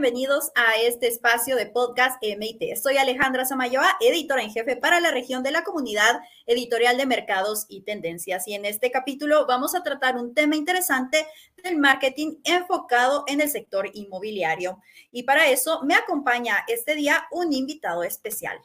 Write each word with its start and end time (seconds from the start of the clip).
bienvenidos 0.00 0.52
a 0.54 0.76
este 0.80 1.08
espacio 1.08 1.56
de 1.56 1.66
podcast 1.66 2.22
MIT. 2.22 2.76
Soy 2.80 2.98
Alejandra 2.98 3.44
Samayoa, 3.44 3.96
editora 4.00 4.44
en 4.44 4.52
jefe 4.52 4.76
para 4.76 5.00
la 5.00 5.10
región 5.10 5.42
de 5.42 5.50
la 5.50 5.64
comunidad 5.64 6.20
editorial 6.46 6.96
de 6.96 7.04
mercados 7.04 7.66
y 7.68 7.80
tendencias. 7.80 8.46
Y 8.46 8.54
en 8.54 8.64
este 8.64 8.92
capítulo 8.92 9.44
vamos 9.48 9.74
a 9.74 9.82
tratar 9.82 10.14
un 10.14 10.34
tema 10.34 10.54
interesante 10.54 11.26
del 11.64 11.78
marketing 11.78 12.36
enfocado 12.44 13.24
en 13.26 13.40
el 13.40 13.50
sector 13.50 13.90
inmobiliario. 13.92 14.80
Y 15.10 15.24
para 15.24 15.48
eso 15.48 15.82
me 15.82 15.96
acompaña 15.96 16.64
este 16.68 16.94
día 16.94 17.26
un 17.32 17.52
invitado 17.52 18.04
especial. 18.04 18.56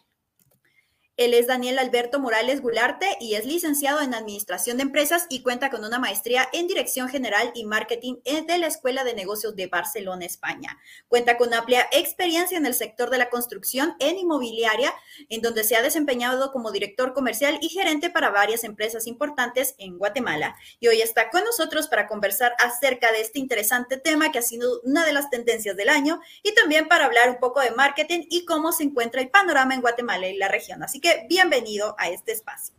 Él 1.15 1.35
es 1.35 1.45
Daniel 1.45 1.77
Alberto 1.77 2.19
Morales 2.19 2.59
Gularte 2.59 3.05
y 3.19 3.35
es 3.35 3.45
licenciado 3.45 4.01
en 4.01 4.15
Administración 4.15 4.77
de 4.77 4.83
Empresas 4.83 5.27
y 5.29 5.43
cuenta 5.43 5.69
con 5.69 5.85
una 5.85 5.99
maestría 5.99 6.49
en 6.53 6.65
Dirección 6.65 7.07
General 7.07 7.51
y 7.53 7.65
Marketing 7.65 8.15
de 8.23 8.57
la 8.57 8.65
Escuela 8.65 9.03
de 9.03 9.13
Negocios 9.13 9.55
de 9.55 9.67
Barcelona, 9.67 10.25
España. 10.25 10.79
Cuenta 11.07 11.37
con 11.37 11.53
amplia 11.53 11.87
experiencia 11.91 12.57
en 12.57 12.65
el 12.65 12.73
sector 12.73 13.11
de 13.11 13.19
la 13.19 13.29
construcción 13.29 13.95
en 13.99 14.17
inmobiliaria, 14.17 14.91
en 15.29 15.43
donde 15.43 15.63
se 15.63 15.75
ha 15.75 15.83
desempeñado 15.83 16.51
como 16.51 16.71
director 16.71 17.13
comercial 17.13 17.59
y 17.61 17.69
gerente 17.69 18.09
para 18.09 18.31
varias 18.31 18.63
empresas 18.63 19.05
importantes 19.05 19.75
en 19.77 19.99
Guatemala. 19.99 20.55
Y 20.79 20.87
hoy 20.87 21.01
está 21.01 21.29
con 21.29 21.43
nosotros 21.43 21.89
para 21.89 22.07
conversar 22.07 22.55
acerca 22.57 23.11
de 23.11 23.21
este 23.21 23.37
interesante 23.37 23.97
tema 23.97 24.31
que 24.31 24.39
ha 24.39 24.41
sido 24.41 24.81
una 24.81 25.05
de 25.05 25.13
las 25.13 25.29
tendencias 25.29 25.77
del 25.77 25.89
año 25.89 26.21
y 26.41 26.55
también 26.55 26.87
para 26.87 27.05
hablar 27.05 27.29
un 27.29 27.37
poco 27.37 27.59
de 27.59 27.69
marketing 27.69 28.25
y 28.31 28.45
cómo 28.45 28.71
se 28.71 28.81
encuentra 28.81 29.21
el 29.21 29.29
panorama 29.29 29.75
en 29.75 29.81
Guatemala 29.81 30.27
y 30.27 30.37
la 30.37 30.47
región. 30.47 30.81
Así 30.81 31.02
que 31.03 31.27
bienvenido 31.27 31.95
a 31.99 32.09
este 32.09 32.31
espacio. 32.31 32.73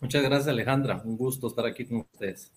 Muchas 0.00 0.22
gracias, 0.22 0.46
Alejandra. 0.46 1.02
Un 1.04 1.16
gusto 1.16 1.48
estar 1.48 1.66
aquí 1.66 1.84
con 1.84 1.98
ustedes. 1.98 2.52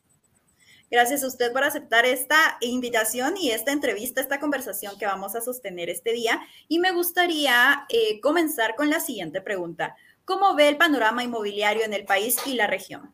Gracias 0.92 1.24
a 1.24 1.28
usted 1.28 1.52
por 1.52 1.64
aceptar 1.64 2.06
esta 2.06 2.38
invitación 2.62 3.34
y 3.36 3.50
esta 3.50 3.72
entrevista, 3.72 4.22
esta 4.22 4.40
conversación 4.40 4.94
que 5.00 5.08
vamos 5.08 5.36
a 5.36 5.42
sostener 5.42 5.90
este 5.90 6.14
día. 6.14 6.40
Y 6.68 6.78
me 6.78 6.92
gustaría 6.92 7.86
eh, 7.90 8.22
comenzar 8.22 8.76
con 8.76 8.92
la 8.92 9.00
siguiente 9.00 9.42
pregunta. 9.42 9.96
¿Cómo 10.24 10.56
ve 10.56 10.70
el 10.70 10.78
panorama 10.78 11.24
inmobiliario 11.24 11.84
en 11.84 11.94
el 11.94 12.06
país 12.06 12.38
y 12.46 12.54
la 12.54 12.68
región? 12.68 13.12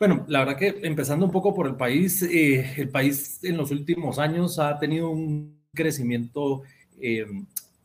Bueno, 0.00 0.24
la 0.26 0.40
verdad 0.40 0.58
que 0.58 0.80
empezando 0.82 1.26
un 1.26 1.32
poco 1.32 1.54
por 1.54 1.68
el 1.68 1.76
país, 1.76 2.22
eh, 2.22 2.74
el 2.76 2.88
país 2.88 3.38
en 3.44 3.56
los 3.56 3.70
últimos 3.70 4.18
años 4.18 4.58
ha 4.58 4.76
tenido 4.80 5.10
un 5.10 5.62
crecimiento 5.72 6.62
eh, 7.00 7.24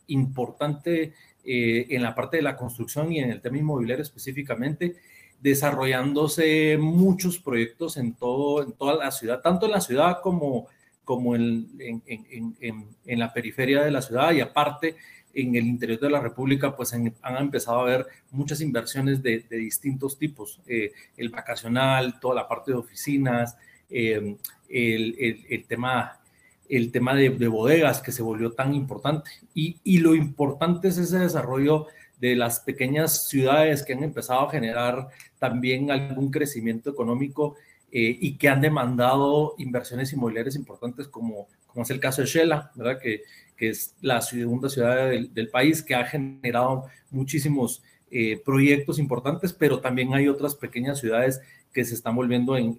importante 0.07 1.13
eh, 1.51 1.87
en 1.89 2.03
la 2.03 2.13
parte 2.13 2.37
de 2.37 2.43
la 2.43 2.55
construcción 2.55 3.11
y 3.11 3.17
en 3.17 3.31
el 3.31 3.41
tema 3.41 3.57
inmobiliario 3.57 4.03
específicamente, 4.03 4.97
desarrollándose 5.41 6.77
muchos 6.79 7.39
proyectos 7.39 7.97
en, 7.97 8.13
todo, 8.13 8.61
en 8.61 8.73
toda 8.73 8.93
la 8.93 9.09
ciudad, 9.09 9.41
tanto 9.41 9.65
en 9.65 9.71
la 9.71 9.81
ciudad 9.81 10.19
como, 10.21 10.67
como 11.03 11.35
en, 11.35 11.67
en, 11.79 12.55
en, 13.03 13.19
la 13.19 13.33
periferia 13.33 13.81
de 13.81 13.89
la 13.89 14.03
ciudad. 14.03 14.31
Y 14.31 14.41
aparte 14.41 14.95
en 15.33 15.55
el 15.55 15.65
interior 15.65 15.99
de 15.99 16.11
la 16.11 16.19
República, 16.19 16.75
pues 16.75 16.93
han, 16.93 17.15
empezado 17.39 17.79
a 17.79 17.81
haber 17.81 18.05
muchas 18.29 18.61
inversiones 18.61 19.23
de, 19.23 19.39
de 19.49 19.57
distintos 19.57 20.19
tipos, 20.19 20.61
eh, 20.67 20.91
el 21.17 21.29
vacacional, 21.29 22.19
toda 22.19 22.35
la 22.35 22.47
parte 22.47 22.73
de 22.73 22.77
oficinas, 22.77 23.57
eh, 23.89 24.37
el, 24.69 25.15
el, 25.17 25.45
el, 25.49 25.65
tema 25.65 26.19
el 26.69 26.91
tema 26.91 27.15
de, 27.15 27.29
bodegas 27.47 28.01
que 28.01 28.11
se 28.11 28.21
volvió 28.21 28.51
tan 28.51 28.73
importante. 28.73 29.31
Y, 29.53 29.97
lo 29.97 30.15
importante 30.15 30.87
es 30.87 30.97
ese 30.97 31.19
desarrollo 31.19 31.87
de 32.19 32.35
las 32.35 32.59
pequeñas 32.59 33.27
ciudades 33.27 33.83
que 33.83 33.93
han 33.93 34.03
empezado 34.03 34.41
a 34.41 34.51
generar 34.51 35.07
también 35.39 35.89
algún 35.89 36.31
crecimiento 36.31 36.89
económico 36.89 37.55
eh, 37.91 38.17
y 38.19 38.37
que 38.37 38.49
han 38.49 38.61
demandado 38.61 39.55
inversiones 39.57 40.13
inmobiliarias 40.13 40.55
importantes, 40.55 41.07
como, 41.07 41.47
como 41.67 41.83
es 41.83 41.89
el 41.89 41.99
caso 41.99 42.21
de 42.21 42.27
Shela, 42.27 42.71
¿verdad? 42.75 42.99
Que, 43.01 43.23
que 43.59 43.69
es 43.69 43.93
la 44.01 44.21
segunda 44.21 44.69
ciudad 44.69 45.09
del, 45.09 45.49
país 45.49 45.83
que 45.83 45.93
ha 45.93 46.05
generado 46.05 46.85
muchísimos 47.11 47.83
eh, 48.09 48.41
proyectos 48.43 48.99
importantes, 48.99 49.51
pero 49.51 49.81
también 49.81 50.13
hay 50.13 50.29
otras 50.29 50.55
pequeñas 50.55 50.99
ciudades 50.99 51.41
que 51.73 51.85
se 51.85 51.93
están 51.93 52.15
volviendo 52.15 52.57
en, 52.57 52.75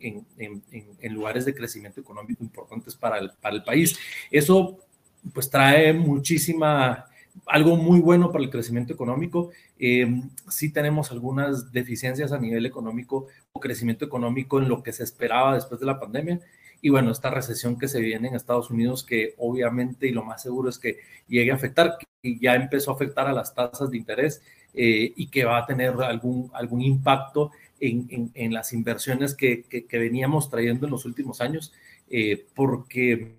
lugares 1.11 1.45
de 1.45 1.55
crecimiento 1.55 2.01
económico 2.01 2.43
importantes 2.43 2.97
para 2.97 3.19
el, 3.19 3.63
país. 3.63 3.99
Eso 4.31 4.79
pues 5.33 5.51
trae 5.51 5.93
muchísima, 5.93 7.07
algo 7.47 7.77
muy 7.77 8.01
bueno 8.01 8.33
para 8.33 8.45
el 8.45 8.51
crecimiento 8.51 8.93
económico. 8.93 9.51
Eh, 9.79 10.23
sí 10.49 10.73
tenemos 10.73 11.11
algunas 11.11 11.73
deficiencias 11.73 12.33
a 12.33 12.39
nivel 12.39 12.67
económico 12.67 13.27
o 13.53 13.61
crecimiento 13.61 14.05
económico 14.05 14.59
en 14.59 14.69
lo 14.69 14.83
que 14.83 14.93
se 14.93 15.05
esperaba 15.05 15.55
después 15.55 15.81
de 15.81 15.87
la 15.87 16.01
pandemia. 16.01 16.41
Y 16.83 16.89
bueno, 16.89 17.11
esta 17.11 17.31
recesión 17.31 17.79
que 17.79 17.89
se 17.89 18.01
viene 18.01 18.29
en 18.29 18.35
Estados 18.35 18.71
Unidos, 18.71 19.05
que 19.05 19.35
obviamente 19.37 20.07
y 20.07 20.13
lo 20.13 20.25
más 20.25 20.43
seguro 20.43 20.71
es 20.71 20.79
que 20.79 20.99
llegue 21.29 21.51
a 21.51 21.55
afectar, 21.55 21.99
y 22.23 22.41
ya 22.41 22.55
empezó 22.55 22.91
a 22.91 22.95
afectar 22.95 23.27
a 23.27 23.33
las 23.33 23.55
tasas 23.55 23.91
de 23.91 23.97
interés 23.97 24.43
eh, 24.75 25.13
y 25.17 25.29
que 25.29 25.45
va 25.45 25.59
a 25.59 25.67
tener 25.67 25.95
algún, 26.03 26.51
algún 26.55 26.83
impacto 26.83 27.51
en, 27.81 28.53
las 28.53 28.73
inversiones 28.73 29.35
que, 29.35 29.65
veníamos 29.91 30.51
trayendo 30.51 30.87
en 30.87 30.93
los 30.93 31.05
últimos 31.05 31.41
años, 31.41 31.73
eh, 32.09 32.47
porque 32.55 33.37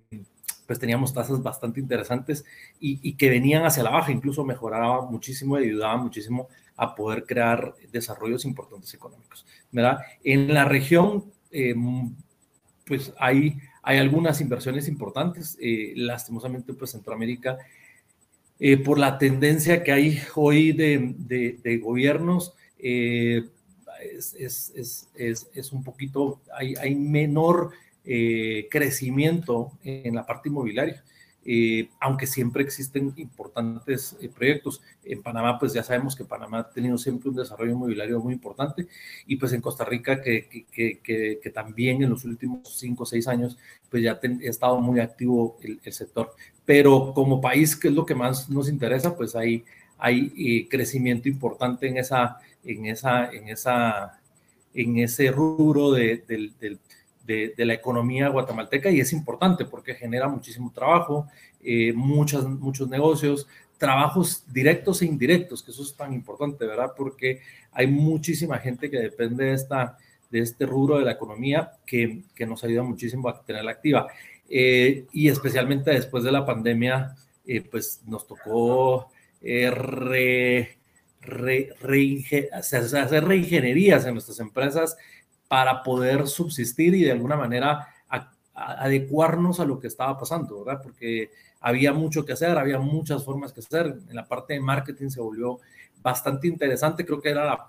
pues 0.65 0.79
teníamos 0.79 1.13
tasas 1.13 1.43
bastante 1.43 1.79
interesantes 1.79 2.45
y, 2.79 3.13
que 3.13 3.29
venían 3.29 3.65
hacia 3.65 3.83
la 3.83 3.89
baja, 3.89 4.11
incluso 4.11 4.43
mejoraba 4.45 5.09
muchísimo 5.09 5.59
y 5.59 5.65
ayudaba 5.65 5.97
muchísimo 5.97 6.47
a 6.77 6.95
poder 6.95 7.25
crear 7.25 7.75
desarrollos 7.91 8.45
importantes 8.45 8.93
económicos. 8.93 9.45
¿verdad? 9.71 9.99
En 10.23 10.53
la 10.53 10.65
región, 10.65 11.25
eh, 11.51 11.75
pues 12.85 13.13
hay, 13.19 13.57
hay 13.83 13.97
algunas 13.97 14.39
inversiones 14.41 14.87
importantes, 14.87 15.57
eh, 15.61 15.93
lastimosamente 15.95 16.73
pues 16.73 16.91
Centroamérica, 16.91 17.57
por 18.85 18.99
la 18.99 19.17
tendencia 19.17 19.83
que 19.83 19.91
hay 19.91 20.21
hoy 20.35 20.71
de, 20.71 21.15
de, 21.17 21.59
de 21.63 21.77
gobiernos, 21.79 22.53
es, 24.01 25.71
un 25.71 25.83
poquito, 25.83 26.41
hay, 26.53 26.75
hay 26.75 26.95
menor 26.95 27.71
eh, 28.03 28.67
crecimiento 28.69 29.71
en 29.83 30.15
la 30.15 30.25
parte 30.25 30.49
inmobiliaria. 30.49 31.03
Eh, 31.43 31.89
aunque 31.99 32.27
siempre 32.27 32.61
existen 32.61 33.13
importantes 33.17 34.15
eh, 34.21 34.29
proyectos. 34.29 34.81
En 35.03 35.23
Panamá, 35.23 35.57
pues 35.57 35.73
ya 35.73 35.81
sabemos 35.81 36.15
que 36.15 36.23
Panamá 36.23 36.59
ha 36.59 36.69
tenido 36.69 36.99
siempre 36.99 37.29
un 37.29 37.35
desarrollo 37.35 37.71
inmobiliario 37.71 38.19
muy 38.19 38.33
importante 38.33 38.87
y 39.25 39.37
pues 39.37 39.51
en 39.53 39.61
Costa 39.61 39.83
Rica, 39.83 40.21
que, 40.21 40.65
que, 40.71 41.51
también 41.51 42.03
en 42.03 42.11
los 42.11 42.25
últimos 42.25 42.77
cinco 42.77 43.03
o 43.03 43.05
seis 43.07 43.27
años, 43.27 43.57
pues 43.89 44.03
ya 44.03 44.19
ha 44.21 44.27
estado 44.43 44.79
muy 44.79 44.99
activo 44.99 45.57
el, 45.63 45.79
el, 45.83 45.93
sector. 45.93 46.35
Pero 46.63 47.11
como 47.15 47.41
país, 47.41 47.75
que 47.75 47.87
es 47.87 47.93
lo 47.95 48.05
que 48.05 48.13
más 48.13 48.47
nos 48.47 48.69
interesa, 48.69 49.15
pues 49.15 49.35
hay, 49.35 49.65
hay 50.01 50.67
crecimiento 50.67 51.29
importante 51.29 51.87
en 51.87 51.97
esa, 51.97 52.39
en, 52.63 52.87
esa, 52.87 53.31
en, 53.31 53.47
esa, 53.47 54.19
en 54.73 54.97
ese 54.97 55.31
rubro 55.31 55.91
de, 55.91 56.23
de, 56.27 57.65
la 57.65 57.73
economía 57.73 58.29
guatemalteca 58.29 58.89
y 58.89 58.99
es 58.99 59.13
importante 59.13 59.63
porque 59.65 59.93
genera 59.93 60.27
muchísimo 60.27 60.71
trabajo, 60.73 61.27
eh, 61.63 61.93
muchas, 61.93 62.43
muchos 62.45 62.89
negocios, 62.89 63.47
trabajos 63.77 64.43
directos 64.51 65.01
e 65.01 65.05
indirectos, 65.05 65.61
que 65.61 65.71
eso 65.71 65.83
es 65.83 65.95
tan 65.95 66.13
importante, 66.13 66.65
¿verdad? 66.65 66.93
Porque 66.97 67.41
hay 67.71 67.85
muchísima 67.85 68.57
gente 68.57 68.89
que 68.89 68.97
depende 68.97 69.45
de, 69.45 69.53
esta, 69.53 69.97
de 70.31 70.39
este 70.39 70.65
rubro 70.65 70.97
de 70.97 71.05
la 71.05 71.11
economía 71.11 71.73
que, 71.85 72.23
que 72.35 72.47
nos 72.47 72.63
ayuda 72.63 72.81
muchísimo 72.81 73.29
a 73.29 73.39
tenerla 73.39 73.71
activa. 73.71 74.07
Eh, 74.49 75.05
y 75.13 75.29
especialmente 75.29 75.91
después 75.91 76.23
de 76.23 76.31
la 76.31 76.45
pandemia, 76.45 77.15
eh, 77.45 77.61
pues 77.61 78.01
nos 78.05 78.27
tocó 78.27 79.11
re, 79.41 80.77
hacer 82.53 83.23
reingenierías 83.23 84.05
en 84.05 84.13
nuestras 84.13 84.39
empresas 84.39 84.97
para 85.47 85.83
poder 85.83 86.27
subsistir 86.27 86.95
y 86.95 87.03
de 87.03 87.11
alguna 87.11 87.35
manera 87.35 87.87
adecuarnos 88.53 89.59
a 89.59 89.65
lo 89.65 89.79
que 89.79 89.87
estaba 89.87 90.17
pasando, 90.17 90.63
¿verdad? 90.63 90.81
Porque 90.83 91.31
había 91.61 91.93
mucho 91.93 92.25
que 92.25 92.33
hacer, 92.33 92.57
había 92.57 92.79
muchas 92.79 93.23
formas 93.23 93.53
que 93.53 93.61
hacer. 93.61 93.97
En 94.09 94.15
la 94.15 94.27
parte 94.27 94.53
de 94.53 94.59
marketing 94.59 95.09
se 95.09 95.21
volvió 95.21 95.59
bastante 96.01 96.47
interesante, 96.47 97.05
creo 97.05 97.21
que 97.21 97.29
era 97.29 97.45
la, 97.45 97.67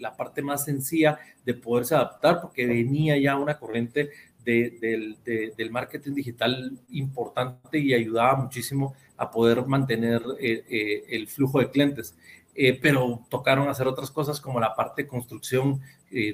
la 0.00 0.16
parte 0.16 0.40
más 0.40 0.64
sencilla 0.64 1.18
de 1.44 1.54
poderse 1.54 1.94
adaptar 1.94 2.40
porque 2.40 2.64
venía 2.66 3.18
ya 3.18 3.36
una 3.36 3.58
corriente 3.58 4.10
de, 4.44 5.52
del 5.56 5.70
marketing 5.70 6.14
digital 6.14 6.78
importante 6.90 7.78
y 7.78 7.94
ayudaba 7.94 8.36
muchísimo 8.36 8.94
a 9.16 9.30
poder 9.30 9.64
mantener 9.66 10.22
eh, 10.40 10.64
eh, 10.68 11.04
el 11.10 11.28
flujo 11.28 11.60
de 11.60 11.70
clientes. 11.70 12.16
Eh, 12.54 12.78
pero 12.82 13.24
tocaron 13.30 13.68
hacer 13.68 13.86
otras 13.86 14.10
cosas 14.10 14.38
como 14.38 14.60
la 14.60 14.74
parte 14.74 15.02
de 15.02 15.08
construcción, 15.08 15.80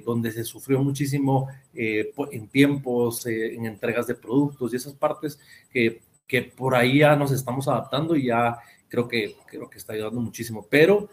donde 0.05 0.33
se 0.33 0.43
sufrió 0.43 0.83
muchísimo 0.83 1.47
en 1.73 2.49
tiempos, 2.49 3.25
en 3.27 3.65
entregas 3.65 4.09
de 4.09 4.17
productos 4.17 4.73
y 4.73 4.77
esas 4.77 4.93
partes 4.95 5.39
que, 5.71 6.03
que 6.27 6.43
por 6.43 6.75
ahí 6.75 6.99
ya 6.99 7.15
nos 7.15 7.31
estamos 7.31 7.69
adaptando 7.69 8.17
y 8.17 8.27
ya 8.27 8.59
creo 8.89 9.07
que, 9.07 9.37
creo 9.47 9.71
que 9.71 9.79
está 9.79 9.93
ayudando 9.93 10.21
muchísimo. 10.21 10.67
Pero 10.69 11.09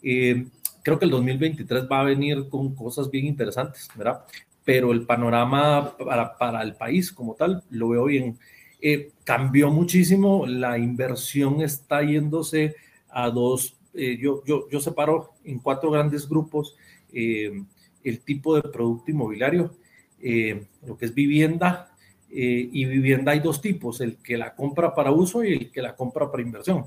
creo 0.00 0.98
que 0.98 1.04
el 1.04 1.10
2023 1.10 1.88
va 1.92 2.00
a 2.00 2.04
venir 2.04 2.48
con 2.48 2.74
cosas 2.74 3.10
bien 3.10 3.26
interesantes, 3.26 3.88
¿verdad? 3.94 4.24
Pero 4.66 4.92
el 4.92 5.06
panorama 5.06 5.96
para, 5.96 6.36
para 6.36 6.62
el 6.62 6.74
país 6.74 7.10
como 7.10 7.34
tal 7.34 7.62
lo 7.70 7.88
veo 7.88 8.04
bien, 8.04 8.38
Eh, 8.78 9.10
cambió 9.24 9.70
muchísimo, 9.70 10.46
la 10.46 10.76
inversión 10.76 11.62
está 11.62 12.02
yéndose 12.02 12.74
a 13.08 13.30
dos, 13.30 13.74
eh, 13.94 14.18
yo, 14.20 14.44
yo, 14.44 14.68
yo 14.70 14.80
separo 14.80 15.32
en 15.44 15.58
cuatro 15.60 15.90
grandes 15.90 16.28
grupos 16.28 16.76
el 17.10 18.20
tipo 18.22 18.54
de 18.54 18.68
producto 18.68 19.10
inmobiliario, 19.10 19.74
lo 20.86 20.94
que 20.98 21.06
es 21.06 21.14
vivienda, 21.14 21.88
y 22.28 22.84
vivienda 22.84 23.32
hay 23.32 23.40
dos 23.40 23.60
tipos, 23.62 24.02
el 24.02 24.18
que 24.18 24.36
la 24.36 24.54
compra 24.54 24.94
para 24.94 25.10
uso 25.10 25.42
y 25.42 25.54
el 25.54 25.70
que 25.72 25.80
la 25.80 25.96
compra 25.96 26.30
para 26.30 26.42
inversión. 26.42 26.84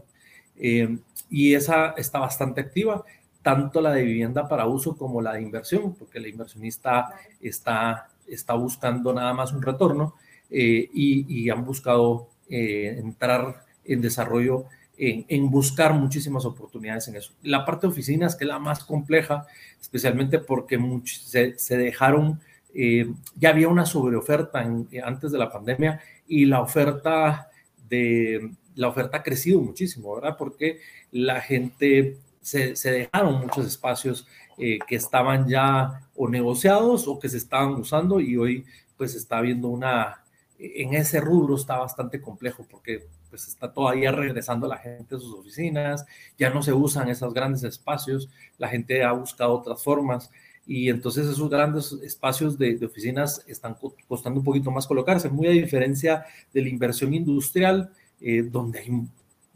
y 1.29 1.53
esa 1.55 1.95
está 1.97 2.19
bastante 2.19 2.61
activa 2.61 3.03
tanto 3.41 3.81
la 3.81 3.91
de 3.91 4.03
vivienda 4.03 4.47
para 4.47 4.67
uso 4.67 4.97
como 4.97 5.21
la 5.21 5.33
de 5.33 5.41
inversión, 5.41 5.95
porque 5.95 6.19
la 6.19 6.27
inversionista 6.27 7.13
está, 7.41 8.09
está 8.27 8.53
buscando 8.53 9.13
nada 9.13 9.33
más 9.33 9.53
un 9.53 9.61
retorno 9.61 10.15
eh, 10.49 10.89
y, 10.93 11.49
han 11.49 11.65
buscado 11.65 12.29
eh, 12.49 12.95
entrar 12.97 13.65
en 13.85 14.01
desarrollo, 14.01 14.65
en, 14.97 15.49
buscar 15.49 15.93
muchísimas 15.93 16.43
oportunidades 16.45 17.07
en 17.07 17.15
eso. 17.15 17.33
La 17.43 17.65
parte 17.65 17.87
de 17.87 17.93
oficinas, 17.93 18.35
que 18.35 18.43
es 18.43 18.49
la 18.49 18.59
más 18.59 18.83
compleja, 18.83 19.45
especialmente 19.79 20.39
porque 20.39 20.77
se, 21.05 21.77
dejaron, 21.77 22.41
eh, 22.73 23.09
ya 23.35 23.49
había 23.49 23.69
una 23.69 23.85
sobreoferta 23.85 24.59
antes 25.03 25.31
de 25.31 25.37
la 25.37 25.49
pandemia 25.49 26.01
y 26.27 26.45
la 26.45 26.61
oferta 26.61 27.49
de 27.87 28.51
la 28.75 28.87
oferta 28.87 29.17
ha 29.17 29.23
crecido 29.23 29.61
muchísimo, 29.61 30.15
¿verdad? 30.15 30.35
Porque 30.37 30.79
la 31.11 31.41
gente 31.41 32.17
se, 32.41 32.73
dejaron 32.91 33.41
muchos 33.41 33.65
espacios 33.65 34.27
eh, 34.57 34.79
que 34.87 34.95
estaban 34.95 35.47
ya 35.47 36.01
o 36.15 36.27
negociados 36.27 37.07
o 37.07 37.19
que 37.19 37.29
se 37.29 37.37
estaban 37.37 37.73
usando 37.73 38.19
y 38.19 38.37
hoy 38.37 38.65
pues 38.97 39.15
está 39.15 39.37
habiendo 39.37 39.69
una, 39.69 40.23
en 40.57 40.93
ese 40.93 41.21
rubro 41.21 41.55
está 41.55 41.77
bastante 41.77 42.21
complejo 42.21 42.65
porque 42.69 43.07
pues 43.29 43.47
está 43.47 43.71
todavía 43.71 44.11
regresando 44.11 44.67
la 44.67 44.77
gente 44.77 45.15
a 45.15 45.19
sus 45.19 45.33
oficinas, 45.33 46.05
ya 46.37 46.49
no 46.49 46.63
se 46.63 46.73
usan 46.73 47.09
esos 47.09 47.33
grandes 47.33 47.63
espacios, 47.63 48.29
la 48.57 48.67
gente 48.67 49.03
ha 49.03 49.11
buscado 49.11 49.53
otras 49.53 49.83
formas 49.83 50.31
y 50.65 50.89
entonces 50.89 51.27
esos 51.27 51.49
grandes 51.49 51.93
espacios 52.03 52.57
de, 52.57 52.75
de 52.75 52.85
oficinas 52.85 53.43
están 53.47 53.75
costando 54.07 54.39
un 54.39 54.43
poquito 54.43 54.71
más 54.71 54.87
colocarse, 54.87 55.29
muy 55.29 55.47
a 55.47 55.51
diferencia 55.51 56.25
de 56.53 56.61
la 56.61 56.69
inversión 56.69 57.13
industrial, 57.13 57.91
eh, 58.21 58.43
donde 58.43 58.79
hay 58.79 58.89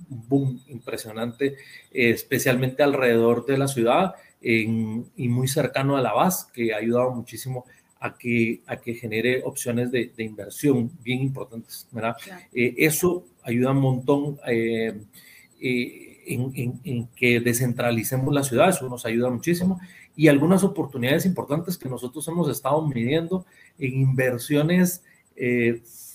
boom 0.07 0.61
impresionante, 0.67 1.55
eh, 1.91 2.09
especialmente 2.09 2.83
alrededor 2.83 3.45
de 3.45 3.57
la 3.57 3.67
ciudad 3.67 4.15
y 4.45 4.67
muy 5.29 5.47
cercano 5.47 5.95
a 5.95 6.01
la 6.01 6.11
base, 6.11 6.47
que 6.53 6.73
ha 6.73 6.77
ayudado 6.77 7.11
muchísimo 7.11 7.63
a 8.03 8.17
que, 8.17 8.61
a 8.67 8.75
que 8.75 8.94
genere 8.94 9.41
opciones 9.45 9.89
de, 9.89 10.11
inversión 10.17 10.91
bien 11.01 11.21
importantes. 11.21 11.88
¿verdad? 11.91 12.17
Eh, 12.53 12.75
eso 12.77 13.23
ayuda 13.41 13.71
un 13.71 13.79
montón 13.79 14.38
eh, 14.45 15.01
en, 15.61 16.81
en, 16.83 17.07
que 17.15 17.39
descentralicemos 17.39 18.33
la 18.33 18.44
ciudad, 18.44 18.67
eso 18.67 18.89
nos 18.89 19.06
ayuda 19.06 19.29
muchísimo. 19.29 19.79
Y 20.17 20.27
algunas 20.27 20.65
oportunidades 20.65 21.25
importantes 21.25 21.77
que 21.77 21.88
nosotros 21.88 22.27
hemos 22.27 22.49
estado 22.49 22.85
midiendo 22.85 23.45
en 23.79 23.94
inversiones 23.94 25.01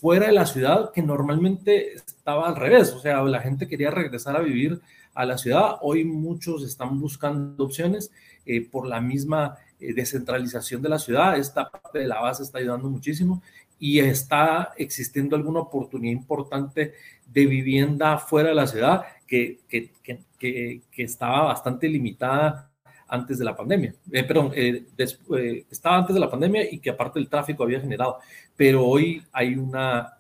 fuera 0.01 0.27
de 0.27 0.33
la 0.33 0.47
ciudad 0.47 0.93
que 0.93 1.03
normalmente 1.03 1.95
estaba 1.95 2.49
al 2.49 2.57
revés, 2.57 2.93
o 2.93 3.01
sea, 3.01 3.23
la 3.23 3.41
gente 3.41 3.67
quería 3.67 3.91
regresar 3.91 4.37
a 4.37 4.41
vivir 4.41 4.81
a 5.15 5.25
la 5.25 5.37
ciudad. 5.37 5.79
Hoy 5.81 6.05
muchos 6.05 6.63
están 6.63 7.01
buscando 7.01 7.65
opciones 7.65 8.13
eh, 8.47 8.65
por 8.69 8.87
la 8.87 9.01
misma 9.01 9.57
eh, 9.81 9.93
descentralización 9.93 10.81
de 10.83 10.89
la 10.89 10.99
ciudad. 11.01 11.37
Esta 11.37 11.69
parte 11.69 11.99
de 11.99 12.07
la 12.07 12.21
base 12.21 12.45
está 12.45 12.59
ayudando 12.59 12.89
muchísimo 12.89 13.43
y 13.81 13.99
está 13.99 14.73
existiendo 14.77 15.35
alguna 15.35 15.61
oportunidad 15.61 16.13
importante 16.13 16.95
de 17.27 17.47
vivienda 17.47 18.19
fuera 18.19 18.51
de 18.51 18.55
la 18.55 18.67
ciudad 18.67 19.03
que, 19.27 19.61
que, 19.69 20.83
estaba 20.97 21.43
bastante 21.43 21.89
limitada 21.89 22.71
antes 23.09 23.39
de 23.39 23.45
la 23.45 23.57
pandemia, 23.57 23.95
eh, 24.13 24.25
perdón, 24.25 24.53
eh, 24.55 24.85
eh, 24.99 25.67
estaba 25.71 25.97
antes 25.97 26.15
de 26.15 26.21
la 26.21 26.31
pandemia 26.31 26.71
y 26.71 26.79
que 26.79 26.91
aparte 26.91 27.19
el 27.19 27.29
tráfico 27.29 27.63
había 27.65 27.81
generado, 27.81 28.19
pero 28.57 28.87
hoy 28.87 29.23
hay 29.33 29.55
una 29.55 30.15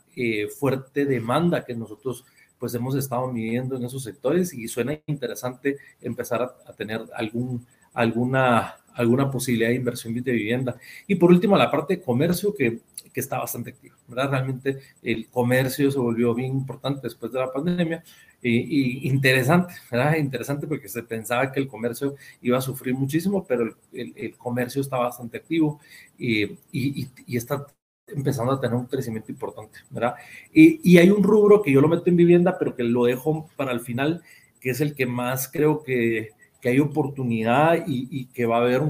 fuerte 0.58 1.04
demanda 1.04 1.64
que 1.64 1.76
nosotros 1.76 2.24
pues 2.58 2.74
hemos 2.74 2.96
estado 2.96 3.30
midiendo 3.30 3.76
en 3.76 3.84
esos 3.84 4.02
sectores 4.02 4.52
y 4.52 4.66
suena 4.66 4.98
interesante 5.06 5.76
empezar 6.00 6.42
a, 6.42 6.72
tener 6.72 7.02
algún, 7.14 7.64
alguna, 7.98 8.76
alguna 8.94 9.30
posibilidad 9.30 9.70
de 9.70 9.76
inversión 9.76 10.14
de 10.14 10.32
vivienda. 10.32 10.76
Y 11.06 11.16
por 11.16 11.30
último, 11.30 11.56
la 11.56 11.70
parte 11.70 11.96
de 11.96 12.02
comercio 12.02 12.54
que, 12.54 12.80
que 13.12 13.20
está 13.20 13.38
bastante 13.38 13.70
activa, 13.70 13.96
¿verdad? 14.06 14.30
Realmente 14.30 14.78
el 15.02 15.28
comercio 15.28 15.90
se 15.90 15.98
volvió 15.98 16.32
bien 16.34 16.52
importante 16.52 17.00
después 17.02 17.32
de 17.32 17.40
la 17.40 17.52
pandemia 17.52 18.04
y, 18.40 19.08
interesante, 19.08 19.74
¿verdad? 19.90 20.16
Interesante 20.16 20.68
porque 20.68 20.88
se 20.88 21.02
pensaba 21.02 21.50
que 21.50 21.58
el 21.58 21.66
comercio 21.66 22.14
iba 22.40 22.58
a 22.58 22.60
sufrir 22.60 22.94
muchísimo, 22.94 23.44
pero 23.44 23.76
el, 23.92 24.12
el, 24.16 24.36
comercio 24.36 24.80
está 24.80 24.96
bastante 24.96 25.38
activo 25.38 25.80
y, 26.16 26.44
y, 26.70 27.08
y, 27.26 27.36
está 27.36 27.66
empezando 28.06 28.52
a 28.52 28.60
tener 28.60 28.76
un 28.76 28.86
crecimiento 28.86 29.32
importante, 29.32 29.80
¿verdad? 29.90 30.14
Y, 30.52 30.96
hay 30.98 31.10
un 31.10 31.24
rubro 31.24 31.62
que 31.62 31.72
yo 31.72 31.80
lo 31.80 31.88
meto 31.88 32.04
en 32.06 32.16
vivienda, 32.16 32.56
pero 32.58 32.76
que 32.76 32.84
lo 32.84 33.06
dejo 33.06 33.48
para 33.56 33.72
el 33.72 33.80
final, 33.80 34.22
que 34.60 34.70
es 34.70 34.80
el 34.80 34.94
que 34.94 35.06
más 35.06 35.50
creo 35.50 35.82
que, 35.82 36.30
que 36.60 36.70
hay 36.70 36.80
oportunidad 36.80 37.84
y, 37.86 38.26
que 38.26 38.46
va 38.46 38.58
a 38.58 38.60
haber 38.60 38.82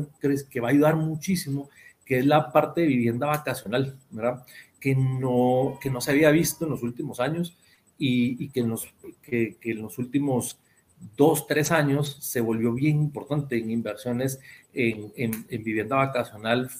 que 0.50 0.60
va 0.60 0.68
a 0.68 0.70
ayudar 0.70 0.96
muchísimo, 0.96 1.68
que 2.04 2.18
es 2.18 2.26
la 2.26 2.52
parte 2.52 2.82
de 2.82 2.86
vivienda 2.86 3.26
vacacional. 3.26 3.96
Que 4.80 4.94
no, 4.94 5.78
que 5.80 5.90
no 5.90 6.00
se 6.00 6.12
había 6.12 6.30
visto 6.30 6.64
en 6.64 6.70
los 6.70 6.82
últimos 6.82 7.18
años 7.20 7.58
y, 7.98 8.48
que, 8.50 8.60
en 8.60 8.68
los, 8.68 8.88
que, 9.22 9.56
en 9.60 9.82
los 9.82 9.98
últimos 9.98 10.58
dos, 11.16 11.46
tres 11.46 11.72
años 11.72 12.16
se 12.20 12.40
volvió 12.40 12.72
bien 12.72 12.96
importante 12.96 13.58
en 13.58 13.70
inversiones 13.70 14.40
en, 14.72 15.12
en, 15.16 15.64
vivienda 15.64 15.96
vacacional 15.96 16.70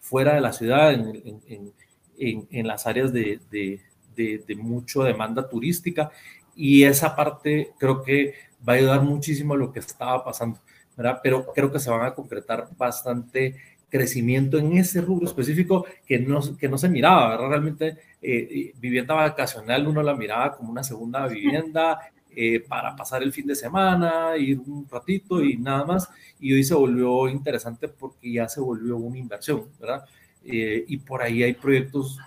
fuera 0.00 0.34
de 0.34 0.40
la 0.40 0.52
ciudad, 0.52 0.92
en, 0.92 1.74
en 2.18 2.66
las 2.66 2.86
áreas 2.86 3.12
de, 3.12 3.40
de, 3.50 3.80
de, 4.16 4.44
de 4.46 4.56
mucha 4.56 5.02
demanda 5.04 5.48
turística. 5.48 6.10
Y 6.56 6.84
esa 6.84 7.14
parte 7.16 7.72
creo 7.78 8.02
que 8.02 8.34
va 8.66 8.74
a 8.74 8.76
ayudar 8.76 9.02
muchísimo 9.02 9.54
a 9.54 9.56
lo 9.56 9.72
que 9.72 9.80
estaba 9.80 10.24
pasando, 10.24 10.60
¿verdad? 10.96 11.20
Pero 11.22 11.52
creo 11.52 11.70
que 11.70 11.78
se 11.78 11.90
van 11.90 12.06
a 12.06 12.14
concretar 12.14 12.68
bastante 12.76 13.56
crecimiento 13.94 14.58
en 14.58 14.76
ese 14.76 15.00
rubro 15.00 15.26
específico 15.26 15.86
que 16.04 16.18
no, 16.18 16.40
que 16.56 16.68
no 16.68 16.76
se 16.78 16.88
miraba, 16.88 17.28
¿verdad? 17.28 17.48
Realmente 17.48 17.98
eh, 18.20 18.72
vivienda 18.80 19.14
vacacional 19.14 19.86
uno 19.86 20.02
la 20.02 20.16
miraba 20.16 20.56
como 20.56 20.72
una 20.72 20.82
segunda 20.82 21.26
vivienda 21.28 22.00
eh, 22.34 22.58
para 22.58 22.96
pasar 22.96 23.22
el 23.22 23.32
fin 23.32 23.46
de 23.46 23.54
semana, 23.54 24.36
ir 24.36 24.58
un 24.58 24.88
ratito 24.90 25.44
y 25.44 25.56
nada 25.58 25.84
más, 25.84 26.10
y 26.40 26.52
hoy 26.52 26.64
se 26.64 26.74
volvió 26.74 27.28
interesante 27.28 27.86
porque 27.86 28.32
ya 28.32 28.48
se 28.48 28.60
volvió 28.60 28.96
una 28.96 29.18
inversión, 29.18 29.68
¿verdad? 29.78 30.04
Eh, 30.44 30.84
y 30.88 30.96
por 30.96 31.22
ahí 31.22 31.44
hay 31.44 31.54
proyectos 31.54 32.18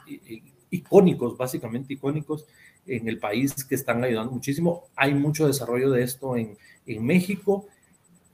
icónicos, 0.69 1.35
básicamente 1.35 1.93
icónicos 1.93 2.45
en 2.87 3.07
el 3.07 3.19
país 3.19 3.53
que 3.65 3.75
están 3.75 4.03
ayudando 4.03 4.31
muchísimo. 4.31 4.85
Hay 4.95 5.13
mucho 5.13 5.47
desarrollo 5.47 5.91
de 5.91 6.03
esto 6.03 6.35
en, 6.35 6.57
en 6.85 7.05
México 7.05 7.67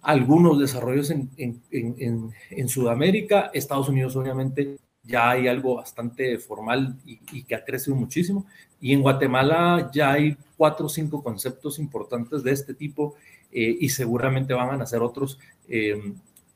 algunos 0.04 0.60
desarrollos 0.60 1.10
en, 1.10 1.30
en, 1.38 2.34
en, 2.50 2.70
Sudamérica, 2.70 3.50
Estados 3.54 3.88
Unidos 3.88 4.16
obviamente 4.18 4.78
ya 5.02 5.32
hay 5.32 5.48
algo 5.48 5.76
bastante 5.76 6.38
formal 6.40 6.98
y, 7.06 7.44
que 7.44 7.56
ha 7.56 7.64
crecido 7.64 7.96
muchísimo. 7.96 8.46
Y 8.80 8.94
en 8.94 9.02
Guatemala 9.02 9.90
ya 9.94 10.12
hay 10.12 10.38
cuatro 10.58 10.88
o 10.88 10.90
cinco 10.90 11.24
conceptos 11.24 11.80
importantes 11.80 12.44
de 12.44 12.52
este 12.52 12.74
tipo 12.74 13.16
eh, 13.52 13.78
y 13.80 13.90
seguramente 13.90 14.54
van 14.54 14.70
a 14.70 14.78
nacer 14.78 15.02
otros 15.02 15.40
eh, 15.70 16.14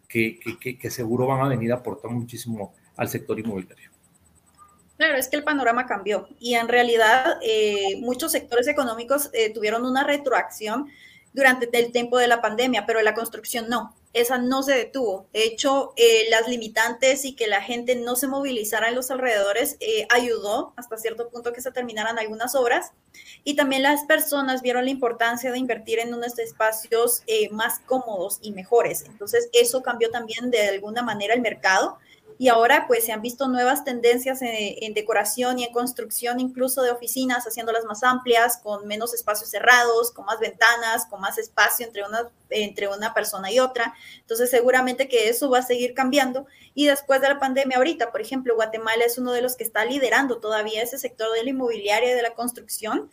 que, 0.07 0.39
que, 0.59 0.77
que, 0.77 0.89
seguro 0.89 1.27
van 1.27 1.45
a 1.45 1.49
venir 1.49 1.71
a 1.71 1.75
aportar 1.75 2.11
muchísimo 2.11 2.73
al 2.97 3.07
sector 3.07 3.39
inmobiliario. 3.39 3.91
Claro, 4.97 5.17
es 5.17 5.27
que 5.27 5.35
el 5.35 5.43
panorama 5.43 5.85
cambió 5.85 6.27
y 6.39 6.55
en 6.55 6.67
realidad 6.67 7.37
eh, 7.41 7.97
muchos 7.99 8.31
sectores 8.31 8.67
económicos 8.67 9.29
tuvieron 9.53 9.85
una 9.85 10.03
retroacción 10.03 10.89
durante 11.33 11.69
el 11.77 11.91
tiempo 11.91 12.17
de 12.17 12.27
la 12.27 12.41
pandemia, 12.41 12.87
pero 12.87 12.99
la 13.03 13.13
construcción 13.13 13.69
no, 13.69 13.95
esa 14.13 14.37
no 14.37 14.63
se 14.63 14.73
detuvo. 14.73 15.27
De 15.33 15.43
hecho, 15.43 15.93
eh, 15.95 16.27
las 16.29 16.47
limitantes 16.47 17.25
y 17.25 17.35
que 17.35 17.47
la 17.47 17.61
gente 17.61 17.95
no 17.95 18.15
se 18.15 18.27
movilizara 18.27 18.89
en 18.89 18.95
los 18.95 19.11
alrededores 19.11 19.77
eh, 19.79 20.07
ayudó 20.09 20.73
hasta 20.75 20.97
cierto 20.97 21.29
punto 21.29 21.53
que 21.53 21.61
se 21.61 21.71
terminaran 21.71 22.17
algunas 22.17 22.55
obras. 22.55 22.91
Y 23.43 23.55
también 23.55 23.83
las 23.83 24.05
personas 24.05 24.61
vieron 24.61 24.85
la 24.85 24.91
importancia 24.91 25.51
de 25.51 25.59
invertir 25.59 25.99
en 25.99 26.13
unos 26.13 26.39
espacios 26.39 27.21
eh, 27.27 27.49
más 27.49 27.79
cómodos 27.85 28.39
y 28.41 28.51
mejores. 28.51 29.03
Entonces, 29.05 29.49
eso 29.53 29.83
cambió 29.83 30.09
también 30.09 30.49
de 30.49 30.67
alguna 30.67 31.03
manera 31.03 31.33
el 31.33 31.41
mercado 31.41 31.99
y 32.39 32.49
ahora 32.49 32.85
pues 32.87 33.05
se 33.05 33.11
han 33.11 33.21
visto 33.21 33.47
nuevas 33.47 33.83
tendencias 33.83 34.39
en, 34.41 34.93
decoración 34.93 35.59
y 35.59 35.63
en 35.63 35.73
construcción 35.73 36.39
incluso 36.39 36.83
de 36.83 36.91
oficinas, 36.91 37.45
haciéndolas 37.45 37.85
más 37.85 38.03
amplias, 38.03 38.57
con 38.57 38.87
menos 38.87 39.13
espacios 39.13 39.49
cerrados, 39.49 40.11
con 40.11 40.25
más 40.25 40.39
ventanas, 40.39 41.05
con 41.07 41.19
más 41.19 41.37
espacio 41.37 41.85
entre 41.85 42.03
una, 42.03 42.29
entre 42.49 42.87
una 42.87 43.13
persona 43.13 43.51
y 43.51 43.59
otra. 43.59 43.93
Entonces 44.19 44.49
seguramente 44.49 45.07
que 45.07 45.29
eso 45.29 45.49
va 45.49 45.59
a 45.59 45.63
seguir 45.63 45.93
cambiando. 45.93 46.45
Y 46.75 46.85
después 46.85 47.21
de 47.21 47.29
la 47.29 47.39
pandemia 47.39 47.77
ahorita, 47.77 48.11
por 48.11 48.21
ejemplo, 48.21 48.55
Guatemala 48.55 49.03
es 49.05 49.17
uno 49.17 49.31
de 49.31 49.41
los 49.41 49.55
que 49.55 49.63
está 49.63 49.83
liderando 49.85 50.37
todavía 50.37 50.83
ese 50.83 50.99
sector 50.99 51.33
de 51.33 51.43
la 51.43 51.49
inmobiliaria 51.49 52.11
y 52.11 52.15
de 52.15 52.21
la 52.21 52.35
construcción 52.35 53.09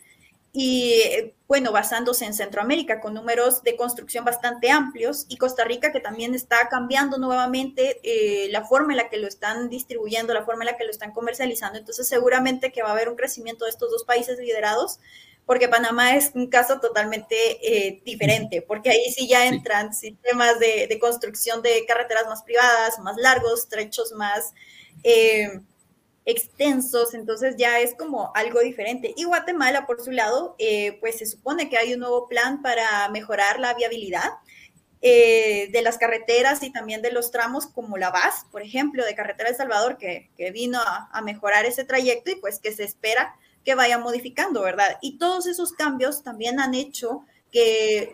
y 0.57 1.33
bueno, 1.49 1.73
basándose 1.73 2.23
en 2.23 2.33
Centroamérica 2.33 3.01
con 3.01 3.13
números 3.13 3.61
de 3.63 3.75
construcción 3.75 4.23
bastante 4.23 4.71
amplios 4.71 5.25
y 5.27 5.35
Costa 5.35 5.65
Rica 5.65 5.91
que 5.91 5.99
también 5.99 6.33
está 6.33 6.69
cambiando 6.69 7.17
nuevamente 7.17 7.99
eh, 8.03 8.47
la 8.51 8.63
forma 8.63 8.93
en 8.93 8.97
la 8.97 9.09
que 9.09 9.17
lo 9.17 9.27
están 9.27 9.67
distribuyendo, 9.69 10.33
la 10.33 10.45
forma 10.45 10.63
en 10.63 10.67
la 10.67 10.77
que 10.77 10.85
lo 10.85 10.91
están 10.91 11.11
comercializando. 11.11 11.77
Entonces 11.77 12.07
seguramente 12.07 12.71
que 12.71 12.81
va 12.83 12.89
a 12.89 12.91
haber 12.93 13.09
un 13.09 13.17
crecimiento 13.17 13.65
de 13.65 13.71
estos 13.71 13.91
dos 13.91 14.05
países 14.05 14.39
liderados 14.39 15.01
porque 15.45 15.67
Panamá 15.67 16.15
es 16.15 16.31
un 16.35 16.47
caso 16.47 16.79
totalmente 16.79 17.35
eh, 17.61 18.01
diferente, 18.05 18.61
porque 18.61 18.91
ahí 18.91 19.11
sí 19.11 19.27
ya 19.27 19.45
entran 19.47 19.93
sistemas 19.93 20.57
de, 20.59 20.87
de, 20.87 20.99
construcción 20.99 21.61
de 21.61 21.85
carreteras 21.85 22.27
más 22.27 22.43
privadas, 22.43 22.97
más 22.99 23.17
largos, 23.17 23.67
trechos 23.67 24.13
más... 24.13 24.53
Eh, 25.03 25.59
extensos, 26.25 27.13
entonces 27.13 27.55
ya 27.57 27.79
es 27.79 27.93
como 27.93 28.31
algo 28.35 28.59
diferente. 28.59 29.13
Y 29.15 29.25
Guatemala, 29.25 29.85
por 29.85 30.01
su 30.01 30.11
lado, 30.11 30.55
eh, 30.57 30.97
pues 30.99 31.19
se 31.19 31.25
supone 31.25 31.69
que 31.69 31.77
hay 31.77 31.93
un 31.93 31.99
nuevo 31.99 32.27
plan 32.27 32.61
para 32.61 33.07
mejorar 33.09 33.59
la 33.59 33.75
viabilidad 33.75 34.31
eh, 35.01 35.69
de 35.71 35.81
las 35.83 35.99
carreteras 35.99 36.63
y 36.63 36.71
también 36.71 37.03
de 37.03 37.11
los 37.11 37.29
tramos 37.29 37.67
como 37.67 37.95
la 37.97 38.09
VAS, 38.09 38.45
por 38.51 38.63
ejemplo, 38.63 39.05
de 39.05 39.13
Carretera 39.13 39.51
de 39.51 39.55
Salvador, 39.55 39.97
que, 39.99 40.31
vino 40.51 40.79
a, 40.81 41.21
mejorar 41.21 41.65
ese 41.65 41.83
trayecto 41.83 42.31
y 42.31 42.35
pues 42.35 42.57
que 42.57 42.71
se 42.71 42.83
espera 42.85 43.35
que 43.63 43.75
vaya 43.75 43.99
modificando, 43.99 44.63
¿verdad? 44.63 44.97
Y 45.01 45.19
todos 45.19 45.45
esos 45.45 45.73
cambios 45.73 46.23
también 46.23 46.59
han 46.59 46.73
hecho 46.73 47.23
que 47.51 48.11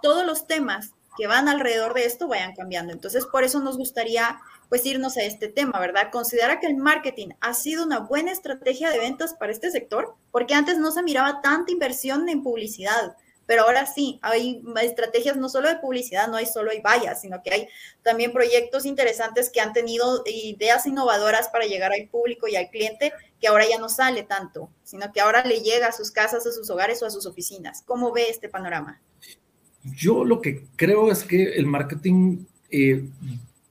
todos 0.00 0.24
los 0.24 0.46
temas 0.46 0.92
que 1.18 1.26
van 1.26 1.48
alrededor 1.48 1.92
de 1.94 2.04
esto 2.04 2.28
vayan 2.28 2.54
cambiando. 2.54 2.92
Entonces, 2.92 3.26
por 3.26 3.42
eso 3.42 3.60
nos 3.60 3.76
gustaría 3.76 4.40
pues 4.68 4.86
irnos 4.86 5.16
a 5.16 5.22
este 5.22 5.48
tema, 5.48 5.80
¿verdad? 5.80 6.10
Considera 6.12 6.60
que 6.60 6.66
el 6.66 6.76
marketing 6.76 7.30
ha 7.40 7.54
sido 7.54 7.84
una 7.84 8.00
buena 8.00 8.30
estrategia 8.30 8.90
de 8.90 8.98
ventas 8.98 9.34
para 9.34 9.50
este 9.50 9.70
sector, 9.70 10.14
porque 10.30 10.54
antes 10.54 10.78
no 10.78 10.92
se 10.92 11.02
miraba 11.02 11.40
tanta 11.40 11.72
inversión 11.72 12.28
en 12.28 12.42
publicidad, 12.42 13.16
pero 13.48 13.62
ahora 13.62 13.86
sí, 13.86 14.20
hay 14.20 14.62
estrategias 14.82 15.38
no 15.38 15.48
solo 15.48 15.70
de 15.70 15.76
publicidad, 15.76 16.28
no 16.28 16.36
hay 16.36 16.44
solo 16.44 16.70
hay 16.70 16.82
vallas, 16.82 17.22
sino 17.22 17.42
que 17.42 17.50
hay 17.50 17.68
también 18.02 18.30
proyectos 18.30 18.84
interesantes 18.84 19.48
que 19.48 19.62
han 19.62 19.72
tenido 19.72 20.22
ideas 20.26 20.84
innovadoras 20.84 21.48
para 21.48 21.64
llegar 21.64 21.92
al 21.94 22.08
público 22.10 22.46
y 22.46 22.56
al 22.56 22.68
cliente, 22.68 23.10
que 23.40 23.48
ahora 23.48 23.64
ya 23.66 23.78
no 23.78 23.88
sale 23.88 24.22
tanto, 24.22 24.70
sino 24.84 25.10
que 25.12 25.22
ahora 25.22 25.46
le 25.46 25.60
llega 25.60 25.86
a 25.86 25.92
sus 25.92 26.10
casas, 26.10 26.46
a 26.46 26.52
sus 26.52 26.68
hogares 26.68 27.02
o 27.02 27.06
a 27.06 27.10
sus 27.10 27.24
oficinas. 27.24 27.82
¿Cómo 27.86 28.12
ve 28.12 28.28
este 28.28 28.50
panorama? 28.50 29.00
Yo 29.96 30.24
lo 30.24 30.40
que 30.40 30.64
creo 30.76 31.10
es 31.10 31.24
que 31.24 31.52
el 31.54 31.66
marketing 31.66 32.44
eh, 32.70 33.04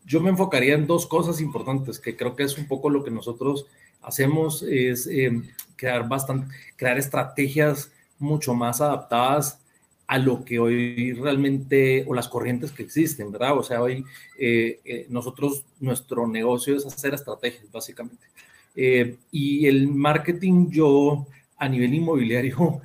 yo 0.07 0.21
me 0.21 0.29
enfocaría 0.29 0.73
en 0.73 0.87
dos 0.87 1.05
cosas 1.05 1.41
importantes, 1.41 1.99
que 1.99 2.15
creo 2.15 2.35
que 2.35 2.43
es 2.43 2.57
un 2.57 2.65
poco 2.65 2.89
lo 2.89 3.03
que 3.03 3.11
nosotros 3.11 3.67
hacemos, 4.01 4.63
es 4.63 5.05
eh, 5.07 5.41
crear, 5.75 6.07
bastante, 6.07 6.47
crear 6.77 6.97
estrategias 6.97 7.91
mucho 8.17 8.53
más 8.53 8.79
adaptadas 8.79 9.59
a 10.07 10.17
lo 10.17 10.45
que 10.45 10.59
hoy 10.59 11.11
realmente, 11.11 12.05
o 12.07 12.13
las 12.13 12.29
corrientes 12.29 12.71
que 12.71 12.83
existen, 12.83 13.33
¿verdad? 13.33 13.57
O 13.57 13.63
sea, 13.63 13.81
hoy 13.81 14.05
eh, 14.39 14.79
eh, 14.85 15.05
nosotros, 15.09 15.65
nuestro 15.81 16.25
negocio 16.25 16.77
es 16.77 16.85
hacer 16.85 17.13
estrategias, 17.13 17.69
básicamente. 17.69 18.25
y 19.31 19.67
el 19.67 19.89
marketing, 19.89 20.69
yo 20.69 21.27
a 21.57 21.67
nivel 21.67 21.93
inmobiliario, 21.93 22.79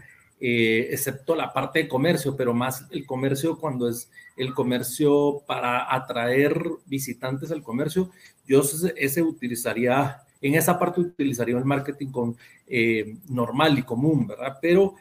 excepto 0.45 1.37
la 1.37 1.53
parte 1.53 1.81
de 1.81 1.89
comercio, 1.89 2.37
pero 2.37 2.53
más 2.53 2.87
el 2.91 3.07
comercio 3.07 3.59
cuando 3.59 3.89
es 3.89 4.11
el 4.37 4.55
comercio 4.55 5.43
para 5.47 5.95
atraer 5.95 6.61
visitantes 6.87 7.51
al 7.53 7.63
comercio, 7.63 8.11
yo 8.47 8.63
ese 8.97 9.23
utilizaría, 9.23 10.23
en 10.41 10.55
esa 10.55 10.79
parte 10.79 11.01
utilizaría 11.01 11.57
el 11.57 11.65
marketing 11.65 12.09
con, 12.09 12.37
eh, 12.67 13.17
normal 13.29 13.79
y 13.79 13.83
común, 13.83 14.27
¿verdad? 14.27 14.59
Pero 14.61 14.95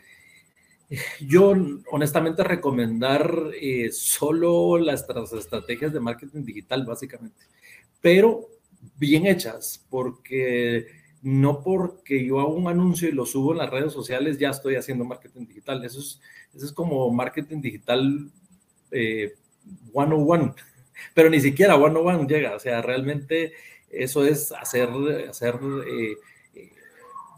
eh, 0.90 1.00
yo 1.26 1.56
honestamente 1.92 2.44
recomendar 2.44 3.34
eh, 3.60 3.90
solo 3.92 4.78
las, 4.78 5.08
las 5.08 5.34
estrategias 5.34 5.94
de 5.94 6.00
marketing 6.00 6.44
digital, 6.44 6.86
básicamente, 6.86 7.46
pero 8.02 8.48
bien 8.98 9.26
hechas, 9.26 9.86
porque 9.90 10.88
no 11.22 11.62
porque 11.62 12.26
yo 12.26 12.40
hago 12.40 12.54
un 12.54 12.68
anuncio 12.68 13.08
y 13.08 13.12
lo 13.12 13.26
subo 13.26 13.52
en 13.52 13.60
las 13.60 13.70
redes 13.70 13.94
sociales, 13.94 14.40
ya 14.40 14.50
estoy 14.50 14.76
haciendo 14.76 15.06
marketing 15.06 15.46
digital. 15.46 15.84
Eso 15.84 16.00
es, 16.00 16.20
eso 16.54 16.66
es 16.66 16.72
como 16.72 17.12
marketing 17.12 17.62
digital 17.62 18.30
eh, 18.92 19.34
101, 19.94 20.56
pero 21.14 21.30
ni 21.30 21.40
siquiera 21.40 21.76
101 21.76 22.28
llega, 22.28 22.56
o 22.56 22.60
sea, 22.60 22.82
realmente 22.82 23.54
eso 23.90 24.26
es 24.26 24.52
hacer, 24.52 24.90
hacer 25.30 25.60
eh, 25.88 26.16
eh, 26.56 26.72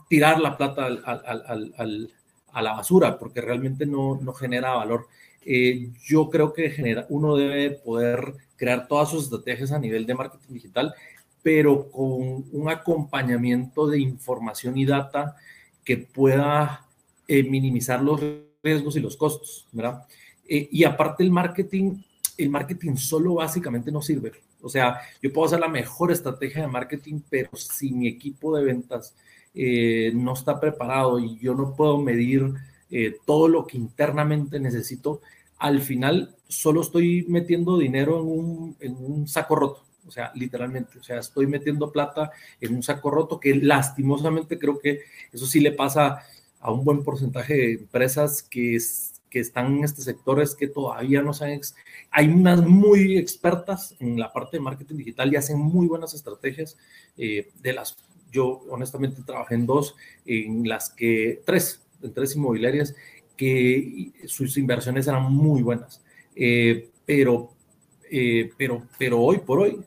tirar 0.07 0.39
la 0.39 0.57
plata 0.57 0.85
a 0.85 2.61
la 2.61 2.73
basura, 2.73 3.17
porque 3.17 3.41
realmente 3.41 3.85
no, 3.85 4.19
no 4.21 4.33
genera 4.33 4.75
valor. 4.75 5.07
Eh, 5.45 5.89
yo 6.03 6.29
creo 6.29 6.53
que 6.53 6.69
genera, 6.69 7.05
uno 7.09 7.35
debe 7.35 7.71
poder 7.71 8.33
crear 8.55 8.87
todas 8.87 9.09
sus 9.09 9.25
estrategias 9.25 9.71
a 9.71 9.79
nivel 9.79 10.05
de 10.05 10.15
marketing 10.15 10.53
digital, 10.53 10.93
pero 11.43 11.91
con 11.91 12.45
un 12.51 12.69
acompañamiento 12.69 13.85
de 13.85 14.00
información 14.00 14.77
y 14.77 14.85
data 14.85 15.35
que 15.83 15.97
pueda 15.97 16.88
minimizar 17.27 18.01
los 18.01 18.21
riesgos 18.63 18.95
y 18.95 19.01
los 19.01 19.17
costos, 19.17 19.67
¿verdad? 19.71 20.05
Eh, 20.47 20.69
y 20.71 20.83
aparte 20.83 21.23
el 21.23 21.31
marketing, 21.31 22.01
el 22.38 22.50
marketing 22.50 22.95
solo 22.95 23.35
básicamente 23.35 23.91
no 23.91 24.01
sirve. 24.01 24.31
O 24.62 24.69
sea, 24.69 25.01
yo 25.21 25.31
puedo 25.31 25.47
hacer 25.47 25.59
la 25.59 25.67
mejor 25.67 26.12
estrategia 26.12 26.62
de 26.62 26.67
marketing, 26.67 27.21
pero 27.29 27.50
si 27.55 27.91
mi 27.91 28.07
equipo 28.07 28.55
de 28.55 28.63
ventas 28.63 29.15
eh, 29.53 30.12
no 30.15 30.33
está 30.33 30.59
preparado 30.59 31.19
y 31.19 31.38
yo 31.39 31.53
no 31.53 31.75
puedo 31.75 31.97
medir 31.97 32.53
eh, 32.89 33.17
todo 33.25 33.47
lo 33.47 33.67
que 33.67 33.77
internamente 33.77 34.59
necesito, 34.59 35.21
al 35.57 35.81
final 35.81 36.35
solo 36.47 36.81
estoy 36.81 37.25
metiendo 37.27 37.77
dinero 37.77 38.19
en 38.21 38.27
un, 38.27 38.75
en 38.79 38.95
un 38.97 39.27
saco 39.27 39.55
roto. 39.55 39.83
O 40.07 40.12
sea, 40.12 40.31
literalmente, 40.36 41.00
o 41.00 41.03
sea, 41.03 41.19
estoy 41.19 41.48
metiendo 41.48 41.91
plata 41.91 42.31
en 42.60 42.75
un 42.75 42.83
saco 42.83 43.10
roto 43.10 43.39
que 43.39 43.55
lastimosamente 43.55 44.60
creo 44.60 44.79
que 44.79 45.01
eso 45.31 45.45
sí 45.45 45.60
le 45.60 45.72
pasa 45.72 46.24
a 46.60 46.72
un 46.72 46.83
buen 46.83 47.03
porcentaje 47.03 47.53
de 47.53 47.72
empresas 47.74 48.43
que 48.43 48.79
que 49.33 49.39
están 49.39 49.77
en 49.77 49.83
este 49.83 50.03
sector 50.03 50.39
es 50.39 50.53
que 50.53 50.67
todavía 50.67 51.24
no 51.24 51.33
saben, 51.33 51.60
hay 52.12 52.27
unas 52.27 52.62
muy 52.62 53.17
expertas 53.17 53.95
en 54.00 54.19
la 54.19 54.31
parte 54.31 54.57
de 54.57 54.62
marketing 54.62 54.98
digital 54.98 55.33
y 55.33 55.38
hacen 55.38 55.57
muy 55.57 55.88
buenas 55.88 56.13
estrategias 56.13 56.77
eh, 57.17 57.50
de 57.63 57.74
las, 57.74 57.98
yo 58.31 58.62
honestamente 58.69 59.24
trabajé 59.24 59.55
en 59.55 59.65
dos, 59.65 59.95
en 60.24 60.69
las 60.69 60.91
que, 60.91 61.41
tres, 61.48 61.81
en 62.03 62.13
tres 62.13 62.36
inmobiliarias, 62.36 62.93
que 63.36 64.12
sus 64.27 64.55
inversiones 64.55 65.07
eran 65.07 65.24
muy 65.33 65.63
buenas, 65.63 66.03
eh, 66.36 66.91
pero, 67.03 67.55
eh, 68.12 68.51
pero, 68.55 68.83
pero 69.00 69.19
hoy 69.19 69.39
por 69.39 69.62
hoy 69.62 69.83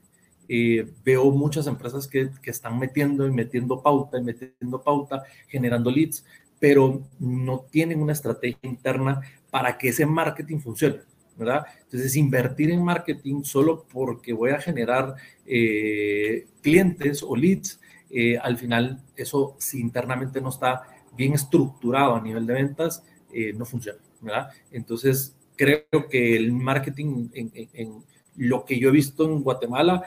veo 0.48 1.30
muchas 1.30 1.66
empresas 1.66 2.06
que, 2.06 2.30
que, 2.42 2.50
están 2.50 2.78
metiendo 2.78 3.26
y 3.26 3.32
metiendo 3.32 3.82
pauta 3.82 4.18
y 4.18 4.22
metiendo 4.22 4.80
pauta, 4.80 5.24
generando 5.48 5.90
leads, 5.90 6.24
pero 6.58 7.02
no 7.18 7.66
tienen 7.70 8.00
una 8.00 8.12
estrategia 8.12 8.58
interna 8.62 9.20
para 9.50 9.76
que 9.76 9.88
ese 9.88 10.06
marketing 10.06 10.58
funcione, 10.58 11.00
¿verdad? 11.36 11.66
Entonces, 11.82 12.16
invertir 12.16 12.70
en 12.70 12.82
marketing 12.82 13.42
solo 13.42 13.86
porque 13.92 14.32
voy 14.32 14.50
a 14.50 14.60
generar 14.60 15.14
eh, 15.44 16.46
clientes 16.62 17.22
o 17.22 17.36
leads, 17.36 17.80
eh, 18.10 18.38
al 18.38 18.56
final 18.56 19.02
eso 19.16 19.56
si 19.58 19.80
internamente 19.80 20.40
no 20.40 20.48
está 20.48 20.82
bien 21.16 21.34
estructurado 21.34 22.14
a 22.14 22.20
nivel 22.20 22.46
de 22.46 22.54
ventas, 22.54 23.02
eh, 23.32 23.52
no 23.52 23.64
funciona, 23.64 23.98
¿verdad? 24.20 24.48
Entonces, 24.70 25.36
creo 25.56 26.08
que 26.10 26.36
el 26.36 26.52
marketing 26.52 27.28
en 27.32 28.04
lo 28.36 28.64
que 28.64 28.78
yo 28.78 28.90
he 28.90 28.92
visto 28.92 29.24
en 29.24 29.42
Guatemala 29.42 30.02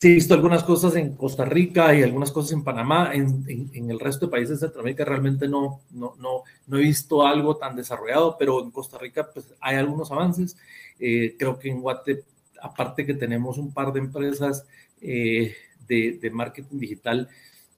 Sí, 0.00 0.08
he 0.08 0.14
visto 0.14 0.34
algunas 0.34 0.64
cosas 0.64 0.96
en 0.96 1.14
Costa 1.16 1.44
Rica 1.44 1.94
y 1.94 2.02
algunas 2.02 2.32
cosas 2.32 2.52
en 2.52 2.64
Panamá. 2.64 3.12
En, 3.14 3.90
el 3.90 4.00
resto 4.00 4.26
de 4.26 4.32
países 4.32 4.60
de 4.60 4.66
Centroamérica 4.66 5.04
realmente 5.04 5.48
no, 5.48 5.80
no, 5.90 6.14
no, 6.18 6.42
no, 6.66 6.78
he 6.78 6.82
visto 6.82 7.26
algo 7.26 7.56
tan 7.56 7.76
desarrollado, 7.76 8.36
pero 8.38 8.62
en 8.62 8.70
Costa 8.70 8.98
Rica 8.98 9.28
pues, 9.32 9.54
hay 9.60 9.76
algunos 9.76 10.10
avances. 10.10 10.56
Eh, 10.98 11.36
creo 11.38 11.58
que 11.58 11.70
en 11.70 11.80
Guate, 11.80 12.24
aparte 12.60 13.06
que 13.06 13.14
tenemos 13.14 13.58
un 13.58 13.72
par 13.72 13.92
de 13.92 14.00
empresas 14.00 14.66
eh, 15.00 15.54
de, 15.86 16.30
marketing 16.32 16.78
digital 16.78 17.28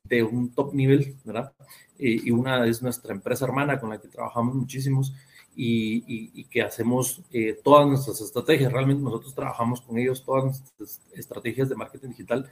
de 0.04 0.22
un 0.22 0.54
top 0.54 0.74
nivel, 0.74 1.16
¿verdad? 1.24 1.52
y 1.96 2.30
una 2.32 2.66
es 2.66 2.82
nuestra 2.82 3.14
empresa 3.14 3.44
hermana 3.44 3.78
con 3.78 3.88
la 3.88 4.00
que 4.00 4.08
trabajamos 4.08 4.54
muchísimos 4.54 5.14
y, 5.56 6.44
que 6.44 6.62
hacemos 6.62 7.22
eh, 7.32 7.58
todas 7.62 7.86
nuestras 7.86 8.20
estrategias. 8.20 8.72
Realmente 8.72 9.02
nosotros 9.02 9.34
trabajamos 9.34 9.80
con 9.80 9.98
ellos 9.98 10.24
todas 10.24 10.44
nuestras 10.44 11.00
estrategias 11.14 11.68
de 11.68 11.76
marketing 11.76 12.08
digital 12.08 12.50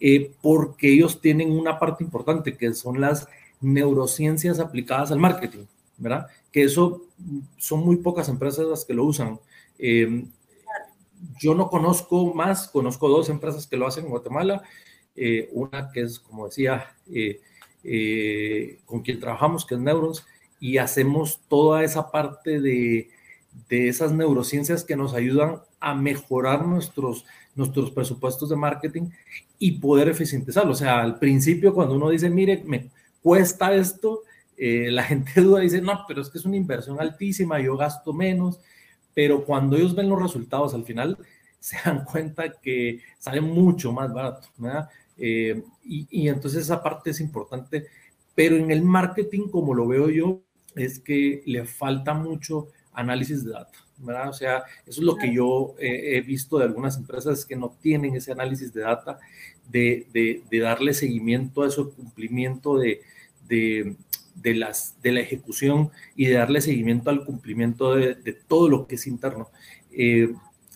eh, 0.00 0.32
porque 0.42 0.92
ellos 0.92 1.20
tienen 1.20 1.52
una 1.52 1.78
parte 1.78 2.02
importante 2.02 2.56
que 2.56 2.72
son 2.74 3.00
las 3.00 3.28
neurociencias 3.60 4.58
aplicadas 4.58 5.12
al 5.12 5.18
marketing, 5.18 5.66
¿verdad? 5.96 6.26
Que 6.50 6.64
eso 6.64 7.02
son 7.56 7.84
muy 7.84 7.96
pocas 7.96 8.28
empresas 8.28 8.66
las 8.66 8.84
que 8.84 8.94
lo 8.94 9.04
usan. 9.04 9.38
Eh, 9.78 10.24
yo 11.38 11.54
no 11.54 11.68
conozco 11.68 12.34
más, 12.34 12.66
conozco 12.68 13.08
dos 13.08 13.28
empresas 13.28 13.66
que 13.68 13.76
lo 13.76 13.86
hacen 13.86 14.04
en 14.04 14.10
Guatemala. 14.10 14.62
una 15.52 15.90
que 15.92 16.00
es, 16.00 16.18
como 16.18 16.46
decía, 16.46 16.96
con 18.86 19.02
quien 19.02 19.20
trabajamos, 19.20 19.64
que 19.64 19.76
es 19.76 19.80
Neurons, 19.80 20.26
y 20.62 20.78
hacemos 20.78 21.40
toda 21.48 21.82
esa 21.82 22.12
parte 22.12 22.60
de, 22.60 23.10
de 23.68 23.88
esas 23.88 24.12
neurociencias 24.12 24.84
que 24.84 24.94
nos 24.94 25.12
ayudan 25.12 25.60
a 25.80 25.92
mejorar 25.92 26.64
nuestros, 26.64 27.26
nuestros 27.56 27.90
presupuestos 27.90 28.48
de 28.48 28.54
marketing 28.54 29.10
y 29.58 29.72
poder 29.72 30.08
eficientizarlo. 30.08 30.70
O 30.70 30.76
sea, 30.76 31.02
al 31.02 31.18
principio 31.18 31.74
cuando 31.74 31.96
uno 31.96 32.10
dice, 32.10 32.30
mire, 32.30 32.62
me 32.64 32.90
cuesta 33.20 33.74
esto, 33.74 34.20
eh, 34.56 34.88
la 34.92 35.02
gente 35.10 35.40
duda 35.40 35.62
y 35.62 35.64
dice, 35.64 35.82
no, 35.82 36.04
pero 36.06 36.22
es 36.22 36.30
que 36.30 36.38
es 36.38 36.44
una 36.44 36.56
inversión 36.56 37.00
altísima, 37.00 37.58
yo 37.58 37.76
gasto 37.76 38.12
menos, 38.12 38.60
pero 39.14 39.44
cuando 39.44 39.76
ellos 39.76 39.96
ven 39.96 40.08
los 40.08 40.22
resultados 40.22 40.74
al 40.74 40.84
final, 40.84 41.18
se 41.58 41.76
dan 41.84 42.04
cuenta 42.04 42.52
que 42.52 43.00
sale 43.18 43.40
mucho 43.40 43.90
más 43.90 44.14
barato. 44.14 44.46
Eh, 45.18 45.60
y 45.82 46.28
entonces 46.28 46.62
esa 46.62 46.80
parte 46.80 47.10
es 47.10 47.18
importante, 47.18 47.88
pero 48.36 48.54
en 48.54 48.70
el 48.70 48.82
marketing, 48.82 49.48
como 49.48 49.74
lo 49.74 49.88
veo 49.88 50.08
yo, 50.08 50.40
es 50.74 50.98
que 50.98 51.42
le 51.46 51.64
falta 51.64 52.14
mucho 52.14 52.68
análisis 52.92 53.44
de 53.44 53.52
datos, 53.52 53.86
¿verdad? 53.98 54.28
O 54.28 54.32
sea, 54.32 54.64
eso 54.86 55.00
es 55.00 55.06
lo 55.06 55.16
que 55.16 55.32
yo 55.32 55.74
he 55.78 56.20
visto 56.20 56.58
de 56.58 56.64
algunas 56.64 56.96
empresas 56.96 57.44
que 57.44 57.56
no 57.56 57.74
tienen 57.80 58.14
ese 58.14 58.32
análisis 58.32 58.72
de 58.72 58.82
data, 58.82 59.18
de, 59.70 60.42
de, 60.50 60.58
darle 60.58 60.92
seguimiento 60.92 61.62
a 61.62 61.68
ese 61.68 61.82
cumplimiento 61.84 62.76
de, 62.76 63.00
de, 63.48 64.54
las, 64.54 64.96
de 65.02 65.12
la 65.12 65.20
ejecución 65.20 65.90
y 66.16 66.26
de 66.26 66.34
darle 66.34 66.60
seguimiento 66.60 67.10
al 67.10 67.24
cumplimiento 67.24 67.94
de, 67.94 68.14
todo 68.46 68.68
lo 68.68 68.86
que 68.86 68.96
es 68.96 69.06
interno. 69.06 69.50
Eh, 69.92 70.32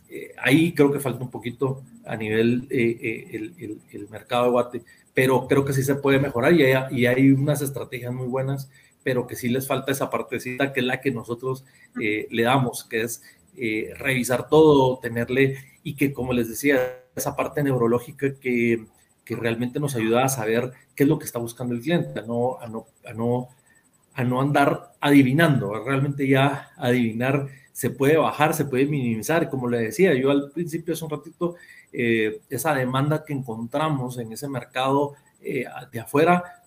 eh, 0.08 0.32
ahí 0.42 0.72
creo 0.72 0.92
que 0.92 1.00
falta 1.00 1.24
un 1.24 1.30
poquito 1.30 1.82
a 2.04 2.16
nivel 2.16 2.66
eh, 2.70 3.28
el, 3.32 3.80
el, 3.90 4.08
mercado 4.08 4.44
de 4.44 4.50
Guate, 4.50 4.82
pero 5.12 5.48
creo 5.48 5.64
que 5.64 5.72
sí 5.72 5.82
se 5.82 5.96
puede 5.96 6.20
mejorar 6.20 6.52
y 6.52 6.62
hay, 6.62 6.96
y 6.96 7.06
hay 7.06 7.30
unas 7.30 7.60
estrategias 7.62 8.12
muy 8.12 8.26
buenas 8.26 8.70
pero 9.06 9.28
que 9.28 9.36
sí 9.36 9.48
les 9.48 9.68
falta 9.68 9.92
esa 9.92 10.10
partecita 10.10 10.72
que 10.72 10.80
es 10.80 10.86
la 10.86 11.00
que 11.00 11.12
nosotros 11.12 11.64
eh, 12.02 12.26
le 12.28 12.42
damos, 12.42 12.82
que 12.82 13.02
es 13.02 13.22
eh, 13.56 13.94
revisar 13.96 14.48
todo, 14.48 14.98
tenerle 14.98 15.58
y 15.84 15.94
que, 15.94 16.12
como 16.12 16.32
les 16.32 16.48
decía, 16.48 17.04
esa 17.14 17.36
parte 17.36 17.62
neurológica 17.62 18.34
que, 18.40 18.84
que, 19.24 19.36
realmente 19.36 19.78
nos 19.78 19.94
ayuda 19.94 20.24
a 20.24 20.28
saber 20.28 20.72
qué 20.96 21.04
es 21.04 21.08
lo 21.08 21.20
que 21.20 21.24
está 21.24 21.38
buscando 21.38 21.72
el 21.72 21.82
cliente, 21.82 22.18
a 22.18 22.22
no, 22.22 22.58
a 22.58 22.66
no, 22.66 22.86
a 23.08 23.12
no, 23.12 23.48
a 24.12 24.24
no 24.24 24.40
andar 24.40 24.94
adivinando, 25.00 25.84
realmente 25.84 26.26
ya 26.26 26.70
adivinar 26.76 27.46
se 27.70 27.90
puede 27.90 28.16
bajar, 28.16 28.54
se 28.54 28.64
puede 28.64 28.86
minimizar, 28.86 29.48
como 29.48 29.68
le 29.68 29.78
decía, 29.78 30.14
yo 30.14 30.32
al 30.32 30.50
principio 30.50 30.94
hace 30.94 31.04
un 31.04 31.12
ratito, 31.12 31.54
eh, 31.92 32.40
esa 32.50 32.74
demanda 32.74 33.24
que 33.24 33.34
encontramos 33.34 34.18
en 34.18 34.32
ese 34.32 34.48
mercado 34.48 35.14
de 35.92 36.00
afuera, 36.00 36.65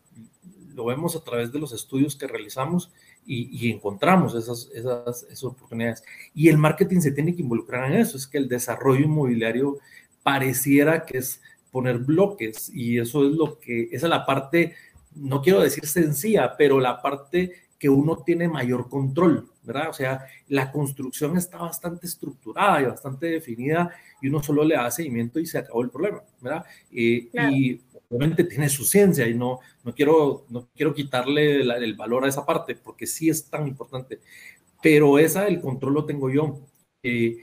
lo 0.74 0.86
vemos 0.86 1.16
a 1.16 1.24
través 1.24 1.52
de 1.52 1.60
los 1.60 1.74
estudios 1.74 2.16
que 2.16 2.28
realizamos 2.28 2.92
y, 3.26 3.72
encontramos 3.72 4.34
esas, 4.34 4.70
esas, 4.74 5.24
esas, 5.24 5.44
oportunidades. 5.44 6.04
Y 6.34 6.50
el 6.50 6.58
marketing 6.58 7.00
se 7.00 7.12
tiene 7.12 7.36
que 7.36 7.44
involucrar 7.44 7.92
en 7.92 8.00
eso, 8.00 8.18
es 8.18 8.26
que 8.26 8.40
el 8.40 8.48
desarrollo 8.48 9.06
inmobiliario 9.06 9.78
pareciera 10.24 11.06
que 11.06 11.20
es 11.20 11.42
poner 11.72 12.00
bloques 12.00 12.72
y 12.74 12.98
eso 12.98 13.28
es 13.28 13.36
lo 13.36 13.60
que, 13.60 13.90
esa 13.92 14.08
es 14.08 14.10
la 14.10 14.26
parte, 14.26 14.74
no 15.16 15.42
quiero 15.42 15.62
decir 15.62 15.86
sencilla, 15.86 16.56
pero 16.58 16.80
la 16.80 17.02
parte 17.02 17.54
que 17.80 17.90
uno 17.90 18.18
tiene 18.18 18.50
mayor 18.50 18.90
control, 18.90 19.50
¿verdad? 19.64 19.90
O 19.90 19.94
sea, 19.94 20.26
la 20.50 20.72
construcción 20.72 21.38
está 21.38 21.58
bastante 21.60 22.08
estructurada 22.08 22.82
y 22.82 22.86
bastante 22.86 23.28
definida 23.28 23.90
y 24.22 24.28
uno 24.28 24.44
solo 24.44 24.66
le 24.66 24.76
da 24.76 24.92
seguimiento 24.92 25.40
y 25.40 25.46
se 25.46 25.60
acabó 25.60 25.82
el 25.82 25.90
problema, 25.90 26.22
¿verdad? 26.42 26.66
Eh, 26.92 27.30
y 27.52 27.80
obviamente 28.10 28.44
tiene 28.44 28.70
su 28.70 28.86
ciencia 28.86 29.28
y 29.28 29.36
no, 29.36 29.60
no, 29.84 29.94
quiero, 29.94 30.46
no 30.50 30.68
quiero 30.76 30.94
quitarle 30.94 31.62
el 31.62 31.96
valor 31.96 32.26
a 32.26 32.28
esa 32.28 32.46
parte 32.46 32.76
porque 32.76 33.06
sí 33.06 33.30
es 33.30 33.50
tan 33.50 33.68
importante, 33.68 34.20
pero 34.82 35.20
esa, 35.20 35.48
el 35.48 35.62
control 35.62 35.94
lo 35.94 36.06
tengo 36.06 36.30
yo. 36.30 36.60
Eh, 37.04 37.38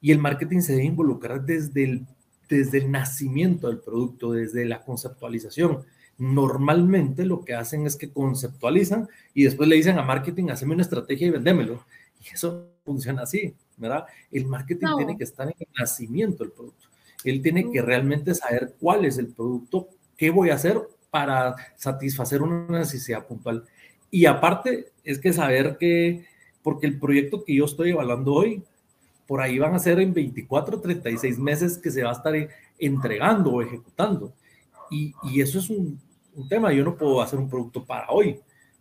y 0.00 0.12
el 0.12 0.18
marketing 0.18 0.60
se 0.60 0.72
debe 0.72 0.84
involucrar 0.84 1.44
desde 1.44 1.84
el, 1.84 2.06
desde 2.48 2.78
el 2.78 2.90
nacimiento 2.90 3.68
del 3.68 3.80
producto, 3.80 4.32
desde 4.32 4.66
la 4.66 4.82
conceptualización. 4.82 5.82
Normalmente 6.18 7.24
lo 7.24 7.42
que 7.42 7.54
hacen 7.54 7.86
es 7.86 7.96
que 7.96 8.10
conceptualizan 8.10 9.08
y 9.32 9.44
después 9.44 9.68
le 9.68 9.76
dicen 9.76 9.98
a 9.98 10.02
marketing, 10.02 10.50
haceme 10.50 10.74
una 10.74 10.82
estrategia 10.82 11.26
y 11.26 11.30
vendémelo. 11.30 11.86
Y 12.20 12.34
eso 12.34 12.68
funciona 12.84 13.22
así, 13.22 13.54
¿verdad? 13.76 14.04
El 14.30 14.46
marketing 14.46 14.88
tiene 14.96 15.16
que 15.16 15.24
estar 15.24 15.46
en 15.48 15.54
el 15.58 15.68
nacimiento 15.78 16.44
del 16.44 16.52
producto. 16.52 16.86
Él 17.24 17.40
tiene 17.40 17.70
que 17.72 17.80
realmente 17.80 18.34
saber 18.34 18.74
cuál 18.78 19.06
es 19.06 19.16
el 19.16 19.28
producto, 19.28 19.88
¿Qué 20.16 20.30
voy 20.30 20.50
a 20.50 20.54
hacer 20.54 20.80
para 21.10 21.54
satisfacer 21.76 22.42
una 22.42 22.78
necesidad 22.78 23.26
puntual? 23.26 23.64
Y 24.10 24.26
aparte, 24.26 24.92
es 25.02 25.18
que 25.18 25.32
saber 25.32 25.76
que, 25.78 26.24
porque 26.62 26.86
el 26.86 26.98
proyecto 26.98 27.44
que 27.44 27.54
yo 27.54 27.64
estoy 27.64 27.90
evaluando 27.90 28.32
hoy, 28.32 28.62
por 29.26 29.40
ahí 29.40 29.58
van 29.58 29.74
a 29.74 29.78
ser 29.78 30.00
en 30.00 30.12
24, 30.12 30.80
36 30.80 31.38
meses 31.38 31.78
que 31.78 31.90
se 31.90 32.02
va 32.02 32.10
a 32.10 32.14
estar 32.14 32.34
entregando 32.78 33.52
o 33.52 33.62
ejecutando. 33.62 34.32
Y, 34.90 35.14
y 35.24 35.40
eso 35.40 35.58
es 35.58 35.70
un, 35.70 35.98
un, 36.34 36.48
tema, 36.48 36.72
yo 36.72 36.84
no 36.84 36.96
puedo 36.96 37.20
hacer 37.22 37.38
un 37.38 37.48
producto 37.48 37.84
para 37.84 38.10
hoy. 38.10 38.38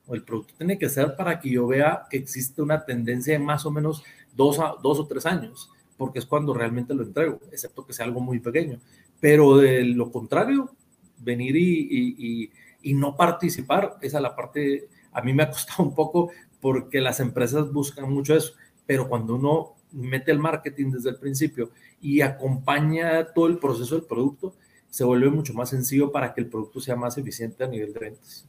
El 0.10 0.24
producto 0.24 0.54
tiene 0.58 0.78
que 0.78 0.90
ser 0.90 1.16
para 1.16 1.40
que 1.40 1.50
yo 1.50 1.66
vea 1.66 2.04
que 2.10 2.18
existe 2.18 2.62
una 2.62 2.84
tendencia 2.84 3.34
de 3.34 3.40
más 3.40 3.66
o 3.66 3.72
menos 3.72 4.04
dos, 4.36 4.60
a, 4.60 4.76
dos 4.82 5.00
o 5.00 5.08
tres 5.08 5.26
años, 5.26 5.70
porque 5.98 6.20
es 6.20 6.26
cuando 6.26 6.54
realmente 6.54 6.94
lo 6.94 7.04
entrego, 7.04 7.40
excepto 7.52 7.86
que 7.86 7.94
sea 7.94 8.06
algo 8.06 8.20
muy 8.20 8.40
pequeño. 8.40 8.80
Pero 9.20 9.58
de 9.58 9.86
lo 9.86 10.12
contrario, 10.12 10.70
venir 11.18 11.56
y, 11.56 12.52
no 12.94 13.16
participar, 13.16 13.98
esa 14.02 14.18
es 14.18 14.24
la 14.24 14.36
parte, 14.36 14.90
a 15.12 15.22
mí 15.22 15.34
me 15.34 15.44
ha 15.44 15.50
costado 15.50 15.84
un 15.84 15.96
poco 15.96 16.32
porque 16.60 17.02
las 17.02 17.20
empresas 17.20 17.72
buscan 17.72 18.12
mucho 18.12 18.36
eso, 18.36 18.54
pero 18.86 19.08
cuando 19.08 19.36
uno 19.36 19.76
mete 19.92 20.32
el 20.32 20.40
marketing 20.40 20.92
desde 20.92 21.10
el 21.10 21.18
principio 21.18 21.72
y 22.02 22.22
acompaña 22.22 23.32
todo 23.34 23.48
el 23.48 23.58
proceso 23.58 23.96
del 23.96 24.06
producto, 24.06 24.56
se 24.90 25.04
vuelve 25.04 25.30
mucho 25.30 25.54
más 25.54 25.70
sencillo 25.70 26.12
para 26.12 26.34
que 26.34 26.42
el 26.42 26.48
producto 26.48 26.80
sea 26.80 26.96
más 26.96 27.18
eficiente 27.18 27.64
a 27.64 27.68
nivel 27.68 27.94
de 27.94 28.00
ventas. 28.00 28.48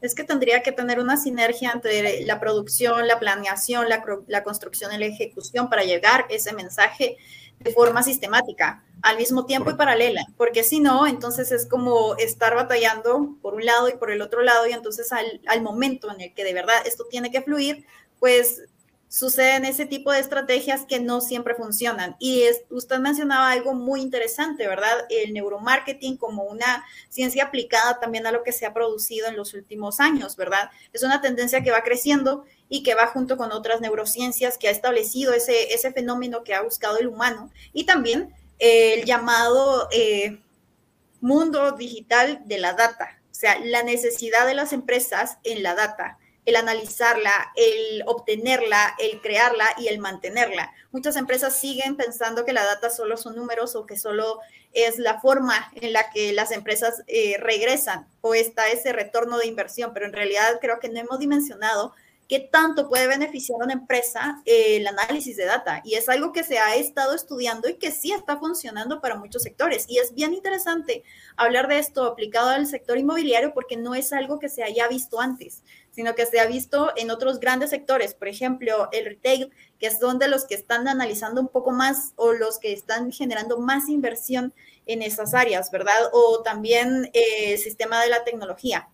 Es 0.00 0.14
que 0.14 0.22
tendría 0.22 0.62
que 0.62 0.70
tener 0.70 1.00
una 1.00 1.16
sinergia 1.16 1.72
entre 1.72 2.24
la 2.26 2.38
producción, 2.38 3.08
la 3.08 3.18
planeación, 3.18 3.88
la, 3.88 4.04
la 4.26 4.44
construcción 4.44 4.92
y 4.92 4.98
la 4.98 5.06
ejecución 5.06 5.70
para 5.70 5.82
llegar 5.82 6.26
ese 6.28 6.52
mensaje 6.52 7.16
de 7.60 7.72
forma 7.72 8.02
sistemática 8.02 8.84
al 9.02 9.18
mismo 9.18 9.44
tiempo 9.44 9.70
y 9.70 9.74
paralela, 9.74 10.24
porque 10.36 10.64
si 10.64 10.80
no, 10.80 11.06
entonces 11.06 11.52
es 11.52 11.66
como 11.66 12.16
estar 12.16 12.54
batallando 12.54 13.36
por 13.42 13.54
un 13.54 13.64
lado 13.64 13.88
y 13.88 13.96
por 13.96 14.10
el 14.10 14.22
otro 14.22 14.42
lado, 14.42 14.66
y 14.66 14.72
entonces 14.72 15.12
al, 15.12 15.40
al 15.46 15.62
momento 15.62 16.10
en 16.10 16.20
el 16.22 16.32
que 16.32 16.44
de 16.44 16.54
verdad 16.54 16.76
esto 16.86 17.04
tiene 17.10 17.30
que 17.30 17.42
fluir, 17.42 17.84
pues 18.18 18.62
suceden 19.14 19.64
ese 19.64 19.86
tipo 19.86 20.10
de 20.10 20.18
estrategias 20.18 20.86
que 20.86 20.98
no 20.98 21.20
siempre 21.20 21.54
funcionan. 21.54 22.16
Y 22.18 22.42
es, 22.42 22.62
usted 22.68 22.98
mencionaba 22.98 23.52
algo 23.52 23.72
muy 23.72 24.00
interesante, 24.00 24.66
¿verdad? 24.66 25.06
El 25.08 25.32
neuromarketing 25.32 26.16
como 26.16 26.42
una 26.42 26.84
ciencia 27.10 27.44
aplicada 27.44 28.00
también 28.00 28.26
a 28.26 28.32
lo 28.32 28.42
que 28.42 28.50
se 28.50 28.66
ha 28.66 28.74
producido 28.74 29.28
en 29.28 29.36
los 29.36 29.54
últimos 29.54 30.00
años, 30.00 30.34
¿verdad? 30.34 30.68
Es 30.92 31.04
una 31.04 31.20
tendencia 31.20 31.62
que 31.62 31.70
va 31.70 31.84
creciendo 31.84 32.44
y 32.68 32.82
que 32.82 32.94
va 32.94 33.06
junto 33.06 33.36
con 33.36 33.52
otras 33.52 33.80
neurociencias 33.80 34.58
que 34.58 34.68
ha 34.68 34.70
establecido 34.70 35.32
ese, 35.32 35.74
ese 35.74 35.92
fenómeno 35.92 36.44
que 36.44 36.54
ha 36.54 36.62
buscado 36.62 36.98
el 36.98 37.08
humano 37.08 37.50
y 37.72 37.84
también 37.84 38.34
el 38.58 39.04
llamado 39.04 39.88
eh, 39.92 40.40
mundo 41.20 41.72
digital 41.72 42.42
de 42.46 42.58
la 42.58 42.72
data, 42.72 43.20
o 43.30 43.34
sea, 43.34 43.58
la 43.60 43.82
necesidad 43.82 44.46
de 44.46 44.54
las 44.54 44.72
empresas 44.72 45.38
en 45.44 45.62
la 45.62 45.74
data 45.74 46.18
el 46.44 46.56
analizarla, 46.56 47.52
el 47.56 48.02
obtenerla, 48.06 48.94
el 48.98 49.20
crearla 49.20 49.66
y 49.78 49.88
el 49.88 49.98
mantenerla. 49.98 50.72
Muchas 50.92 51.16
empresas 51.16 51.56
siguen 51.56 51.96
pensando 51.96 52.44
que 52.44 52.52
la 52.52 52.64
data 52.64 52.90
solo 52.90 53.16
son 53.16 53.36
números 53.36 53.74
o 53.76 53.86
que 53.86 53.96
solo 53.96 54.40
es 54.72 54.98
la 54.98 55.20
forma 55.20 55.72
en 55.74 55.92
la 55.92 56.10
que 56.10 56.32
las 56.32 56.50
empresas 56.50 57.02
eh, 57.06 57.36
regresan 57.38 58.06
o 58.20 58.34
está 58.34 58.68
ese 58.68 58.92
retorno 58.92 59.38
de 59.38 59.46
inversión, 59.46 59.92
pero 59.94 60.06
en 60.06 60.12
realidad 60.12 60.58
creo 60.60 60.80
que 60.80 60.88
no 60.88 61.00
hemos 61.00 61.18
dimensionado 61.18 61.94
qué 62.28 62.40
tanto 62.40 62.88
puede 62.88 63.06
beneficiar 63.06 63.60
a 63.60 63.64
una 63.64 63.74
empresa 63.74 64.42
eh, 64.44 64.76
el 64.76 64.86
análisis 64.86 65.36
de 65.36 65.44
data. 65.44 65.82
Y 65.84 65.94
es 65.94 66.08
algo 66.08 66.32
que 66.32 66.44
se 66.44 66.58
ha 66.58 66.74
estado 66.76 67.14
estudiando 67.14 67.68
y 67.68 67.74
que 67.74 67.90
sí 67.90 68.12
está 68.12 68.38
funcionando 68.38 69.00
para 69.00 69.16
muchos 69.16 69.42
sectores. 69.42 69.84
Y 69.88 69.98
es 69.98 70.14
bien 70.14 70.32
interesante 70.32 71.04
hablar 71.36 71.68
de 71.68 71.78
esto 71.78 72.04
aplicado 72.04 72.48
al 72.48 72.66
sector 72.66 72.98
inmobiliario 72.98 73.52
porque 73.52 73.76
no 73.76 73.94
es 73.94 74.12
algo 74.12 74.38
que 74.38 74.48
se 74.48 74.62
haya 74.62 74.88
visto 74.88 75.20
antes, 75.20 75.62
sino 75.90 76.14
que 76.14 76.26
se 76.26 76.40
ha 76.40 76.46
visto 76.46 76.92
en 76.96 77.10
otros 77.10 77.40
grandes 77.40 77.70
sectores. 77.70 78.14
Por 78.14 78.28
ejemplo, 78.28 78.88
el 78.92 79.04
retail, 79.04 79.52
que 79.78 79.86
es 79.86 80.00
donde 80.00 80.28
los 80.28 80.44
que 80.44 80.54
están 80.54 80.88
analizando 80.88 81.40
un 81.40 81.48
poco 81.48 81.72
más 81.72 82.12
o 82.16 82.32
los 82.32 82.58
que 82.58 82.72
están 82.72 83.12
generando 83.12 83.58
más 83.58 83.88
inversión 83.88 84.54
en 84.86 85.02
esas 85.02 85.34
áreas, 85.34 85.70
¿verdad? 85.70 86.10
O 86.12 86.42
también 86.42 87.10
eh, 87.14 87.52
el 87.52 87.58
sistema 87.58 88.02
de 88.02 88.08
la 88.08 88.24
tecnología 88.24 88.88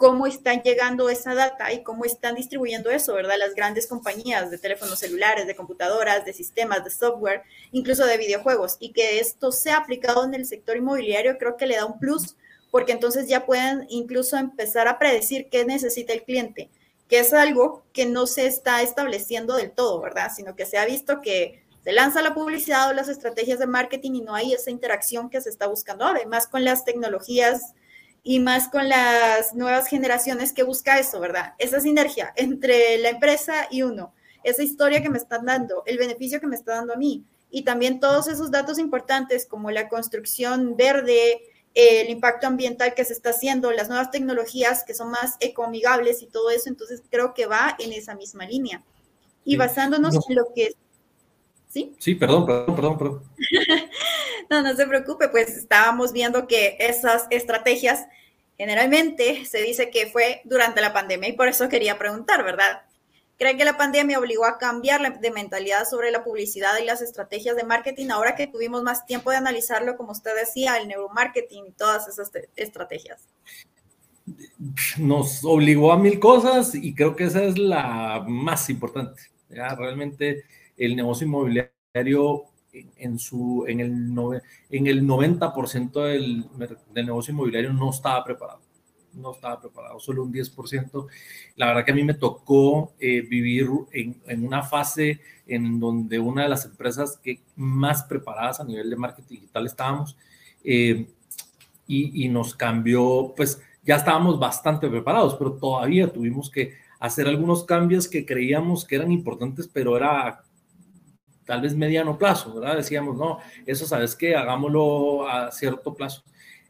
cómo 0.00 0.26
están 0.26 0.62
llegando 0.62 1.10
esa 1.10 1.34
data 1.34 1.70
y 1.74 1.82
cómo 1.82 2.06
están 2.06 2.34
distribuyendo 2.34 2.90
eso, 2.90 3.12
¿verdad? 3.12 3.34
Las 3.38 3.54
grandes 3.54 3.86
compañías 3.86 4.50
de 4.50 4.56
teléfonos 4.56 4.98
celulares, 4.98 5.46
de 5.46 5.54
computadoras, 5.54 6.24
de 6.24 6.32
sistemas, 6.32 6.82
de 6.82 6.90
software, 6.90 7.42
incluso 7.70 8.06
de 8.06 8.16
videojuegos, 8.16 8.78
y 8.80 8.94
que 8.94 9.18
esto 9.18 9.52
sea 9.52 9.76
aplicado 9.76 10.24
en 10.24 10.32
el 10.32 10.46
sector 10.46 10.78
inmobiliario, 10.78 11.36
creo 11.36 11.58
que 11.58 11.66
le 11.66 11.76
da 11.76 11.84
un 11.84 11.98
plus, 11.98 12.34
porque 12.70 12.92
entonces 12.92 13.28
ya 13.28 13.44
pueden 13.44 13.84
incluso 13.90 14.38
empezar 14.38 14.88
a 14.88 14.98
predecir 14.98 15.50
qué 15.50 15.66
necesita 15.66 16.14
el 16.14 16.22
cliente, 16.22 16.70
que 17.06 17.18
es 17.18 17.34
algo 17.34 17.84
que 17.92 18.06
no 18.06 18.26
se 18.26 18.46
está 18.46 18.80
estableciendo 18.80 19.54
del 19.54 19.70
todo, 19.70 20.00
¿verdad? 20.00 20.32
Sino 20.34 20.56
que 20.56 20.64
se 20.64 20.78
ha 20.78 20.86
visto 20.86 21.20
que 21.20 21.62
se 21.84 21.92
lanza 21.92 22.22
la 22.22 22.32
publicidad 22.32 22.88
o 22.88 22.94
las 22.94 23.10
estrategias 23.10 23.58
de 23.58 23.66
marketing 23.66 24.12
y 24.12 24.20
no 24.22 24.34
hay 24.34 24.54
esa 24.54 24.70
interacción 24.70 25.28
que 25.28 25.42
se 25.42 25.50
está 25.50 25.66
buscando 25.66 26.06
además 26.06 26.46
con 26.46 26.64
las 26.64 26.86
tecnologías 26.86 27.74
y 28.22 28.40
más 28.40 28.68
con 28.68 28.88
las 28.88 29.54
nuevas 29.54 29.88
generaciones 29.88 30.52
que 30.52 30.62
busca 30.62 30.98
eso, 30.98 31.20
¿verdad? 31.20 31.54
Esa 31.58 31.80
sinergia 31.80 32.32
entre 32.36 32.98
la 32.98 33.10
empresa 33.10 33.66
y 33.70 33.82
uno, 33.82 34.12
esa 34.44 34.62
historia 34.62 35.02
que 35.02 35.10
me 35.10 35.18
están 35.18 35.46
dando, 35.46 35.82
el 35.86 35.98
beneficio 35.98 36.40
que 36.40 36.46
me 36.46 36.56
está 36.56 36.76
dando 36.76 36.94
a 36.94 36.96
mí 36.96 37.24
y 37.50 37.62
también 37.62 38.00
todos 38.00 38.28
esos 38.28 38.50
datos 38.50 38.78
importantes 38.78 39.46
como 39.46 39.70
la 39.70 39.88
construcción 39.88 40.76
verde, 40.76 41.42
el 41.74 42.10
impacto 42.10 42.46
ambiental 42.46 42.94
que 42.94 43.04
se 43.04 43.12
está 43.12 43.30
haciendo, 43.30 43.72
las 43.72 43.88
nuevas 43.88 44.10
tecnologías 44.10 44.84
que 44.84 44.94
son 44.94 45.10
más 45.10 45.36
ecoamigables 45.40 46.22
y 46.22 46.26
todo 46.26 46.50
eso, 46.50 46.68
entonces 46.68 47.02
creo 47.10 47.34
que 47.34 47.46
va 47.46 47.76
en 47.78 47.92
esa 47.92 48.14
misma 48.14 48.44
línea. 48.44 48.82
Y 49.44 49.56
basándonos 49.56 50.14
en 50.28 50.36
lo 50.36 50.52
que... 50.54 50.74
¿Sí? 51.70 51.94
Sí, 51.98 52.16
perdón, 52.16 52.46
perdón, 52.46 52.74
perdón, 52.74 52.98
perdón. 52.98 53.22
No, 54.50 54.62
no 54.62 54.74
se 54.74 54.84
preocupe, 54.84 55.28
pues 55.28 55.56
estábamos 55.56 56.12
viendo 56.12 56.48
que 56.48 56.76
esas 56.80 57.28
estrategias 57.30 58.06
generalmente 58.58 59.44
se 59.46 59.62
dice 59.62 59.90
que 59.90 60.06
fue 60.06 60.40
durante 60.44 60.80
la 60.80 60.92
pandemia 60.92 61.28
y 61.28 61.34
por 61.34 61.46
eso 61.46 61.68
quería 61.68 61.96
preguntar, 61.98 62.42
¿verdad? 62.42 62.82
¿Creen 63.38 63.56
que 63.56 63.64
la 63.64 63.76
pandemia 63.76 64.18
obligó 64.18 64.44
a 64.44 64.58
cambiar 64.58 65.20
de 65.20 65.30
mentalidad 65.30 65.88
sobre 65.88 66.10
la 66.10 66.24
publicidad 66.24 66.72
y 66.82 66.84
las 66.84 67.00
estrategias 67.00 67.54
de 67.54 67.62
marketing 67.62 68.10
ahora 68.10 68.34
que 68.34 68.48
tuvimos 68.48 68.82
más 68.82 69.06
tiempo 69.06 69.30
de 69.30 69.36
analizarlo, 69.36 69.96
como 69.96 70.10
usted 70.10 70.32
decía, 70.34 70.76
el 70.78 70.88
neuromarketing 70.88 71.68
y 71.68 71.72
todas 71.72 72.08
esas 72.08 72.32
estrategias? 72.56 73.28
Nos 74.98 75.44
obligó 75.44 75.92
a 75.92 75.96
mil 75.96 76.18
cosas 76.18 76.74
y 76.74 76.92
creo 76.92 77.14
que 77.14 77.24
esa 77.24 77.44
es 77.44 77.56
la 77.56 78.24
más 78.26 78.68
importante. 78.68 79.22
¿ya? 79.48 79.76
Realmente 79.76 80.44
el 80.80 80.96
negocio 80.96 81.26
inmobiliario 81.26 82.44
en, 82.72 83.18
su, 83.18 83.64
en, 83.68 83.80
el, 83.80 83.92
en 84.70 84.86
el 84.86 85.02
90% 85.04 85.92
del, 86.04 86.44
del 86.92 87.06
negocio 87.06 87.32
inmobiliario 87.32 87.72
no 87.72 87.90
estaba 87.90 88.24
preparado 88.24 88.60
no 89.14 89.32
estaba 89.32 89.60
preparado, 89.60 89.98
solo 89.98 90.22
un 90.22 90.32
10%. 90.32 91.06
La 91.56 91.66
verdad 91.66 91.84
que 91.84 91.92
a 91.92 91.94
mí 91.94 92.04
me 92.04 92.14
tocó 92.14 92.92
eh, 92.98 93.22
vivir 93.22 93.68
en, 93.92 94.20
en, 94.26 94.46
una 94.46 94.62
fase 94.62 95.20
en 95.46 95.80
donde 95.80 96.18
una 96.18 96.44
de 96.44 96.48
las 96.48 96.64
empresas 96.64 97.18
que 97.22 97.40
más 97.56 98.04
preparadas 98.04 98.60
a 98.60 98.64
nivel 98.64 98.90
de 98.90 98.96
marketing 98.96 99.36
digital 99.36 99.66
estábamos 99.66 100.16
eh, 100.64 101.08
y, 101.86 102.24
y, 102.24 102.28
nos 102.28 102.54
cambió, 102.54 103.32
pues 103.36 103.60
ya 103.82 103.96
estábamos 103.96 104.38
bastante 104.38 104.88
preparados, 104.88 105.34
pero 105.34 105.54
todavía 105.54 106.12
tuvimos 106.12 106.50
que 106.50 106.74
hacer 107.00 107.26
algunos 107.26 107.64
cambios 107.64 108.06
que 108.06 108.24
creíamos 108.24 108.84
que 108.84 108.96
eran 108.96 109.10
importantes, 109.10 109.68
pero 109.72 109.96
era 109.96 110.44
tal 111.50 111.62
vez 111.62 111.74
mediano 111.74 112.16
plazo, 112.16 112.54
¿verdad? 112.54 112.76
Decíamos, 112.76 113.16
no, 113.16 113.40
eso 113.66 113.84
sabes 113.84 114.14
que 114.14 114.36
hagámoslo 114.36 115.28
a 115.28 115.50
cierto 115.50 115.92
plazo. 115.92 116.22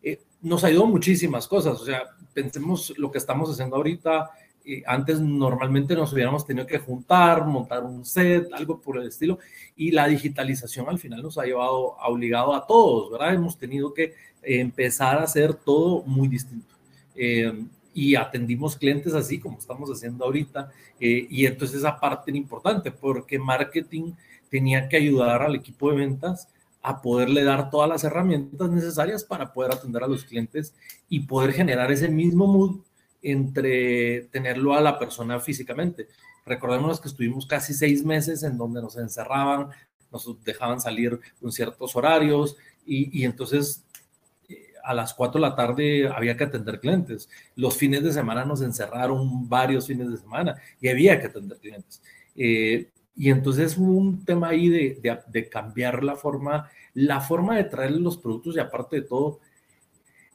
Eh, 0.03 0.19
nos 0.41 0.65
ayudó 0.65 0.87
muchísimas 0.87 1.47
cosas, 1.47 1.79
o 1.79 1.85
sea, 1.85 2.05
pensemos 2.33 2.95
lo 2.97 3.11
que 3.11 3.19
estamos 3.19 3.51
haciendo 3.51 3.77
ahorita. 3.77 4.31
Eh, 4.65 4.83
antes 4.87 5.21
normalmente 5.21 5.95
nos 5.95 6.15
hubiéramos 6.15 6.47
tenido 6.47 6.67
que 6.67 6.79
juntar, 6.79 7.45
montar 7.45 7.85
un 7.85 8.07
set, 8.07 8.51
algo 8.55 8.81
por 8.81 8.97
el 8.97 9.09
estilo, 9.09 9.39
y 9.77 9.91
la 9.91 10.09
digitalización 10.09 10.89
al 10.89 10.99
final 10.99 11.23
nos 11.23 11.37
ha 11.37 11.45
llevado, 11.45 12.01
ha 12.01 12.09
obligado 12.09 12.55
a 12.55 12.67
todos, 12.67 13.11
¿verdad? 13.11 13.35
Hemos 13.35 13.59
tenido 13.59 13.93
que 13.93 14.15
empezar 14.41 15.19
a 15.19 15.25
hacer 15.25 15.53
todo 15.53 16.05
muy 16.05 16.27
distinto. 16.27 16.75
Eh, 17.15 17.67
y 17.93 18.15
atendimos 18.15 18.77
clientes 18.77 19.13
así 19.13 19.39
como 19.39 19.59
estamos 19.59 19.91
haciendo 19.91 20.25
ahorita, 20.25 20.71
y 20.99 21.45
entonces 21.45 21.79
esa 21.79 22.01
parte 22.01 22.31
era 22.31 22.39
importante 22.39 22.91
porque 22.91 23.39
marketing 23.39 24.13
tenía 24.51 24.89
que 24.89 24.97
ayudar 24.97 25.43
al 25.43 25.55
equipo 25.55 25.91
de 25.91 25.97
ventas 25.97 26.49
a 26.83 27.03
poderle 27.03 27.45
dar 27.45 27.71
todas 27.71 27.89
las 27.89 28.05
herramientas 28.05 28.71
necesarias 28.71 29.25
para 29.25 29.53
poder 29.53 29.73
atender 29.73 30.03
a 30.03 30.09
los 30.09 30.25
clientes 30.25 30.75
y 31.09 31.21
poder 31.21 31.53
generar 31.53 31.91
ese 31.93 32.09
mismo 32.09 32.47
mood 32.47 32.81
entre 33.23 34.23
tenerlo 34.33 34.75
a 34.75 34.81
la 34.81 34.99
persona 34.99 35.39
físicamente. 35.41 36.09
Recordemos 36.47 37.01
que 37.01 37.09
estuvimos 37.09 37.47
casi 37.47 37.75
seis 37.75 38.05
meses 38.05 38.43
en 38.43 38.57
donde 38.57 38.81
nos 38.81 38.97
encerraban, 38.97 39.69
nos 40.11 40.43
dejaban 40.43 40.81
salir 40.81 41.21
en 41.43 41.53
ciertos 41.53 41.95
horarios 41.95 42.57
y, 42.87 43.21
y 43.21 43.25
entonces 43.25 43.85
eh, 44.49 44.73
a 44.83 44.95
las 44.95 45.13
cuatro 45.13 45.41
de 45.41 45.49
la 45.49 45.55
tarde 45.55 46.09
había 46.09 46.37
que 46.37 46.45
atender 46.45 46.81
clientes. 46.81 47.29
Los 47.57 47.77
fines 47.77 48.03
de 48.03 48.13
semana 48.13 48.47
nos 48.47 48.63
encerraron 48.63 49.49
varios 49.49 49.87
fines 49.87 50.11
de 50.11 50.17
semana 50.17 50.57
y 50.81 50.89
había 50.89 51.21
que 51.21 51.27
atender 51.27 51.59
clientes. 51.59 52.03
Eh, 52.35 52.89
y 53.21 53.29
entonces 53.29 53.77
hubo 53.77 53.93
un 53.93 54.25
tema 54.25 54.49
ahí 54.49 54.71
de, 54.71 55.21
de, 55.27 55.49
cambiar 55.51 56.03
la 56.03 56.17
forma, 56.17 56.71
la 56.95 57.21
forma 57.21 57.55
de 57.55 57.65
traer 57.65 57.91
los 57.91 58.17
productos 58.17 58.57
y 58.57 58.61
aparte 58.61 58.97
de 58.97 59.03
todo, 59.03 59.41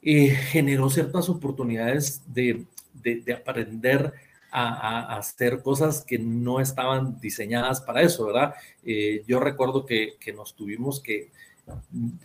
eh, 0.02 0.28
generó 0.28 0.88
ciertas 0.88 1.28
oportunidades 1.28 2.22
de, 2.32 2.64
de 2.94 3.34
aprender 3.34 4.12
a, 4.52 4.68
a, 4.68 5.16
hacer 5.16 5.62
cosas 5.64 6.04
que 6.04 6.20
no 6.20 6.60
estaban 6.60 7.18
diseñadas 7.18 7.80
para 7.80 8.02
eso, 8.02 8.26
¿verdad? 8.26 8.54
Eh, 8.84 9.24
yo 9.26 9.40
recuerdo 9.40 9.84
que, 9.84 10.14
que, 10.20 10.32
nos 10.32 10.54
tuvimos 10.54 11.00
que, 11.00 11.32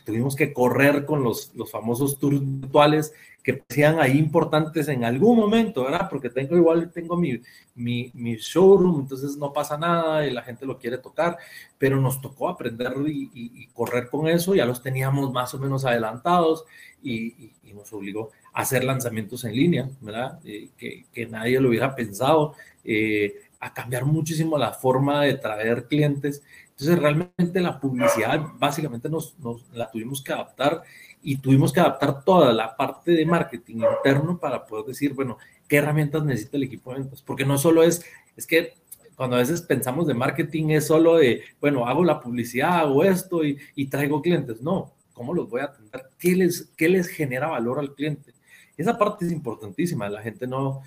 tuvimos 0.06 0.36
que 0.36 0.54
correr 0.54 1.06
con 1.06 1.24
los, 1.24 1.56
los 1.56 1.71
famosos 1.71 2.19
tours 2.19 2.39
virtuales 2.39 3.15
que 3.44 3.64
sean 3.70 4.00
ahí 4.00 4.18
importantes 4.18 4.88
en 4.88 5.04
algún 5.04 5.38
momento, 5.38 5.84
¿verdad? 5.84 6.08
Porque 6.10 6.30
tengo 6.30 6.56
igual, 6.56 6.92
tengo 6.92 7.18
mi, 7.18 7.42
mi, 7.76 8.12
mi, 8.14 8.36
showroom, 8.36 9.02
entonces 9.02 9.36
no 9.38 9.52
pasa 9.52 9.78
nada 9.78 10.26
y 10.28 10.32
la 10.32 10.44
gente 10.44 10.66
lo 10.66 10.78
quiere 10.78 10.98
tocar, 10.98 11.38
pero 11.78 12.00
nos 12.00 12.22
tocó 12.22 12.50
aprender 12.50 12.94
y, 13.08 13.32
y, 13.34 13.68
correr 13.68 14.10
con 14.10 14.28
eso, 14.28 14.54
ya 14.54 14.66
los 14.66 14.82
teníamos 14.84 15.32
más 15.32 15.54
o 15.54 15.60
menos 15.60 15.86
adelantados 15.86 16.66
y, 17.02 17.52
y 17.72 17.74
nos 17.74 17.92
obligó 17.94 18.32
a 18.54 18.62
hacer 18.62 18.84
lanzamientos 18.84 19.44
en 19.44 19.56
línea, 19.56 19.90
¿verdad? 20.02 20.40
Eh, 20.44 20.70
que, 20.78 21.06
que, 21.12 21.26
nadie 21.26 21.60
lo 21.60 21.70
hubiera 21.70 21.96
pensado, 21.96 22.54
eh, 22.84 23.34
a 23.60 23.74
cambiar 23.74 24.06
muchísimo 24.06 24.58
la 24.58 24.74
forma 24.74 25.24
de 25.24 25.36
traer 25.36 25.88
clientes. 25.88 26.44
Entonces 26.72 27.00
realmente 27.00 27.62
la 27.62 27.80
publicidad 27.80 28.42
básicamente 28.58 29.08
nos, 29.08 29.38
nos 29.40 29.70
la 29.74 29.90
tuvimos 29.90 30.24
que 30.24 30.34
adaptar 30.34 30.82
y 31.24 31.38
tuvimos 31.38 31.72
que 31.72 31.80
adaptar 31.80 32.24
toda 32.24 32.54
la 32.54 32.76
parte 32.76 33.12
de 33.12 33.26
marketing 33.26 33.84
interno 33.98 34.38
para 34.38 34.66
poder 34.66 34.86
decir, 34.86 35.14
bueno, 35.14 35.38
qué 35.68 35.78
herramientas 35.78 36.24
necesita 36.24 36.58
el 36.58 36.64
equipo 36.64 36.92
de 36.92 37.00
ventas, 37.00 37.22
porque 37.22 37.46
no 37.46 37.58
solo 37.58 37.84
es, 37.84 38.04
es 38.36 38.48
que 38.48 38.74
cuando 39.16 39.36
a 39.36 39.40
veces 39.40 39.62
pensamos 39.62 40.08
de 40.08 40.14
marketing 40.14 40.70
es 40.70 40.88
solo 40.88 41.18
de, 41.18 41.44
bueno, 41.60 41.88
hago 41.88 42.04
la 42.04 42.20
publicidad, 42.20 42.80
hago 42.80 43.04
esto 43.04 43.44
y, 43.44 43.58
y 43.76 43.88
traigo 43.88 44.22
clientes, 44.22 44.62
no, 44.62 44.94
¿cómo 45.14 45.34
los 45.34 45.50
voy 45.50 45.62
a 45.62 45.66
atender? 45.66 46.06
¿Qué 46.18 46.36
les, 46.36 46.72
qué 46.76 46.90
les 46.90 47.08
genera 47.08 47.48
valor 47.48 47.80
al 47.80 47.94
cliente? 47.94 48.34
Esa 48.76 48.98
parte 48.98 49.26
es 49.26 49.32
importantísima, 49.32 50.10
la 50.10 50.22
gente 50.22 50.48
no, 50.48 50.82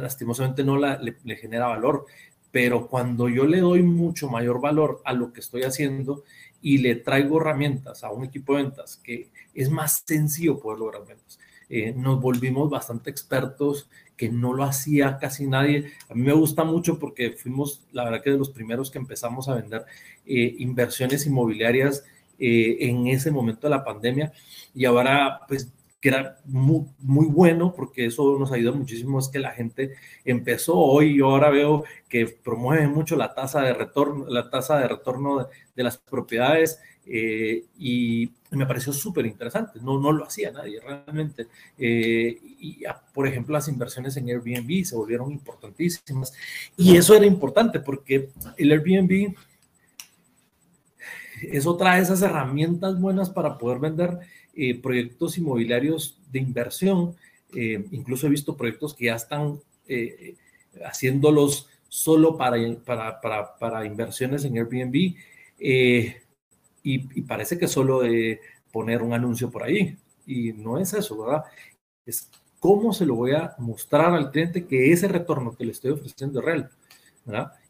lastimosamente 0.00 0.64
no 0.64 0.76
la, 0.76 0.98
le, 0.98 1.16
le 1.24 1.36
genera 1.36 1.68
valor, 1.68 2.04
pero 2.50 2.88
cuando 2.88 3.28
yo 3.28 3.46
le 3.46 3.60
doy 3.60 3.82
mucho 3.82 4.28
mayor 4.28 4.60
valor 4.60 5.00
a 5.04 5.12
lo 5.12 5.32
que 5.32 5.40
estoy 5.40 5.62
haciendo 5.62 6.24
y 6.66 6.78
le 6.78 6.96
traigo 6.96 7.40
herramientas 7.40 8.02
a 8.02 8.10
un 8.10 8.24
equipo 8.24 8.56
de 8.56 8.64
ventas 8.64 8.96
que 9.04 9.28
es 9.54 9.70
más 9.70 10.02
sencillo 10.04 10.58
poder 10.58 10.80
lograr 10.80 11.06
ventas. 11.06 11.38
Eh, 11.68 11.94
nos 11.96 12.20
volvimos 12.20 12.68
bastante 12.68 13.08
expertos 13.08 13.88
que 14.16 14.30
no 14.30 14.52
lo 14.52 14.64
hacía 14.64 15.16
casi 15.20 15.46
nadie. 15.46 15.92
A 16.08 16.14
mí 16.14 16.22
me 16.22 16.32
gusta 16.32 16.64
mucho 16.64 16.98
porque 16.98 17.30
fuimos, 17.30 17.82
la 17.92 18.02
verdad 18.02 18.20
que 18.20 18.30
de 18.30 18.38
los 18.38 18.50
primeros 18.50 18.90
que 18.90 18.98
empezamos 18.98 19.48
a 19.48 19.54
vender 19.54 19.84
eh, 20.26 20.56
inversiones 20.58 21.24
inmobiliarias 21.24 22.02
eh, 22.36 22.78
en 22.80 23.06
ese 23.06 23.30
momento 23.30 23.68
de 23.68 23.70
la 23.70 23.84
pandemia 23.84 24.32
y 24.74 24.86
ahora 24.86 25.42
pues 25.46 25.72
era 26.08 26.38
muy, 26.44 26.86
bueno 26.98 27.74
porque 27.74 28.06
eso 28.06 28.38
nos 28.38 28.52
ayuda 28.52 28.72
muchísimo, 28.72 29.18
es 29.18 29.28
que 29.28 29.38
la 29.38 29.52
gente 29.52 29.94
empezó. 30.24 30.76
Hoy, 30.76 31.18
yo 31.18 31.26
ahora 31.26 31.50
veo 31.50 31.84
que 32.08 32.26
promueve 32.26 32.86
mucho 32.88 33.16
la 33.16 33.34
tasa 33.34 33.62
de 33.62 33.72
retorno, 33.74 34.26
la 34.28 34.50
tasa 34.50 34.78
de 34.78 34.88
retorno 34.88 35.48
de, 35.74 35.82
las 35.82 35.98
propiedades 35.98 36.80
eh, 37.06 37.64
y 37.78 38.30
me 38.50 38.66
pareció 38.66 38.92
súper 38.92 39.26
interesante, 39.26 39.78
no, 39.82 40.00
no 40.00 40.12
lo 40.12 40.24
hacía 40.24 40.50
nadie 40.50 40.80
realmente. 40.80 41.46
Eh, 41.78 42.38
y, 42.58 42.82
por 43.12 43.26
ejemplo, 43.26 43.52
las 43.52 43.68
inversiones 43.68 44.16
en 44.16 44.28
Airbnb 44.28 44.84
se 44.84 44.96
volvieron 44.96 45.30
importantísimas. 45.30 46.32
Y 46.76 46.96
eso 46.96 47.14
era 47.14 47.26
importante 47.26 47.80
porque 47.80 48.30
el 48.56 48.72
Airbnb 48.72 49.34
es 51.42 51.66
otra 51.66 51.96
de 51.96 52.02
esas 52.02 52.22
herramientas 52.22 52.98
buenas 53.00 53.30
para 53.30 53.58
poder 53.58 53.78
vender 53.78 54.18
eh, 54.56 54.80
proyectos 54.80 55.38
inmobiliarios 55.38 56.18
de 56.32 56.38
inversión. 56.38 57.14
Eh, 57.54 57.84
incluso 57.90 58.26
he 58.26 58.30
visto 58.30 58.56
proyectos 58.56 58.94
que 58.94 59.06
ya 59.06 59.14
están 59.14 59.60
eh, 59.86 60.34
haciéndolos 60.84 61.68
solo 61.88 62.36
para, 62.36 62.56
para, 62.84 63.56
para, 63.58 63.86
inversiones 63.86 64.44
en 64.44 64.56
Airbnb 64.56 65.14
y, 65.58 66.14
y, 66.82 67.22
parece 67.22 67.58
que 67.58 67.68
solo 67.68 68.00
de 68.00 68.40
poner 68.72 69.02
un 69.02 69.12
anuncio 69.12 69.50
por 69.50 69.62
ahí. 69.62 69.96
Y 70.26 70.52
no 70.52 70.78
es 70.78 70.92
eso, 70.92 71.22
¿verdad? 71.24 71.44
Es 72.04 72.28
cómo 72.58 72.92
se 72.92 73.06
lo 73.06 73.14
voy 73.14 73.32
a 73.32 73.54
mostrar 73.58 74.12
al 74.12 74.30
cliente 74.30 74.66
que 74.66 74.92
ese 74.92 75.06
retorno 75.08 75.56
que 75.56 75.64
le 75.64 75.72
estoy 75.72 75.92
ofreciendo 75.92 76.40
es 76.40 76.44
real. 76.44 76.70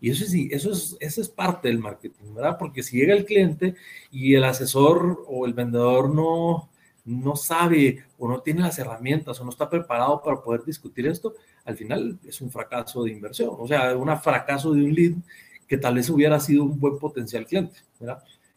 Y 0.00 0.10
eso, 0.10 0.24
sí, 0.26 0.48
eso, 0.52 0.72
es, 0.72 0.96
eso 1.00 1.20
es 1.20 1.28
parte 1.28 1.68
del 1.68 1.78
marketing, 1.78 2.34
¿verdad? 2.34 2.58
Porque 2.58 2.82
si 2.82 2.98
llega 2.98 3.14
el 3.14 3.24
cliente 3.24 3.74
y 4.10 4.34
el 4.34 4.44
asesor 4.44 5.24
o 5.26 5.46
el 5.46 5.54
vendedor 5.54 6.14
no, 6.14 6.68
no 7.06 7.36
sabe 7.36 8.04
o 8.18 8.28
no 8.28 8.40
tiene 8.40 8.60
las 8.60 8.78
herramientas 8.78 9.40
o 9.40 9.44
no 9.44 9.50
está 9.50 9.70
preparado 9.70 10.22
para 10.22 10.42
poder 10.42 10.64
discutir 10.64 11.06
esto, 11.06 11.34
al 11.64 11.76
final 11.76 12.18
es 12.26 12.40
un 12.40 12.50
fracaso 12.50 13.04
de 13.04 13.12
inversión, 13.12 13.50
o 13.58 13.66
sea, 13.66 13.96
un 13.96 14.14
fracaso 14.18 14.72
de 14.72 14.82
un 14.82 14.92
lead 14.92 15.14
que 15.66 15.78
tal 15.78 15.94
vez 15.94 16.10
hubiera 16.10 16.38
sido 16.38 16.64
un 16.64 16.78
buen 16.78 16.98
potencial 16.98 17.46
cliente. 17.46 17.80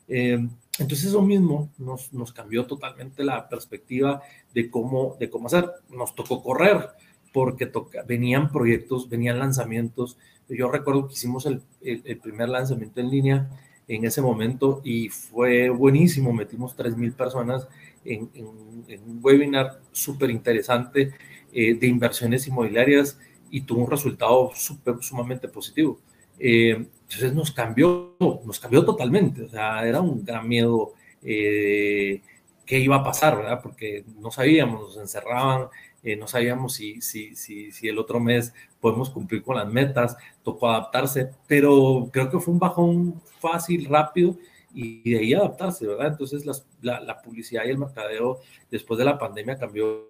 Eh, 0.08 0.48
entonces 0.80 1.08
eso 1.08 1.22
mismo 1.22 1.70
nos, 1.78 2.12
nos 2.14 2.32
cambió 2.34 2.66
totalmente 2.66 3.24
la 3.24 3.48
perspectiva 3.48 4.22
de 4.54 4.70
cómo, 4.70 5.16
de 5.20 5.30
cómo 5.30 5.48
hacer. 5.48 5.70
Nos 5.90 6.16
tocó 6.16 6.42
correr 6.42 6.90
porque 7.34 7.72
venían 8.08 8.52
proyectos, 8.52 9.08
venían 9.10 9.40
lanzamientos, 9.40 10.18
yo 10.50 10.72
recuerdo 10.72 11.08
que 11.08 11.14
hicimos 11.14 11.46
el, 11.46 11.62
el, 11.82 12.18
primer 12.18 12.50
lanzamiento 12.50 13.00
en 13.00 13.12
línea 13.12 13.50
en 13.88 14.04
ese 14.06 14.22
momento 14.22 14.82
y 14.84 15.10
fue 15.10 15.70
buenísimo. 15.70 16.34
Metimos 16.34 16.76
3.000 16.76 17.14
personas 17.14 17.68
en, 18.06 18.30
en, 18.34 18.46
un 18.48 19.20
webinar 19.22 19.82
súper 19.92 20.30
interesante 20.30 21.14
eh, 21.54 21.74
de 21.74 21.88
inversiones 21.88 22.48
inmobiliarias 22.48 23.20
y 23.52 23.62
tuvo 23.62 23.84
un 23.84 23.92
resultado 23.92 24.52
super, 24.56 24.96
sumamente 25.02 25.48
positivo. 25.48 26.00
Eh, 26.40 26.72
entonces 26.72 27.34
nos 27.34 27.52
cambió, 27.52 28.16
nos 28.20 28.60
cambió 28.60 28.86
totalmente. 28.86 29.44
O 29.44 29.50
sea, 29.50 29.86
era 29.88 30.02
un 30.02 30.24
gran 30.24 30.48
miedo 30.48 30.94
eh, 31.22 32.22
qué 32.66 32.80
iba 32.80 32.98
a 32.98 33.04
pasar, 33.04 33.38
¿verdad? 33.38 33.62
Porque 33.62 34.06
no 34.20 34.32
sabíamos, 34.32 34.82
nos 34.82 34.98
encerraban, 34.98 35.68
eh, 36.04 36.16
no 36.16 36.28
sabíamos 36.28 36.74
si, 36.76 37.02
si, 37.02 37.36
si, 37.36 37.72
si, 37.72 37.88
el 37.88 37.98
otro 37.98 38.20
mes 38.20 38.54
podemos 38.80 39.10
cumplir 39.10 39.44
con 39.44 39.58
las 39.58 39.68
metas, 39.68 40.16
tocó 40.44 40.70
adaptarse, 40.70 41.32
pero 41.48 42.10
creo 42.14 42.30
que 42.30 42.40
fue 42.40 42.54
un 42.54 42.60
bajón 42.60 43.22
fácil, 43.40 43.86
rápido 43.86 44.38
y 44.74 45.10
de 45.10 45.20
ahí 45.20 45.34
adaptarse, 45.34 45.88
¿verdad? 45.88 46.08
Entonces 46.08 46.46
la, 46.82 47.00
la, 47.02 47.22
publicidad 47.22 47.66
y 47.66 47.70
el 47.70 47.78
mercadeo 47.78 48.40
después 48.70 48.98
de 48.98 49.06
la 49.06 49.18
pandemia 49.18 49.58
cambió 49.58 50.10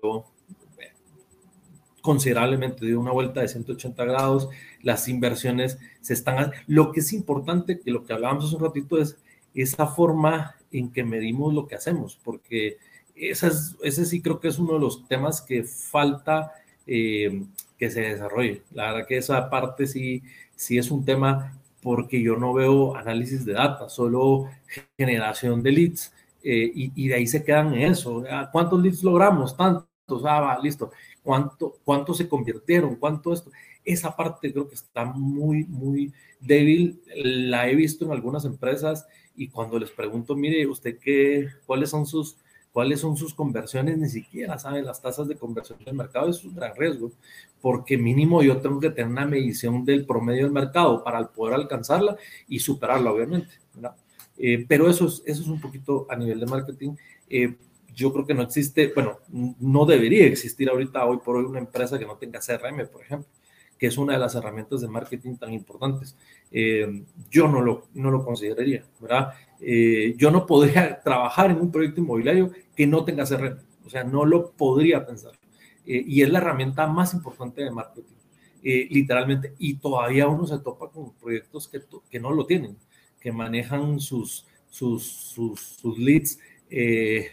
eh, 0.77 0.93
considerablemente, 2.01 2.85
dio 2.85 2.99
una 2.99 3.11
vuelta 3.11 3.41
de 3.41 3.47
180 3.47 4.03
grados, 4.05 4.49
las 4.81 5.07
inversiones 5.07 5.79
se 6.01 6.13
están... 6.13 6.51
Lo 6.67 6.91
que 6.91 6.99
es 6.99 7.13
importante, 7.13 7.79
que 7.79 7.91
lo 7.91 8.03
que 8.03 8.13
hablábamos 8.13 8.45
hace 8.45 8.55
un 8.55 8.63
ratito, 8.63 8.97
es 8.97 9.17
esa 9.53 9.87
forma 9.87 10.55
en 10.71 10.91
que 10.91 11.03
medimos 11.03 11.53
lo 11.53 11.67
que 11.67 11.75
hacemos, 11.75 12.19
porque 12.23 12.77
ese 13.15 14.05
sí 14.05 14.21
creo 14.21 14.39
que 14.39 14.47
es 14.47 14.59
uno 14.59 14.73
de 14.73 14.79
los 14.79 15.07
temas 15.07 15.41
que 15.41 15.63
falta 15.63 16.53
eh, 16.87 17.43
que 17.77 17.89
se 17.89 18.01
desarrolle. 18.01 18.63
La 18.71 18.91
verdad 18.91 19.07
que 19.07 19.17
esa 19.17 19.49
parte 19.49 19.87
sí, 19.87 20.23
sí 20.55 20.77
es 20.77 20.89
un 20.91 21.05
tema 21.05 21.58
porque 21.81 22.21
yo 22.21 22.35
no 22.35 22.53
veo 22.53 22.95
análisis 22.95 23.45
de 23.45 23.53
data, 23.53 23.89
solo 23.89 24.49
generación 24.97 25.63
de 25.63 25.71
leads 25.71 26.13
eh, 26.43 26.71
y, 26.73 27.07
de 27.07 27.15
ahí 27.15 27.27
se 27.27 27.43
quedan 27.43 27.73
en 27.73 27.91
eso. 27.91 28.23
Ah, 28.29 28.49
¿Cuántos 28.51 28.81
leads 28.81 29.03
logramos? 29.03 29.55
Tantos, 29.55 30.25
ah, 30.25 30.41
va, 30.41 30.59
listo. 30.59 30.91
¿Cuánto, 31.23 31.75
¿Cuántos 31.83 32.17
se 32.17 32.27
convirtieron? 32.27 32.95
¿Cuánto 32.95 33.33
esto? 33.33 33.51
Esa 33.83 34.15
parte 34.15 34.51
creo 34.51 34.67
que 34.67 34.75
está 34.75 35.05
muy, 35.05 35.65
muy 35.65 36.13
débil. 36.39 37.01
La 37.15 37.69
he 37.69 37.75
visto 37.75 38.05
en 38.05 38.11
algunas 38.11 38.45
empresas 38.45 39.07
y 39.35 39.49
cuando 39.49 39.79
les 39.79 39.91
pregunto, 39.91 40.35
mire, 40.35 40.65
¿usted 40.67 40.97
qué, 40.99 41.47
cuáles 41.65 41.89
son 41.89 42.05
sus 42.05 42.37
cuáles 42.71 42.99
son 42.99 43.17
sus 43.17 43.33
conversiones, 43.33 43.97
ni 43.97 44.09
siquiera 44.09 44.59
saben 44.59 44.85
las 44.85 45.01
tasas 45.01 45.27
de 45.27 45.35
conversión 45.35 45.79
del 45.83 45.95
mercado, 45.95 46.29
es 46.29 46.43
un 46.43 46.55
gran 46.55 46.75
riesgo, 46.75 47.11
porque 47.61 47.97
mínimo 47.97 48.41
yo 48.41 48.57
tengo 48.57 48.79
que 48.79 48.89
tener 48.89 49.11
una 49.11 49.25
medición 49.25 49.83
del 49.83 50.05
promedio 50.05 50.43
del 50.43 50.51
mercado 50.51 51.03
para 51.03 51.27
poder 51.27 51.55
alcanzarla 51.55 52.15
y 52.47 52.59
superarla, 52.59 53.11
obviamente. 53.11 53.53
Eh, 54.37 54.65
pero 54.67 54.89
eso 54.89 55.07
es, 55.07 55.21
eso 55.25 55.41
es 55.41 55.47
un 55.47 55.59
poquito 55.59 56.07
a 56.09 56.15
nivel 56.15 56.39
de 56.39 56.45
marketing. 56.45 56.95
Eh, 57.29 57.55
yo 57.93 58.13
creo 58.13 58.25
que 58.25 58.33
no 58.33 58.43
existe, 58.43 58.91
bueno, 58.95 59.19
no 59.59 59.85
debería 59.85 60.25
existir 60.25 60.69
ahorita, 60.69 61.05
hoy 61.05 61.17
por 61.17 61.35
hoy, 61.35 61.43
una 61.43 61.59
empresa 61.59 61.99
que 61.99 62.05
no 62.05 62.15
tenga 62.15 62.39
CRM, 62.39 62.87
por 62.87 63.01
ejemplo, 63.01 63.27
que 63.77 63.87
es 63.87 63.97
una 63.97 64.13
de 64.13 64.19
las 64.19 64.35
herramientas 64.35 64.79
de 64.79 64.87
marketing 64.87 65.35
tan 65.35 65.51
importantes. 65.51 66.15
Eh, 66.51 67.03
yo 67.29 67.49
no 67.49 67.61
lo, 67.61 67.87
no 67.93 68.09
lo 68.09 68.23
consideraría, 68.23 68.85
¿verdad? 69.01 69.33
Yo 70.15 70.31
no 70.31 70.45
podría 70.45 71.01
trabajar 71.03 71.51
en 71.51 71.59
un 71.59 71.71
proyecto 71.71 71.99
inmobiliario 71.99 72.51
que 72.73 72.87
no 72.87 73.03
tenga 73.03 73.25
CRM, 73.25 73.57
o 73.85 73.89
sea, 73.89 74.05
no 74.05 74.23
lo 74.23 74.51
podría 74.51 75.05
pensar. 75.05 75.33
Eh, 75.89 76.03
y 76.07 76.21
es 76.21 76.29
la 76.29 76.39
herramienta 76.39 76.87
más 76.87 77.13
importante 77.13 77.63
de 77.63 77.71
marketing, 77.71 78.15
literalmente, 78.61 79.53
y 79.57 79.75
todavía 79.75 80.27
uno 80.27 80.45
se 80.45 80.59
topa 80.59 80.89
con 80.89 81.13
proyectos 81.13 81.67
que, 81.67 81.81
que 82.09 82.19
no 82.19 82.31
lo 82.31 82.45
tienen, 82.45 82.77
que 83.19 83.31
manejan 83.31 83.99
sus, 83.99 84.45
sus, 84.69 85.03
sus, 85.03 85.97
leads 85.97 86.39
en, 86.69 87.25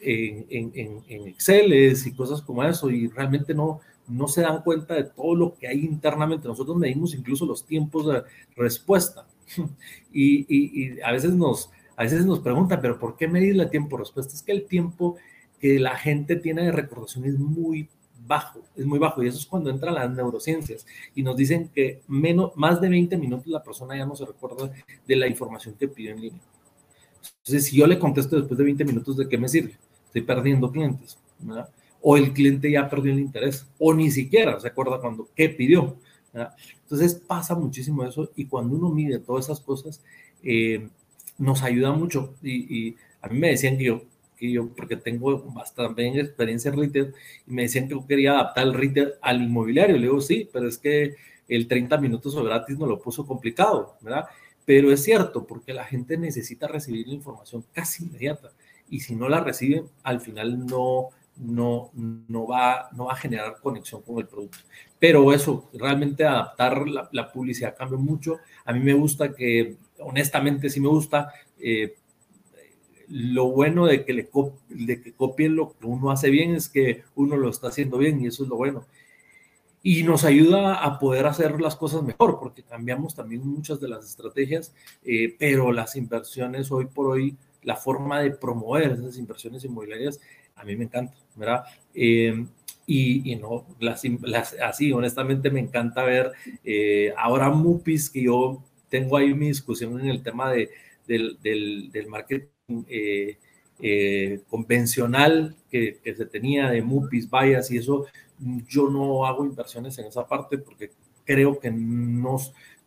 en, 0.00 0.72
en, 0.74 1.04
en 1.08 1.28
Excel 1.28 1.72
y 1.72 2.12
cosas 2.12 2.42
como 2.42 2.62
eso, 2.62 2.90
y 2.90 3.08
realmente 3.08 3.54
no, 3.54 3.80
no 4.10 4.28
se 4.28 4.42
dan 4.42 4.62
cuenta 4.62 4.94
de 4.94 5.04
todo 5.04 5.34
lo 5.34 5.54
que 5.54 5.68
hay 5.68 5.84
internamente. 5.84 6.48
Nosotros 6.48 6.76
medimos 6.76 7.14
incluso 7.14 7.46
los 7.46 7.64
tiempos 7.64 8.06
de 8.06 8.22
respuesta. 8.56 9.26
Y, 10.12 11.00
a, 11.02 11.12
veces 11.12 11.32
nos, 11.32 11.70
a 11.96 12.02
veces 12.02 12.26
nos 12.26 12.40
preguntan, 12.40 12.80
pero 12.80 12.98
¿por 12.98 13.16
qué 13.16 13.28
medir 13.28 13.60
el 13.60 13.70
tiempo 13.70 13.96
de 13.96 14.02
respuesta? 14.02 14.34
Es 14.34 14.42
que 14.42 14.50
el 14.50 14.66
tiempo 14.66 15.16
que 15.60 15.78
la 15.78 15.96
gente 15.96 16.36
tiene 16.36 16.64
de 16.64 16.72
recordación 16.72 17.24
es 17.24 17.38
muy 17.38 17.88
bajo, 18.26 18.62
es 18.76 18.86
muy 18.86 18.98
bajo. 18.98 19.22
Y 19.22 19.28
eso 19.28 19.38
es 19.38 19.46
cuando 19.46 19.70
entran 19.70 19.94
las 19.94 20.10
neurociencias 20.10 20.86
y 21.14 21.22
nos 21.22 21.36
dicen 21.36 21.70
que 21.74 22.02
menos, 22.08 22.52
más 22.56 22.80
de 22.80 22.88
20 22.88 23.16
minutos 23.16 23.46
la 23.46 23.62
persona 23.62 23.96
ya 23.96 24.06
no 24.06 24.16
se 24.16 24.26
recuerda 24.26 24.72
de 25.06 25.16
la 25.16 25.26
información 25.26 25.74
que 25.78 25.88
pidió 25.88 26.12
en 26.12 26.20
línea. 26.20 26.40
Entonces, 27.38 27.66
si 27.66 27.76
yo 27.76 27.86
le 27.86 27.98
contesto 27.98 28.36
después 28.36 28.56
de 28.56 28.64
20 28.64 28.84
minutos, 28.84 29.16
¿de 29.16 29.28
qué 29.28 29.36
me 29.36 29.48
sirve? 29.48 29.76
Estoy 30.06 30.22
perdiendo 30.22 30.70
clientes. 30.72 31.18
¿verdad? 31.38 31.70
o 32.02 32.16
el 32.16 32.32
cliente 32.32 32.70
ya 32.70 32.88
perdió 32.88 33.12
el 33.12 33.20
interés, 33.20 33.66
o 33.78 33.92
ni 33.94 34.10
siquiera 34.10 34.58
se 34.58 34.68
acuerda 34.68 35.00
cuando, 35.00 35.28
qué 35.34 35.48
pidió. 35.48 35.96
Entonces 36.82 37.14
pasa 37.14 37.54
muchísimo 37.54 38.04
eso 38.04 38.30
y 38.36 38.46
cuando 38.46 38.76
uno 38.76 38.88
mide 38.90 39.18
todas 39.18 39.46
esas 39.46 39.60
cosas, 39.60 40.02
eh, 40.42 40.88
nos 41.38 41.62
ayuda 41.62 41.92
mucho. 41.92 42.34
Y, 42.42 42.96
a 43.22 43.28
mí 43.28 43.38
me 43.38 43.48
decían 43.48 43.76
que 43.76 43.84
yo, 43.84 44.02
yo, 44.48 44.68
porque 44.68 44.96
tengo 44.96 45.42
bastante 45.52 46.06
experiencia 46.20 46.70
en 46.70 46.78
retail, 46.78 47.14
y 47.46 47.52
me 47.52 47.62
decían 47.62 47.88
que 47.88 47.98
quería 48.06 48.32
adaptar 48.32 48.66
el 48.66 48.74
retail 48.74 49.12
al 49.20 49.42
inmobiliario. 49.42 49.96
Le 49.96 50.02
digo, 50.02 50.20
sí, 50.20 50.48
pero 50.52 50.68
es 50.68 50.78
que 50.78 51.16
el 51.48 51.66
30 51.66 51.98
minutos 51.98 52.34
o 52.36 52.44
gratis 52.44 52.78
no 52.78 52.86
lo 52.86 53.00
puso 53.00 53.26
complicado, 53.26 53.96
¿verdad? 54.00 54.26
Pero 54.64 54.92
es 54.92 55.02
cierto, 55.02 55.46
porque 55.46 55.74
la 55.74 55.84
gente 55.84 56.16
necesita 56.16 56.68
recibir 56.68 57.08
la 57.08 57.14
información 57.14 57.64
casi 57.72 58.04
inmediata. 58.04 58.52
Y 58.88 59.00
si 59.00 59.16
no 59.16 59.28
la 59.28 59.40
recibe, 59.40 59.84
al 60.04 60.20
final 60.20 60.64
no, 60.66 61.08
no, 61.36 61.90
no, 61.94 62.46
va, 62.46 62.88
no 62.92 63.06
va 63.06 63.12
a 63.12 63.16
generar 63.16 63.56
conexión 63.60 64.02
con 64.02 64.18
el 64.18 64.26
producto. 64.26 64.58
Pero 64.98 65.32
eso, 65.32 65.70
realmente 65.72 66.24
adaptar 66.24 66.86
la, 66.88 67.32
publicidad 67.32 67.76
cambia 67.76 67.98
mucho. 67.98 68.38
A 68.64 68.72
mí 68.72 68.80
me 68.80 68.92
gusta 68.92 69.34
que, 69.34 69.76
honestamente, 69.98 70.68
sí 70.68 70.80
me 70.80 70.88
gusta. 70.88 71.32
Eh, 71.58 71.96
lo 73.10 73.50
bueno 73.50 73.86
de 73.86 74.04
que, 74.04 74.12
le 74.12 74.28
de 74.68 75.02
que 75.02 75.12
copien 75.12 75.56
lo 75.56 75.72
que 75.72 75.86
uno 75.86 76.10
hace 76.10 76.30
bien 76.30 76.54
es 76.54 76.68
que 76.68 77.02
uno 77.16 77.36
lo 77.36 77.50
está 77.50 77.68
haciendo 77.68 77.98
bien 77.98 78.20
y 78.20 78.28
eso 78.28 78.44
es 78.44 78.48
lo 78.48 78.56
bueno. 78.56 78.86
Y 79.82 80.02
nos 80.02 80.24
ayuda 80.24 80.84
a 80.84 80.98
poder 80.98 81.26
hacer 81.26 81.60
las 81.60 81.74
cosas 81.74 82.02
mejor 82.02 82.38
porque 82.38 82.62
cambiamos 82.62 83.14
también 83.14 83.46
muchas 83.46 83.80
de 83.80 83.88
las 83.88 84.04
estrategias, 84.04 84.74
eh, 85.04 85.34
pero 85.38 85.72
las 85.72 85.96
inversiones 85.96 86.70
hoy 86.70 86.86
por 86.86 87.06
hoy, 87.06 87.36
la 87.62 87.76
forma 87.76 88.20
de 88.20 88.30
promover 88.30 88.92
esas 88.92 89.18
inversiones 89.18 89.64
inmobiliarias 89.64 90.20
a 90.60 90.64
mí 90.64 90.76
me 90.76 90.84
encanta, 90.84 91.14
¿verdad? 91.36 91.64
Eh, 91.94 92.44
y, 92.86 93.36
no, 93.36 93.66
las, 93.78 94.04
así, 94.60 94.92
honestamente 94.92 95.48
me 95.50 95.60
encanta 95.60 96.02
ver 96.02 96.32
eh, 96.64 97.14
ahora 97.16 97.48
MUPIs, 97.48 98.10
que 98.10 98.24
yo 98.24 98.64
tengo 98.88 99.16
ahí 99.16 99.32
mi 99.32 99.46
discusión 99.46 100.00
en 100.00 100.08
el 100.08 100.24
tema 100.24 100.50
de, 100.50 100.70
del, 101.06 101.38
del, 101.40 102.06
marketing 102.08 102.48
convencional 104.48 105.56
que, 105.70 105.98
que, 106.02 106.14
se 106.14 106.26
tenía 106.26 106.70
de 106.70 106.82
MUPIs, 106.82 107.30
vallas 107.30 107.70
y 107.70 107.78
eso, 107.78 108.06
yo 108.68 108.88
no 108.88 109.26
hago 109.26 109.44
inversiones 109.44 109.98
en 109.98 110.06
esa 110.06 110.26
parte 110.26 110.58
porque 110.58 110.90
creo 111.24 111.58
que 111.58 111.70
no, 111.70 112.38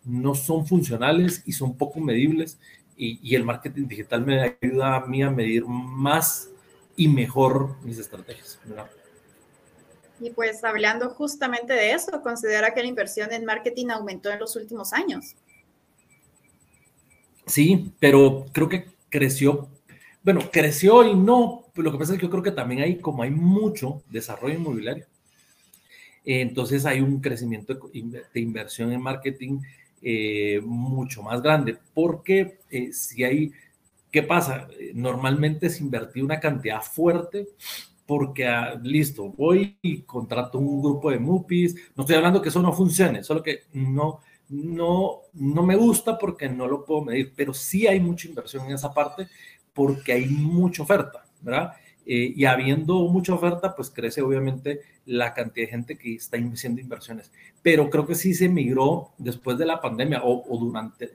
no 0.03 0.35
son 0.35 0.65
funcionales 0.67 1.43
y 1.45 1.53
son 1.53 1.77
poco 1.77 1.99
medibles 1.99 2.59
y, 2.95 3.35
el 3.35 3.43
marketing 3.43 3.87
digital 3.87 4.25
me 4.25 4.57
ayuda 4.61 4.97
a 4.97 5.05
mí 5.05 5.23
a 5.23 5.29
medir 5.29 5.65
más 5.65 6.49
y 6.95 7.07
mejor 7.07 7.75
mis 7.83 7.97
estrategias. 7.97 8.59
Y 10.19 10.29
pues 10.29 10.63
hablando 10.63 11.09
justamente 11.09 11.73
de 11.73 11.93
eso, 11.93 12.21
considera 12.21 12.73
que 12.73 12.81
la 12.81 12.87
inversión 12.87 13.33
en 13.33 13.45
marketing 13.45 13.87
aumentó 13.89 14.29
en 14.29 14.39
los 14.39 14.55
últimos 14.55 14.93
años. 14.93 15.35
Sí, 17.45 17.91
pero 17.99 18.45
creo 18.53 18.69
que 18.69 18.85
creció, 19.09 19.67
bueno, 20.23 20.41
creció 20.51 21.05
y 21.05 21.15
no, 21.15 21.65
lo 21.75 21.91
que 21.91 21.97
pasa 21.97 22.13
es 22.13 22.19
que 22.19 22.25
yo 22.25 22.31
creo 22.31 22.43
que 22.43 22.51
también 22.51 22.81
hay, 22.81 22.97
como 22.97 23.23
hay 23.23 23.31
mucho 23.31 24.01
desarrollo 24.09 24.55
inmobiliario, 24.55 25.05
entonces 26.25 26.85
hay 26.85 27.01
un 27.01 27.19
crecimiento 27.19 27.77
de 27.93 28.39
inversión 28.39 28.93
en 28.93 29.01
marketing 29.01 29.59
eh, 30.01 30.61
mucho 30.63 31.21
más 31.21 31.41
grande, 31.41 31.77
porque 31.93 32.59
eh, 32.69 32.93
si 32.93 33.23
hay, 33.23 33.51
¿qué 34.11 34.23
pasa? 34.23 34.67
Normalmente 34.93 35.67
es 35.67 35.81
invertir 35.81 36.23
una 36.23 36.39
cantidad 36.39 36.81
fuerte 36.81 37.47
porque, 38.05 38.47
ah, 38.47 38.79
listo, 38.81 39.29
voy 39.29 39.77
y 39.81 40.01
contrato 40.01 40.57
un 40.57 40.81
grupo 40.81 41.09
de 41.09 41.19
MUPIs, 41.19 41.75
no 41.95 42.03
estoy 42.03 42.17
hablando 42.17 42.41
que 42.41 42.49
eso 42.49 42.61
no 42.61 42.73
funcione, 42.73 43.23
solo 43.23 43.41
que 43.41 43.63
no, 43.73 44.19
no, 44.49 45.21
no 45.33 45.63
me 45.63 45.75
gusta 45.75 46.17
porque 46.17 46.49
no 46.49 46.67
lo 46.67 46.83
puedo 46.85 47.01
medir, 47.01 47.33
pero 47.35 47.53
sí 47.53 47.87
hay 47.87 47.99
mucha 47.99 48.27
inversión 48.27 48.65
en 48.65 48.73
esa 48.73 48.93
parte 48.93 49.27
porque 49.73 50.13
hay 50.13 50.27
mucha 50.27 50.83
oferta, 50.83 51.25
¿verdad? 51.41 51.73
Eh, 52.05 52.33
y 52.35 52.45
habiendo 52.45 53.07
mucha 53.07 53.33
oferta, 53.33 53.75
pues 53.75 53.89
crece 53.89 54.21
obviamente 54.21 54.81
la 55.05 55.33
cantidad 55.33 55.67
de 55.67 55.71
gente 55.71 55.97
que 55.97 56.15
está 56.15 56.37
haciendo 56.37 56.81
inversiones. 56.81 57.31
Pero 57.61 57.89
creo 57.89 58.05
que 58.05 58.15
sí 58.15 58.33
se 58.33 58.49
migró 58.49 59.11
después 59.17 59.57
de 59.57 59.65
la 59.65 59.81
pandemia 59.81 60.21
o, 60.23 60.57
durante, 60.57 61.11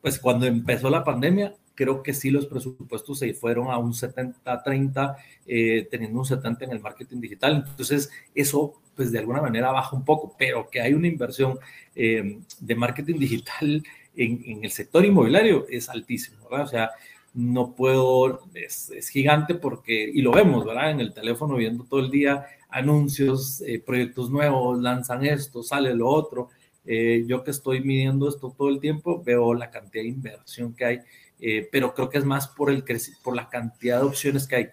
pues 0.00 0.18
cuando 0.18 0.46
empezó 0.46 0.88
la 0.88 1.04
pandemia, 1.04 1.54
creo 1.74 2.02
que 2.02 2.14
sí 2.14 2.30
los 2.30 2.46
presupuestos 2.46 3.18
se 3.18 3.34
fueron 3.34 3.68
a 3.68 3.78
un 3.78 3.92
70-30, 3.92 5.16
eh, 5.46 5.88
teniendo 5.90 6.20
un 6.20 6.26
70 6.26 6.64
en 6.66 6.70
el 6.72 6.80
marketing 6.80 7.20
digital. 7.20 7.64
Entonces, 7.68 8.10
eso 8.34 8.80
pues 8.94 9.10
de 9.10 9.18
alguna 9.18 9.42
manera 9.42 9.72
baja 9.72 9.96
un 9.96 10.04
poco, 10.04 10.36
pero 10.38 10.70
que 10.70 10.80
hay 10.80 10.94
una 10.94 11.08
inversión 11.08 11.58
eh, 11.96 12.38
de 12.60 12.74
marketing 12.76 13.18
digital 13.18 13.82
en, 14.14 14.42
en, 14.46 14.64
el 14.64 14.70
sector 14.70 15.04
inmobiliario 15.04 15.66
es 15.68 15.88
altísimo, 15.88 16.48
¿verdad? 16.48 16.66
O 16.66 16.68
sea, 16.68 16.90
no 17.34 17.74
puedo, 17.74 18.48
es, 18.54 19.08
gigante 19.08 19.54
porque, 19.54 20.08
y 20.12 20.22
lo 20.22 20.30
vemos, 20.32 20.64
¿verdad? 20.64 20.92
En 20.92 21.00
el 21.00 21.12
teléfono 21.12 21.56
viendo 21.56 21.84
todo 21.84 22.00
el 22.00 22.10
día 22.10 22.46
anuncios, 22.70 23.60
eh, 23.62 23.82
proyectos 23.84 24.30
nuevos, 24.30 24.80
lanzan 24.80 25.24
esto, 25.24 25.62
sale 25.62 25.94
lo 25.94 26.08
otro. 26.08 26.48
Eh, 26.86 27.24
yo 27.26 27.42
que 27.42 27.50
estoy 27.50 27.80
midiendo 27.80 28.28
esto 28.28 28.54
todo 28.56 28.68
el 28.68 28.78
tiempo, 28.78 29.22
veo 29.22 29.54
la 29.54 29.70
cantidad 29.70 30.04
de 30.04 30.08
inversión 30.08 30.74
que 30.74 30.84
hay, 30.84 31.00
eh, 31.40 31.68
pero 31.72 31.94
creo 31.94 32.08
que 32.08 32.18
es 32.18 32.24
más 32.24 32.48
por, 32.48 32.70
el, 32.70 32.84
por 33.22 33.34
la 33.34 33.48
cantidad 33.48 34.00
de 34.00 34.06
opciones 34.06 34.46
que 34.46 34.56
hay 34.56 34.68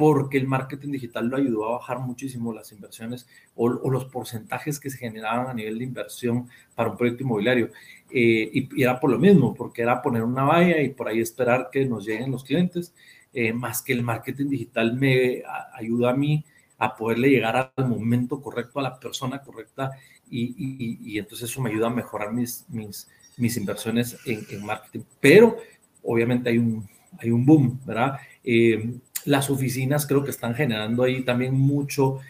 porque 0.00 0.38
el 0.38 0.46
marketing 0.46 0.92
digital 0.92 1.28
lo 1.28 1.36
ayudó 1.36 1.66
a 1.66 1.72
bajar 1.72 1.98
muchísimo 1.98 2.54
las 2.54 2.72
inversiones 2.72 3.28
o, 3.54 3.68
los 3.68 4.06
porcentajes 4.06 4.80
que 4.80 4.88
se 4.88 4.96
generaban 4.96 5.48
a 5.48 5.52
nivel 5.52 5.76
de 5.76 5.84
inversión 5.84 6.48
para 6.74 6.88
un 6.88 6.96
proyecto 6.96 7.22
inmobiliario. 7.22 7.70
Eh, 8.10 8.50
y, 8.50 8.82
era 8.82 8.98
por 8.98 9.10
lo 9.10 9.18
mismo, 9.18 9.52
porque 9.52 9.82
era 9.82 10.00
poner 10.00 10.22
una 10.22 10.44
valla 10.44 10.80
y 10.80 10.88
por 10.88 11.06
ahí 11.06 11.20
esperar 11.20 11.68
que 11.70 11.84
nos 11.84 12.06
lleguen 12.06 12.30
los 12.30 12.44
clientes, 12.44 12.94
eh, 13.34 13.52
más 13.52 13.82
que 13.82 13.92
el 13.92 14.02
marketing 14.02 14.48
digital 14.48 14.96
me 14.96 15.42
ayuda 15.74 16.12
a 16.12 16.14
mí 16.14 16.46
a 16.78 16.96
poderle 16.96 17.28
llegar 17.28 17.70
al 17.76 17.86
momento 17.86 18.40
correcto, 18.40 18.80
a 18.80 18.84
la 18.84 18.98
persona 18.98 19.42
correcta, 19.42 19.90
y, 20.30 20.54
y, 21.12 21.18
entonces 21.18 21.50
eso 21.50 21.60
me 21.60 21.68
ayuda 21.68 21.88
a 21.88 21.90
mejorar 21.90 22.32
mis, 22.32 22.64
mis, 22.70 23.06
mis 23.36 23.54
inversiones 23.58 24.16
en, 24.24 24.46
en 24.50 24.64
marketing. 24.64 25.00
Pero 25.20 25.58
obviamente 26.02 26.48
hay 26.48 26.56
un, 26.56 26.88
hay 27.18 27.30
un 27.30 27.44
boom, 27.44 27.78
¿verdad? 27.84 28.18
Eh, 28.42 28.94
las 29.24 29.50
oficinas 29.50 30.06
creo 30.06 30.24
que 30.24 30.30
están 30.30 30.54
generando 30.54 31.02
ahí 31.02 31.22
también 31.22 31.54
mucho 31.54 32.20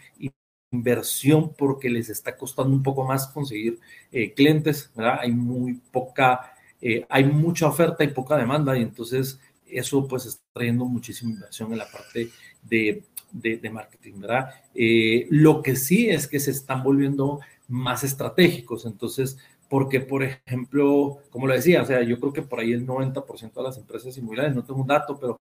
inversión 0.71 1.53
porque 1.53 1.89
les 1.89 2.09
está 2.09 2.37
costando 2.37 2.73
un 2.73 2.81
poco 2.81 3.03
más 3.03 3.27
conseguir 3.27 3.79
eh, 4.11 4.33
clientes, 4.33 4.89
¿verdad? 4.95 5.19
Hay 5.21 5.31
muy 5.31 5.75
poca, 5.91 6.53
eh, 6.81 7.05
hay 7.09 7.25
mucha 7.25 7.67
oferta 7.67 8.03
y 8.03 8.07
poca 8.07 8.37
demanda 8.37 8.77
y 8.77 8.81
entonces 8.81 9.39
eso 9.65 10.07
pues 10.07 10.25
está 10.25 10.43
trayendo 10.53 10.85
muchísima 10.85 11.31
inversión 11.31 11.71
en 11.71 11.77
la 11.77 11.91
parte 11.91 12.29
de, 12.63 13.03
de, 13.31 13.69
marketing, 13.69 14.19
¿verdad? 14.19 14.49
Eh, 14.73 15.27
lo 15.29 15.61
que 15.61 15.75
sí 15.75 16.09
es 16.09 16.27
que 16.27 16.39
se 16.39 16.51
están 16.51 16.83
volviendo 16.83 17.39
más 17.67 18.03
estratégicos, 18.03 18.85
entonces, 18.85 19.37
porque 19.69 20.01
por 20.01 20.23
ejemplo, 20.23 21.19
como 21.29 21.47
lo 21.47 21.53
decía, 21.53 21.81
o 21.81 21.85
sea, 21.85 22.01
yo 22.03 22.19
creo 22.19 22.33
que 22.33 22.41
por 22.41 22.59
ahí 22.59 22.73
el 22.73 22.85
90% 22.85 23.53
de 23.53 23.63
las 23.63 23.77
empresas 23.77 24.17
inmobiliarias, 24.17 24.55
no 24.55 24.63
tengo 24.63 24.81
un 24.81 24.87
dato, 24.87 25.17
pero 25.19 25.37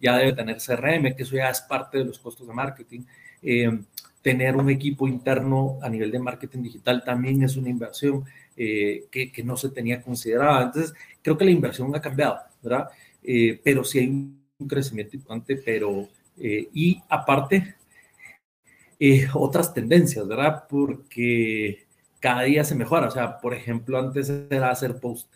ya 0.00 0.16
debe 0.16 0.32
tener 0.32 0.56
CRM, 0.56 1.14
que 1.14 1.22
eso 1.22 1.36
ya 1.36 1.50
es 1.50 1.60
parte 1.60 1.98
de 1.98 2.04
los 2.04 2.18
costos 2.18 2.46
de 2.46 2.54
marketing. 2.54 3.02
Eh, 3.42 3.80
tener 4.22 4.56
un 4.56 4.68
equipo 4.70 5.08
interno 5.08 5.78
a 5.82 5.88
nivel 5.88 6.10
de 6.10 6.18
marketing 6.18 6.62
digital 6.62 7.02
también 7.04 7.42
es 7.42 7.56
una 7.56 7.70
inversión 7.70 8.24
eh, 8.56 9.06
que, 9.10 9.42
no 9.44 9.56
se 9.56 9.70
tenía 9.70 10.02
considerada. 10.02 10.64
Entonces, 10.64 10.94
creo 11.22 11.38
que 11.38 11.44
la 11.44 11.50
inversión 11.50 11.94
ha 11.94 12.00
cambiado, 12.00 12.38
¿verdad? 12.62 12.88
Eh, 13.22 13.60
pero 13.62 13.84
sí 13.84 13.98
hay 13.98 14.08
un 14.08 14.68
crecimiento 14.68 15.16
importante, 15.16 15.56
pero, 15.56 16.08
y 16.36 17.02
aparte, 17.08 17.76
otras 19.34 19.72
tendencias, 19.72 20.26
¿verdad? 20.26 20.64
Porque 20.68 21.86
cada 22.18 22.42
día 22.42 22.64
se 22.64 22.74
mejora. 22.74 23.08
O 23.08 23.10
sea, 23.10 23.40
por 23.40 23.54
ejemplo, 23.54 23.98
antes 23.98 24.30
era 24.50 24.70
hacer 24.70 24.98
post, 25.00 25.30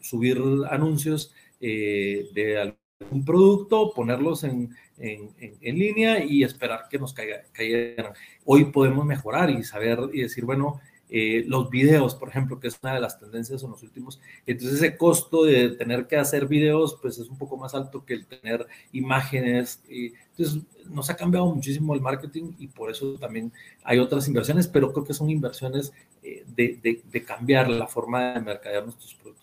subir 0.00 0.40
anuncios 0.68 1.32
de 1.60 2.74
un 3.10 3.24
producto, 3.24 3.92
ponerlos 3.94 4.44
en, 4.44 4.74
en, 4.98 5.30
en, 5.38 5.78
línea 5.78 6.22
y 6.22 6.42
esperar 6.42 6.86
que 6.90 6.98
nos 6.98 7.14
caiga, 7.14 7.42
cayeran. 7.52 8.12
Hoy 8.44 8.66
podemos 8.66 9.06
mejorar 9.06 9.50
y 9.50 9.62
saber 9.64 9.98
y 10.12 10.22
decir, 10.22 10.44
bueno, 10.44 10.80
eh, 11.08 11.44
los 11.46 11.70
videos, 11.70 12.14
por 12.14 12.28
ejemplo, 12.28 12.60
que 12.60 12.68
es 12.68 12.78
una 12.82 12.94
de 12.94 13.00
las 13.00 13.18
tendencias 13.18 13.62
en 13.62 13.70
los 13.70 13.82
últimos. 13.82 14.20
Entonces, 14.46 14.76
ese 14.76 14.96
costo 14.96 15.44
de 15.44 15.70
tener 15.70 16.06
que 16.06 16.16
hacer 16.16 16.46
videos, 16.46 16.98
pues 17.02 17.18
es 17.18 17.28
un 17.28 17.36
poco 17.36 17.56
más 17.56 17.74
alto 17.74 18.04
que 18.04 18.14
el 18.14 18.26
tener 18.26 18.66
imágenes. 18.92 19.82
Entonces, 19.88 20.62
nos 20.88 21.10
ha 21.10 21.16
cambiado 21.16 21.52
muchísimo 21.52 21.94
el 21.94 22.00
marketing 22.00 22.52
y 22.58 22.68
por 22.68 22.90
eso 22.90 23.14
también 23.14 23.52
hay 23.82 23.98
otras 23.98 24.28
inversiones, 24.28 24.68
pero 24.68 24.92
creo 24.92 25.04
que 25.04 25.14
son 25.14 25.30
inversiones 25.30 25.92
eh, 26.22 26.44
de, 26.46 26.78
de, 26.80 27.02
de 27.10 27.24
cambiar 27.24 27.68
la 27.68 27.88
forma 27.88 28.34
de 28.34 28.40
mercadear 28.40 28.84
nuestros 28.84 29.14
productos. 29.14 29.39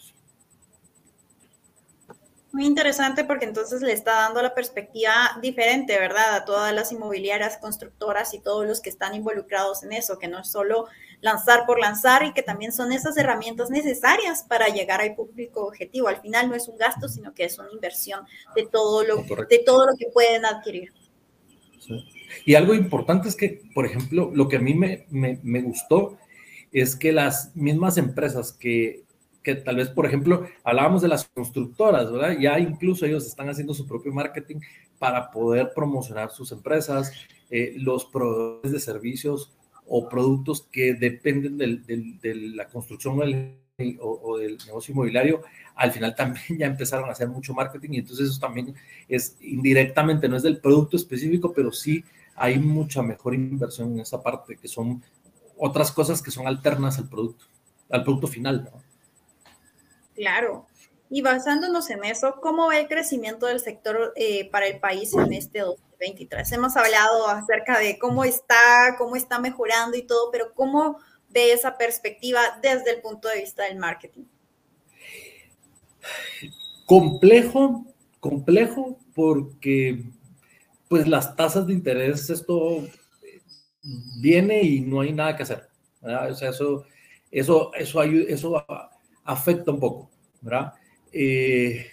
Muy 2.53 2.65
interesante 2.65 3.25
porque 3.25 3.45
entonces 3.45 3.81
le 3.81 3.91
está 3.91 4.13
dando 4.13 4.41
la 4.41 4.55
perspectiva 4.55 5.37
diferente, 5.41 5.99
¿verdad? 5.99 6.35
A 6.35 6.45
todas 6.45 6.73
las 6.73 6.91
inmobiliarias, 6.93 7.57
constructoras 7.57 8.33
y 8.33 8.39
todos 8.39 8.65
los 8.65 8.79
que 8.79 8.89
están 8.89 9.13
involucrados 9.15 9.83
en 9.83 9.91
eso, 9.91 10.17
que 10.17 10.29
no 10.29 10.39
es 10.39 10.49
solo 10.49 10.87
lanzar 11.19 11.65
por 11.65 11.79
lanzar 11.79 12.23
y 12.23 12.33
que 12.33 12.43
también 12.43 12.71
son 12.71 12.93
esas 12.93 13.17
herramientas 13.17 13.69
necesarias 13.69 14.45
para 14.47 14.67
llegar 14.67 15.01
al 15.01 15.13
público 15.13 15.67
objetivo. 15.67 16.07
Al 16.07 16.21
final 16.21 16.47
no 16.47 16.55
es 16.55 16.69
un 16.69 16.77
gasto, 16.77 17.09
sino 17.09 17.33
que 17.33 17.43
es 17.43 17.59
una 17.59 17.71
inversión 17.71 18.25
de 18.55 18.65
todo 18.65 19.03
lo, 19.03 19.23
de 19.23 19.59
todo 19.65 19.85
lo 19.85 19.97
que 19.97 20.07
pueden 20.13 20.45
adquirir. 20.45 20.93
Y 22.45 22.55
algo 22.55 22.73
importante 22.73 23.27
es 23.27 23.35
que, 23.35 23.61
por 23.73 23.85
ejemplo, 23.85 24.31
lo 24.33 24.47
que 24.47 24.55
a 24.55 24.59
mí 24.59 24.73
me, 24.73 25.05
me, 25.09 25.39
me 25.43 25.61
gustó 25.61 26.17
es 26.71 26.95
que 26.95 27.11
las 27.11 27.55
mismas 27.55 27.97
empresas 27.97 28.53
que 28.53 29.03
que 29.47 29.55
tal 29.55 29.77
vez, 29.77 29.87
por 29.87 30.05
ejemplo, 30.05 30.45
hablábamos 30.61 31.01
de 31.01 31.07
las 31.07 31.23
constructoras, 31.29 32.11
¿verdad? 32.11 32.37
Ya 32.37 32.59
incluso 32.59 33.05
ellos 33.05 33.25
están 33.25 33.49
haciendo 33.49 33.73
su 33.73 33.87
propio 33.87 34.11
marketing 34.11 34.57
para 34.99 35.31
poder 35.31 35.71
promocionar 35.73 36.31
sus 36.31 36.51
empresas, 36.51 37.13
eh, 37.49 37.73
los 37.77 38.03
proveedores 38.03 38.73
de 38.73 38.79
servicios 38.81 39.53
o 39.85 40.09
productos 40.09 40.67
que 40.69 40.95
dependen 40.95 41.57
de 41.57 42.35
la 42.55 42.67
construcción 42.67 43.21
o, 44.01 44.37
del 44.37 44.57
negocio 44.65 44.91
inmobiliario, 44.91 45.43
al 45.75 45.93
final 45.93 46.13
también 46.13 46.57
ya 46.59 46.65
empezaron 46.65 47.07
a 47.07 47.13
hacer 47.13 47.29
mucho 47.29 47.53
marketing 47.53 47.91
y 47.93 47.99
entonces 47.99 48.31
eso 48.31 48.41
también 48.41 48.75
es 49.07 49.37
indirectamente, 49.39 50.27
no 50.27 50.35
es 50.35 50.43
del 50.43 50.59
producto 50.59 50.97
específico, 50.97 51.53
pero 51.53 51.71
sí 51.71 52.03
hay 52.35 52.59
mucha 52.59 53.01
mejor 53.01 53.33
inversión 53.33 53.93
en 53.93 54.01
esa 54.01 54.21
parte, 54.21 54.57
que 54.57 54.67
son 54.67 55.01
otras 55.57 55.93
cosas 55.93 56.21
que 56.21 56.31
son 56.31 56.47
alternas 56.47 56.97
al 56.97 57.07
producto, 57.07 57.45
al 57.89 58.03
producto 58.03 58.27
final, 58.27 58.65
¿no? 58.65 58.86
Claro. 60.17 60.65
Y 61.09 61.21
basándonos 61.21 61.89
en 61.89 62.03
eso, 62.03 62.35
¿cómo 62.41 62.67
va 62.67 62.79
el 62.79 62.87
crecimiento 62.87 63.45
del 63.45 63.61
sector 63.61 64.13
eh, 64.15 64.49
para 64.49 64.67
el 64.67 64.79
país 64.79 65.13
en 65.13 65.31
este 65.31 65.59
2023? 65.59 66.51
Hemos 66.51 66.75
hablado 66.75 67.29
acerca 67.29 67.79
de 67.79 67.97
cómo 67.97 68.25
está, 68.25 68.95
cómo 68.97 69.15
está 69.15 69.39
mejorando 69.39 69.95
y 69.95 70.01
todo, 70.01 70.31
pero 70.31 70.53
¿cómo 70.53 70.99
ve 71.29 71.53
esa 71.53 71.77
perspectiva 71.77 72.41
desde 72.61 72.91
el 72.91 73.01
punto 73.01 73.29
de 73.29 73.39
vista 73.39 73.63
del 73.63 73.77
marketing? 73.77 74.23
Complejo, 76.85 77.85
complejo, 78.19 78.97
porque 79.13 80.03
pues 80.89 81.07
las 81.07 81.35
tasas 81.35 81.67
de 81.67 81.73
interés, 81.73 82.29
esto 82.29 82.83
viene 84.19 84.63
y 84.63 84.81
no 84.81 85.01
hay 85.01 85.13
nada 85.13 85.37
que 85.37 85.43
hacer. 85.43 85.69
O 86.01 86.33
sea, 86.33 86.49
eso, 86.49 86.85
eso, 87.31 87.73
eso, 87.75 88.03
eso 88.03 88.65
afecta 89.27 89.71
un 89.71 89.79
poco, 89.79 90.09
¿verdad? 90.41 90.73
Eh, 91.11 91.85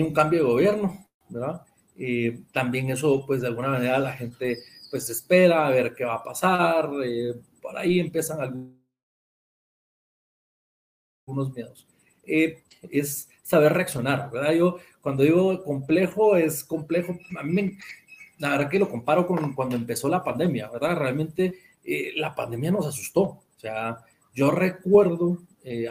un 0.00 0.12
cambio 0.12 0.40
de 0.40 0.44
gobierno, 0.46 1.06
¿verdad? 1.28 1.62
Eh, 1.96 2.40
también 2.52 2.90
eso, 2.90 3.24
pues 3.26 3.42
de 3.42 3.48
alguna 3.48 3.68
manera 3.68 3.98
la 3.98 4.12
gente 4.12 4.58
pues 4.90 5.08
espera 5.10 5.66
a 5.66 5.70
ver 5.70 5.94
qué 5.94 6.04
va 6.04 6.14
a 6.14 6.24
pasar, 6.24 6.90
eh, 7.04 7.34
por 7.60 7.76
ahí 7.76 8.00
empiezan 8.00 8.40
algunos 8.40 8.74
miedos. 11.54 11.86
es 12.24 13.28
saber 13.42 13.72
reaccionar, 13.74 14.30
¿verdad? 14.30 14.52
Yo 14.52 14.78
cuando 15.02 15.22
digo 15.22 15.62
complejo, 15.62 16.36
es 16.36 16.64
complejo, 16.64 17.18
a 17.38 17.42
mí 17.42 17.76
la 18.38 18.50
verdad 18.50 18.70
que 18.70 18.78
lo 18.78 18.88
comparo 18.88 19.26
con 19.26 19.54
cuando 19.54 19.76
empezó 19.76 20.08
la 20.08 20.24
pandemia, 20.24 20.70
¿verdad? 20.70 20.96
Realmente 20.96 21.54
la 22.16 22.34
pandemia 22.34 22.70
nos 22.70 22.86
asustó, 22.86 23.22
o 23.22 23.44
sea, 23.58 23.98
yo 24.34 24.50
recuerdo 24.50 25.38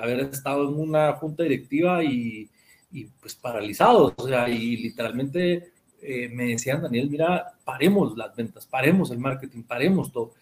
haber 0.01 0.21
estado 0.21 0.67
en 0.67 0.75
una 0.79 1.13
junta 1.13 1.43
directiva 1.43 2.03
y 2.03 2.49
y 2.91 3.05
pues 3.05 3.35
paralizados, 3.35 4.13
o 4.17 4.27
sea, 4.27 4.49
y 4.49 4.77
literalmente 4.77 5.71
eh, 6.01 6.29
me 6.29 6.47
decían, 6.47 6.81
Daniel, 6.81 7.09
mira, 7.09 7.53
paremos 7.63 8.17
las 8.17 8.35
ventas, 8.35 8.65
paremos 8.65 9.11
el 9.11 9.19
marketing, 9.19 9.63
paremos 9.63 10.11
todo. 10.11 10.33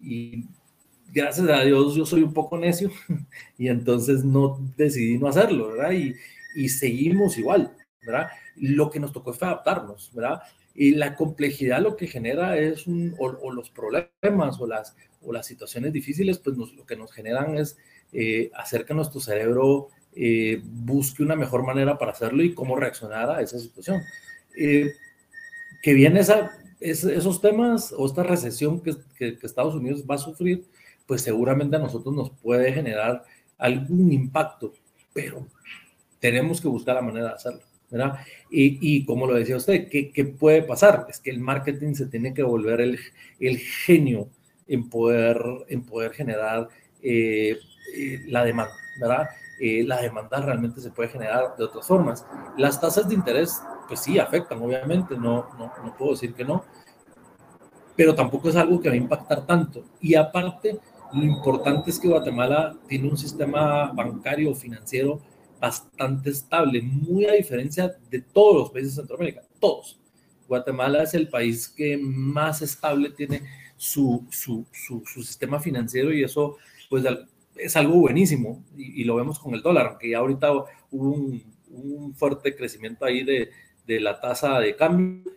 Y 0.00 0.44
gracias 1.12 1.48
a 1.48 1.62
Dios 1.62 1.94
yo 1.94 2.06
soy 2.06 2.22
un 2.22 2.32
poco 2.32 2.56
necio 2.56 2.90
y 3.58 3.68
entonces 3.68 4.24
no 4.24 4.58
decidí 4.76 5.18
no 5.18 5.28
hacerlo, 5.28 5.68
¿verdad? 5.68 5.92
Y, 5.92 6.14
y 6.54 6.68
seguimos 6.68 7.36
igual, 7.36 7.72
¿verdad? 8.02 8.28
Lo 8.56 8.90
que 8.90 9.00
nos 9.00 9.12
tocó 9.12 9.32
fue 9.32 9.48
adaptarnos, 9.48 10.10
¿verdad? 10.14 10.40
Y 10.74 10.92
la 10.92 11.14
complejidad 11.16 11.80
lo 11.80 11.96
que 11.96 12.06
genera 12.06 12.56
es 12.56 12.86
un, 12.86 13.14
o, 13.18 13.52
los 13.52 13.70
problemas 13.70 14.58
o 14.58 14.66
las, 14.66 14.96
o 15.20 15.32
las 15.32 15.44
situaciones 15.44 15.92
difíciles, 15.92 16.38
pues 16.38 16.56
lo 16.56 16.86
que 16.86 16.96
nos 16.96 17.12
generan 17.12 17.58
es 17.58 17.76
eh, 18.12 18.50
hacer 18.54 18.84
que 18.84 18.94
nuestro 18.94 19.20
cerebro 19.20 19.88
eh, 20.14 20.60
busque 20.64 21.22
una 21.22 21.36
mejor 21.36 21.64
manera 21.64 21.96
para 21.96 22.12
hacerlo 22.12 22.42
y 22.42 22.54
cómo 22.54 22.76
reaccionar 22.76 23.30
a 23.30 23.40
esa 23.40 23.58
situación. 23.58 24.02
Eh, 24.56 24.92
que 25.82 26.06
esa, 26.06 26.50
esos 26.80 27.40
temas 27.40 27.94
o 27.96 28.06
esta 28.06 28.22
recesión 28.22 28.80
que, 28.80 28.96
Estados 29.42 29.74
Unidos 29.74 30.04
va 30.10 30.16
a 30.16 30.18
sufrir, 30.18 30.64
pues 31.06 31.22
seguramente 31.22 31.76
a 31.76 31.78
nosotros 31.78 32.14
nos 32.14 32.30
puede 32.30 32.72
generar 32.72 33.24
algún 33.56 34.12
impacto, 34.12 34.72
pero 35.12 35.46
tenemos 36.18 36.60
que 36.60 36.68
buscar 36.68 36.96
la 36.96 37.02
manera 37.02 37.28
de 37.28 37.34
hacerlo. 37.34 37.62
¿verdad? 37.90 38.20
Y, 38.50 39.04
como 39.04 39.26
lo 39.26 39.34
decía 39.34 39.56
usted, 39.56 39.88
¿qué, 39.88 40.12
¿qué, 40.12 40.24
puede 40.24 40.62
pasar? 40.62 41.06
Es 41.10 41.18
que 41.18 41.30
el 41.30 41.40
marketing 41.40 41.94
se 41.94 42.06
tiene 42.06 42.32
que 42.32 42.44
volver 42.44 42.80
el, 42.80 42.98
el 43.40 43.58
genio 43.58 44.28
en 44.68 44.88
poder, 44.88 45.42
en 45.68 45.82
poder 45.82 46.12
generar 46.12 46.68
eh, 47.02 47.58
la 48.26 48.44
demanda, 48.44 48.74
¿verdad? 48.98 49.28
Eh, 49.58 49.84
la 49.84 50.00
demanda 50.00 50.40
realmente 50.40 50.80
se 50.80 50.90
puede 50.90 51.10
generar 51.10 51.54
de 51.56 51.64
otras 51.64 51.86
formas. 51.86 52.24
Las 52.56 52.80
tasas 52.80 53.08
de 53.08 53.14
interés, 53.14 53.60
pues 53.88 54.00
sí, 54.00 54.18
afectan, 54.18 54.62
obviamente, 54.62 55.16
no, 55.16 55.48
no, 55.58 55.72
no 55.84 55.96
puedo 55.96 56.12
decir 56.12 56.32
que 56.34 56.44
no, 56.44 56.64
pero 57.94 58.14
tampoco 58.14 58.48
es 58.48 58.56
algo 58.56 58.80
que 58.80 58.88
va 58.88 58.94
a 58.94 58.98
impactar 58.98 59.46
tanto. 59.46 59.84
Y 60.00 60.14
aparte, 60.14 60.78
lo 61.12 61.22
importante 61.22 61.90
es 61.90 61.98
que 61.98 62.08
Guatemala 62.08 62.74
tiene 62.88 63.08
un 63.08 63.18
sistema 63.18 63.92
bancario 63.92 64.54
financiero 64.54 65.20
bastante 65.60 66.30
estable, 66.30 66.80
muy 66.80 67.26
a 67.26 67.32
diferencia 67.32 67.94
de 68.10 68.22
todos 68.22 68.56
los 68.56 68.70
países 68.70 68.96
de 68.96 69.02
Centroamérica, 69.02 69.42
todos. 69.60 70.00
Guatemala 70.48 71.02
es 71.02 71.12
el 71.12 71.28
país 71.28 71.68
que 71.68 71.98
más 71.98 72.62
estable 72.62 73.10
tiene 73.10 73.42
su, 73.76 74.26
su, 74.30 74.66
su, 74.72 75.02
su 75.04 75.22
sistema 75.22 75.60
financiero 75.60 76.12
y 76.12 76.24
eso, 76.24 76.56
pues, 76.88 77.04
es 77.62 77.76
algo 77.76 77.94
buenísimo 77.96 78.64
y, 78.76 79.04
lo 79.04 79.16
vemos 79.16 79.38
con 79.38 79.54
el 79.54 79.62
dólar, 79.62 79.86
aunque 79.86 80.10
ya 80.10 80.18
ahorita 80.18 80.52
hubo 80.52 80.66
un, 80.90 82.14
fuerte 82.14 82.56
crecimiento 82.56 83.04
ahí 83.04 83.22
de, 83.22 83.50
de, 83.86 84.00
la 84.00 84.20
tasa 84.20 84.58
de 84.58 84.74
cambio, 84.74 85.30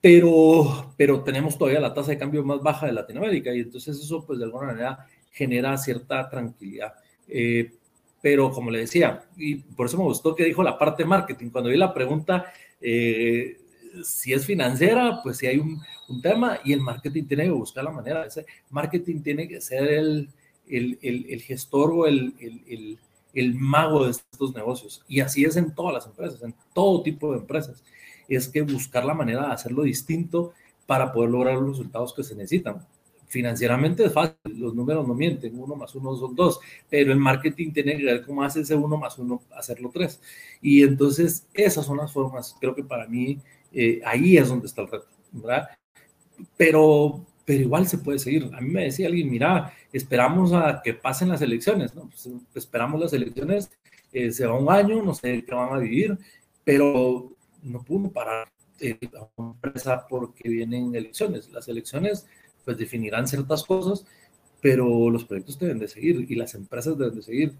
pero, 0.00 0.92
pero 0.96 1.22
tenemos 1.22 1.56
todavía 1.56 1.80
la 1.80 1.94
tasa 1.94 2.10
de 2.10 2.18
cambio 2.18 2.44
más 2.44 2.62
baja 2.62 2.86
de 2.86 2.92
Latinoamérica 2.92 3.54
y 3.54 3.60
entonces 3.60 3.98
eso 3.98 4.24
pues 4.26 4.38
de 4.38 4.44
alguna 4.44 4.66
manera 4.66 5.06
genera 5.30 5.76
cierta 5.78 6.28
tranquilidad. 6.28 6.94
Eh, 7.26 7.72
pero 8.20 8.50
como 8.50 8.70
le 8.70 8.80
decía, 8.80 9.24
y 9.36 9.56
por 9.56 9.86
eso 9.86 9.96
me 9.96 10.04
gustó 10.04 10.34
que 10.34 10.44
dijo 10.44 10.62
la 10.62 10.78
parte 10.78 11.04
marketing, 11.04 11.48
cuando 11.48 11.70
vi 11.70 11.76
la 11.76 11.94
pregunta, 11.94 12.52
eh, 12.80 13.56
si 14.04 14.32
es 14.32 14.44
financiera, 14.44 15.20
pues 15.22 15.38
si 15.38 15.46
hay 15.46 15.58
un, 15.58 15.80
un, 16.08 16.20
tema 16.20 16.60
y 16.64 16.72
el 16.72 16.80
marketing 16.80 17.24
tiene 17.24 17.44
que 17.44 17.50
buscar 17.50 17.84
la 17.84 17.90
manera. 17.90 18.26
Ese 18.26 18.44
marketing 18.68 19.22
tiene 19.22 19.48
que 19.48 19.60
ser 19.60 19.90
el, 19.90 20.28
el, 20.70 20.98
el, 21.02 21.40
gestor 21.42 21.90
o 21.92 22.06
el, 22.06 22.34
el, 23.34 23.54
mago 23.54 24.04
de 24.04 24.12
estos 24.12 24.54
negocios. 24.54 25.02
Y 25.08 25.20
así 25.20 25.44
es 25.44 25.56
en 25.56 25.74
todas 25.74 25.94
las 25.94 26.06
empresas, 26.06 26.42
en 26.42 26.54
todo 26.74 27.02
tipo 27.02 27.32
de 27.32 27.38
empresas. 27.38 27.82
Es 28.28 28.48
que 28.48 28.62
buscar 28.62 29.04
la 29.04 29.14
manera 29.14 29.46
de 29.46 29.52
hacerlo 29.52 29.82
distinto 29.82 30.52
para 30.86 31.12
poder 31.12 31.30
lograr 31.30 31.54
los 31.54 31.78
resultados 31.78 32.14
que 32.14 32.22
se 32.22 32.34
necesitan. 32.34 32.86
Financieramente 33.28 34.04
es 34.04 34.12
fácil, 34.12 34.36
los 34.56 34.74
números 34.74 35.06
no 35.06 35.14
mienten, 35.14 35.56
uno 35.56 35.76
más 35.76 35.94
uno 35.94 36.16
son 36.16 36.34
dos, 36.34 36.58
pero 36.88 37.12
el 37.12 37.18
marketing 37.18 37.70
tiene 37.72 37.96
que 37.96 38.04
ver 38.04 38.26
cómo 38.26 38.42
hace 38.42 38.62
ese 38.62 38.74
uno 38.74 38.96
más 38.96 39.16
uno, 39.18 39.40
hacerlo 39.56 39.90
tres. 39.94 40.20
Y 40.60 40.82
entonces 40.82 41.46
esas 41.54 41.86
son 41.86 41.98
las 41.98 42.12
formas, 42.12 42.56
creo 42.60 42.74
que 42.74 42.82
para 42.82 43.06
mí 43.06 43.38
eh, 43.72 44.00
ahí 44.04 44.36
es 44.36 44.48
donde 44.48 44.66
está 44.66 44.82
el 44.82 44.88
reto, 44.88 45.06
¿verdad? 45.30 45.68
Pero 46.56 47.24
pero 47.50 47.62
igual 47.62 47.88
se 47.88 47.98
puede 47.98 48.20
seguir. 48.20 48.48
A 48.54 48.60
mí 48.60 48.70
me 48.70 48.84
decía 48.84 49.08
alguien, 49.08 49.28
mira, 49.28 49.74
esperamos 49.92 50.52
a 50.52 50.80
que 50.84 50.94
pasen 50.94 51.30
las 51.30 51.42
elecciones, 51.42 51.96
¿no? 51.96 52.02
Pues, 52.08 52.30
esperamos 52.54 53.00
las 53.00 53.12
elecciones, 53.12 53.72
eh, 54.12 54.30
se 54.30 54.46
va 54.46 54.56
un 54.56 54.70
año, 54.70 55.02
no 55.02 55.14
sé 55.14 55.44
qué 55.44 55.52
van 55.52 55.74
a 55.74 55.78
vivir, 55.78 56.16
pero 56.62 57.32
no 57.64 57.82
pudo 57.82 58.08
parar 58.12 58.52
eh, 58.78 58.96
empresa 59.36 60.06
porque 60.08 60.48
vienen 60.48 60.94
elecciones. 60.94 61.50
Las 61.50 61.66
elecciones 61.66 62.24
pues 62.64 62.78
definirán 62.78 63.26
ciertas 63.26 63.64
cosas, 63.64 64.06
pero 64.62 65.10
los 65.10 65.24
proyectos 65.24 65.58
deben 65.58 65.80
de 65.80 65.88
seguir 65.88 66.26
y 66.28 66.36
las 66.36 66.54
empresas 66.54 66.96
deben 66.96 67.16
de 67.16 67.22
seguir. 67.22 67.54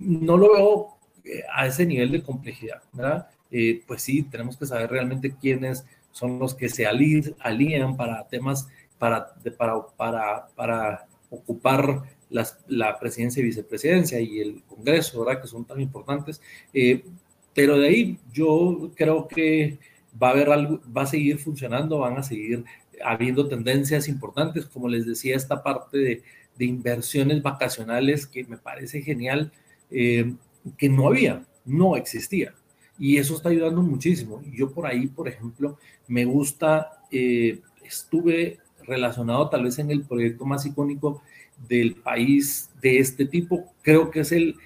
No 0.00 0.36
lo 0.36 0.52
veo 0.52 0.88
eh, 1.24 1.44
a 1.54 1.64
ese 1.68 1.86
nivel 1.86 2.10
de 2.10 2.24
complejidad, 2.24 2.82
¿verdad? 2.92 3.28
pues 3.86 4.02
sí, 4.02 4.24
tenemos 4.24 4.56
que 4.56 4.66
saber 4.66 4.90
realmente 4.90 5.32
quiénes 5.40 5.84
son 6.10 6.40
los 6.40 6.56
que 6.56 6.68
se 6.68 6.86
alían 6.86 7.96
para 7.96 8.26
temas 8.26 8.68
para, 8.98 9.34
para, 9.56 9.86
para, 9.96 10.48
para 10.54 11.06
ocupar 11.30 12.02
las, 12.30 12.58
la 12.68 12.98
presidencia 12.98 13.40
y 13.40 13.46
vicepresidencia 13.46 14.20
y 14.20 14.40
el 14.40 14.62
Congreso, 14.64 15.24
¿verdad? 15.24 15.40
Que 15.42 15.48
son 15.48 15.64
tan 15.64 15.80
importantes. 15.80 16.40
Eh, 16.72 17.04
pero 17.54 17.78
de 17.78 17.88
ahí 17.88 18.18
yo 18.32 18.90
creo 18.94 19.26
que 19.26 19.78
va 20.20 20.28
a 20.28 20.32
haber 20.32 20.50
algo, 20.50 20.80
va 20.94 21.02
a 21.02 21.06
seguir 21.06 21.38
funcionando, 21.38 21.98
van 21.98 22.18
a 22.18 22.22
seguir 22.22 22.64
habiendo 23.04 23.48
tendencias 23.48 24.08
importantes, 24.08 24.66
como 24.66 24.88
les 24.88 25.06
decía, 25.06 25.36
esta 25.36 25.62
parte 25.62 25.98
de, 25.98 26.22
de 26.58 26.64
inversiones 26.64 27.42
vacacionales 27.42 28.26
que 28.26 28.44
me 28.44 28.58
parece 28.58 29.00
genial, 29.02 29.52
eh, 29.90 30.34
que 30.76 30.88
no 30.88 31.08
había, 31.08 31.46
no 31.64 31.96
existía. 31.96 32.54
Y 32.98 33.16
eso 33.16 33.36
está 33.36 33.50
ayudando 33.50 33.80
muchísimo. 33.80 34.42
Yo 34.52 34.72
por 34.72 34.86
ahí, 34.86 35.06
por 35.06 35.28
ejemplo, 35.28 35.78
me 36.08 36.24
gusta, 36.24 37.04
eh, 37.12 37.60
estuve 37.84 38.58
relacionado 38.88 39.48
tal 39.48 39.64
vez 39.64 39.78
en 39.78 39.90
el 39.90 40.02
proyecto 40.02 40.44
más 40.44 40.66
icónico 40.66 41.22
del 41.68 41.94
país 41.96 42.70
de 42.80 42.98
este 42.98 43.26
tipo. 43.26 43.72
Creo 43.82 44.10
que 44.10 44.20
es 44.20 44.32
el, 44.32 44.56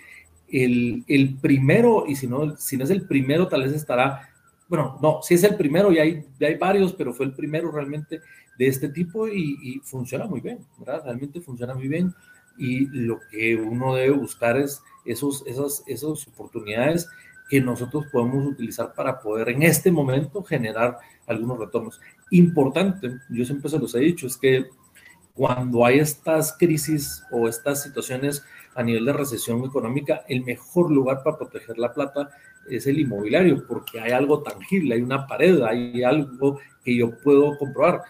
el, 0.48 1.04
el 1.08 1.36
primero, 1.36 2.04
y 2.06 2.16
si 2.16 2.26
no, 2.26 2.56
si 2.56 2.76
no 2.76 2.84
es 2.84 2.90
el 2.90 3.06
primero, 3.06 3.48
tal 3.48 3.62
vez 3.62 3.72
estará, 3.72 4.28
bueno, 4.68 4.98
no, 5.02 5.20
si 5.22 5.34
es 5.34 5.44
el 5.44 5.56
primero, 5.56 5.92
y 5.92 5.98
hay, 5.98 6.24
ya 6.38 6.48
hay 6.48 6.56
varios, 6.56 6.92
pero 6.92 7.12
fue 7.12 7.26
el 7.26 7.34
primero 7.34 7.70
realmente 7.70 8.20
de 8.58 8.66
este 8.66 8.88
tipo 8.88 9.28
y, 9.28 9.58
y, 9.62 9.78
funciona 9.80 10.26
muy 10.26 10.40
bien, 10.40 10.58
¿verdad? 10.78 11.02
Realmente 11.04 11.40
funciona 11.40 11.74
muy 11.74 11.88
bien 11.88 12.14
y 12.58 12.86
lo 12.86 13.18
que 13.30 13.56
uno 13.56 13.94
debe 13.94 14.10
buscar 14.10 14.58
es 14.58 14.82
esos, 15.04 15.42
esas, 15.46 15.82
esas 15.86 16.28
oportunidades 16.28 17.08
que 17.48 17.60
nosotros 17.60 18.06
podemos 18.12 18.46
utilizar 18.46 18.94
para 18.94 19.20
poder 19.20 19.50
en 19.50 19.62
este 19.62 19.90
momento 19.90 20.42
generar 20.42 20.98
algunos 21.32 21.58
retornos. 21.58 22.00
Importante, 22.30 23.18
yo 23.28 23.44
siempre 23.44 23.70
se 23.70 23.78
los 23.78 23.94
he 23.94 24.00
dicho, 24.00 24.26
es 24.26 24.36
que 24.36 24.66
cuando 25.34 25.84
hay 25.84 25.98
estas 25.98 26.56
crisis 26.58 27.22
o 27.30 27.48
estas 27.48 27.82
situaciones 27.82 28.44
a 28.74 28.82
nivel 28.82 29.04
de 29.06 29.12
recesión 29.12 29.64
económica, 29.64 30.24
el 30.28 30.44
mejor 30.44 30.90
lugar 30.90 31.22
para 31.22 31.38
proteger 31.38 31.78
la 31.78 31.92
plata 31.92 32.30
es 32.68 32.86
el 32.86 33.00
inmobiliario, 33.00 33.66
porque 33.66 34.00
hay 34.00 34.12
algo 34.12 34.42
tangible, 34.42 34.94
hay 34.94 35.02
una 35.02 35.26
pared, 35.26 35.62
hay 35.62 36.02
algo 36.02 36.60
que 36.84 36.96
yo 36.96 37.18
puedo 37.18 37.56
comprobar. 37.58 38.02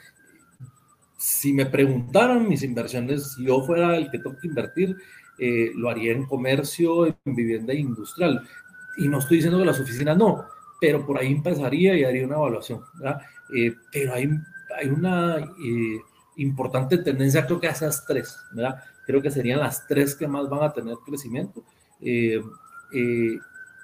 Si 1.17 1.53
me 1.53 1.67
preguntaran 1.67 2.49
mis 2.49 2.63
inversiones, 2.63 3.35
si 3.35 3.45
yo 3.47 3.63
fuera 3.63 3.97
el 3.97 4.11
que 4.11 4.19
tengo 4.19 4.37
que 4.37 4.49
invertir, 4.49 4.97
eh, 5.39 5.71
lo 5.75 5.89
haría 5.89 6.13
en 6.13 6.27
comercio, 6.27 7.07
en 7.07 7.17
vivienda 7.25 7.73
industrial. 7.73 8.47
Y 8.99 9.09
no 9.09 9.19
estoy 9.19 9.39
diciendo 9.39 9.59
que 9.59 9.65
las 9.65 9.81
oficinas 9.81 10.17
no, 10.17 10.45
pero 10.83 11.07
por 11.07 11.17
ahí 11.17 11.31
empezaría 11.31 11.97
y 11.97 12.03
haría 12.03 12.27
una 12.27 12.35
evaluación. 12.35 12.81
Eh, 13.57 13.73
pero 13.93 14.15
hay, 14.15 14.29
hay 14.77 14.89
una 14.89 15.37
eh, 15.39 16.01
importante 16.39 16.99
tendencia, 16.99 17.47
creo 17.47 17.61
que 17.61 17.69
a 17.69 17.71
esas 17.71 18.05
tres, 18.05 18.37
¿verdad? 18.51 18.83
Creo 19.07 19.23
que 19.23 19.31
serían 19.31 19.61
las 19.61 19.87
tres 19.87 20.17
que 20.17 20.27
más 20.27 20.49
van 20.49 20.65
a 20.65 20.73
tener 20.73 20.97
crecimiento 21.07 21.63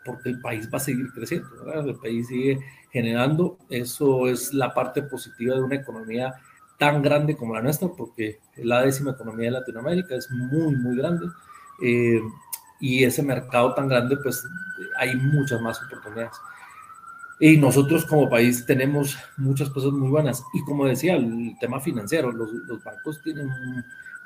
porque 0.05 0.31
el 0.31 0.41
país 0.41 0.69
va 0.73 0.79
a 0.79 0.81
seguir 0.81 1.13
creciendo, 1.13 1.49
¿verdad? 1.65 1.87
el 1.87 1.95
país 1.97 2.27
sigue 2.27 2.59
generando, 2.91 3.59
eso 3.69 4.27
es 4.27 4.53
la 4.53 4.75
parte 4.75 5.03
positiva 5.03 5.55
de 5.55 5.63
una 5.63 5.77
economía 5.77 6.35
tan 6.79 7.03
grande 7.03 7.37
como 7.37 7.55
la 7.55 7.63
nuestra, 7.63 7.89
porque 7.89 8.41
la 8.57 8.83
décima 8.83 9.13
economía 9.13 9.47
de 9.47 9.59
Latinoamérica 9.61 10.17
es 10.17 10.31
muy, 10.31 10.75
muy 10.75 10.97
grande, 10.97 11.27
eh, 11.83 12.21
y 12.81 13.05
ese 13.05 13.23
mercado 13.23 13.75
tan 13.75 13.89
grande, 13.89 14.17
pues 14.17 14.45
hay 14.99 15.15
muchas 15.17 15.61
más 15.61 15.81
oportunidades. 15.83 16.37
Y 17.41 17.57
nosotros 17.57 18.05
como 18.05 18.29
país 18.29 18.67
tenemos 18.67 19.17
muchas 19.37 19.71
cosas 19.71 19.93
muy 19.93 20.09
buenas. 20.09 20.43
Y 20.55 20.65
como 20.65 20.87
decía, 20.87 21.17
el 21.17 21.57
tema 21.61 21.81
financiero, 21.81 22.33
los, 22.33 22.51
los 22.53 22.83
bancos 22.83 23.21
tienen 23.23 23.49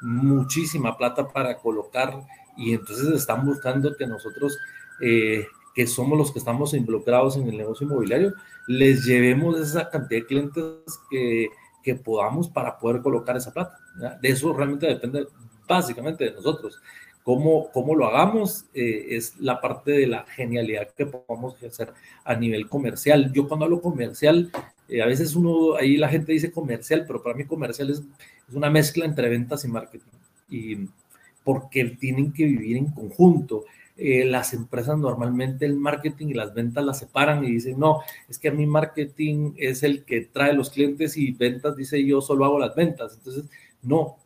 muchísima 0.00 0.96
plata 0.96 1.28
para 1.28 1.58
colocar 1.58 2.14
y 2.56 2.72
entonces 2.74 3.08
están 3.08 3.46
buscando 3.46 3.94
que 3.96 4.06
nosotros 4.06 4.58
eh, 5.00 5.46
que 5.74 5.86
somos 5.86 6.18
los 6.18 6.32
que 6.32 6.38
estamos 6.38 6.74
involucrados 6.74 7.36
en 7.36 7.48
el 7.48 7.56
negocio 7.56 7.86
inmobiliario, 7.86 8.34
les 8.66 9.04
llevemos 9.04 9.58
esa 9.58 9.88
cantidad 9.88 10.20
de 10.20 10.26
clientes 10.26 11.00
que, 11.10 11.48
que 11.82 11.94
podamos 11.94 12.48
para 12.48 12.78
poder 12.78 13.02
colocar 13.02 13.36
esa 13.36 13.52
plata. 13.52 13.78
De 14.20 14.28
eso 14.28 14.52
realmente 14.52 14.86
depende 14.86 15.26
básicamente 15.66 16.24
de 16.24 16.32
nosotros. 16.32 16.80
Cómo, 17.24 17.70
cómo 17.72 17.94
lo 17.94 18.06
hagamos 18.06 18.64
eh, 18.74 19.06
es 19.10 19.38
la 19.38 19.60
parte 19.60 19.92
de 19.92 20.06
la 20.06 20.24
genialidad 20.24 20.88
que 20.96 21.06
podamos 21.06 21.62
hacer 21.62 21.92
a 22.24 22.34
nivel 22.34 22.68
comercial. 22.68 23.32
Yo 23.32 23.46
cuando 23.46 23.66
hablo 23.66 23.80
comercial, 23.80 24.50
eh, 24.88 25.02
a 25.02 25.06
veces 25.06 25.36
uno, 25.36 25.76
ahí 25.76 25.96
la 25.96 26.08
gente 26.08 26.32
dice 26.32 26.50
comercial, 26.50 27.04
pero 27.06 27.22
para 27.22 27.36
mí 27.36 27.44
comercial 27.44 27.90
es, 27.90 28.02
es 28.48 28.54
una 28.54 28.70
mezcla 28.70 29.04
entre 29.04 29.28
ventas 29.28 29.64
y 29.64 29.68
marketing. 29.68 30.10
Y 30.50 30.88
porque 31.44 31.84
tienen 31.84 32.32
que 32.32 32.44
vivir 32.44 32.76
en 32.76 32.90
conjunto 32.90 33.64
eh, 33.96 34.24
las 34.24 34.54
empresas 34.54 34.98
normalmente 34.98 35.66
el 35.66 35.76
marketing 35.76 36.28
y 36.28 36.34
las 36.34 36.54
ventas 36.54 36.84
las 36.84 36.98
separan 36.98 37.44
y 37.44 37.52
dicen, 37.52 37.78
no, 37.78 38.00
es 38.28 38.38
que 38.38 38.48
a 38.48 38.52
mi 38.52 38.66
marketing 38.66 39.52
es 39.58 39.82
el 39.82 40.04
que 40.04 40.22
trae 40.22 40.54
los 40.54 40.70
clientes 40.70 41.16
y 41.18 41.32
ventas 41.32 41.76
dice 41.76 42.02
yo 42.04 42.20
solo 42.20 42.44
hago 42.44 42.58
las 42.58 42.74
ventas. 42.74 43.14
Entonces, 43.18 43.44
no, 43.82 44.16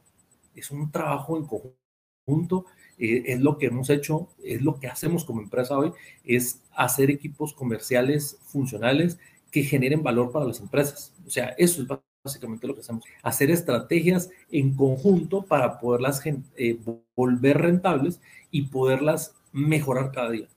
es 0.55 0.71
un 0.71 0.91
trabajo 0.91 1.37
en 1.37 1.47
conjunto, 1.47 2.67
eh, 2.99 3.25
es 3.27 3.41
lo 3.41 3.59
que 3.59 3.67
hemos 3.67 3.91
hecho, 3.91 4.29
es 4.43 4.63
lo 4.63 4.79
que 4.79 4.89
hacemos 4.89 5.25
como 5.25 5.43
empresa 5.43 5.79
hoy, 5.79 5.93
es 6.25 6.63
hacer 6.75 7.11
equipos 7.11 7.53
comerciales 7.53 8.39
funcionales 8.43 9.19
que 9.51 9.63
generen 9.63 10.03
valor 10.03 10.33
para 10.33 10.47
las 10.47 10.61
empresas. 10.61 11.15
O 11.27 11.31
sea, 11.31 11.55
eso 11.59 11.83
es 11.83 11.89
básicamente 12.23 12.67
lo 12.67 12.75
que 12.75 12.81
hacemos, 12.81 13.05
hacer 13.23 13.51
estrategias 13.51 14.31
en 14.51 14.75
conjunto 14.75 15.43
para 15.43 15.79
poderlas 15.79 16.21
eh, 16.27 16.79
volver 17.15 17.59
rentables 17.59 18.21
y 18.51 18.63
poderlas 18.63 19.35
mejorar 19.53 20.11
cada 20.13 20.31
día. 20.31 20.49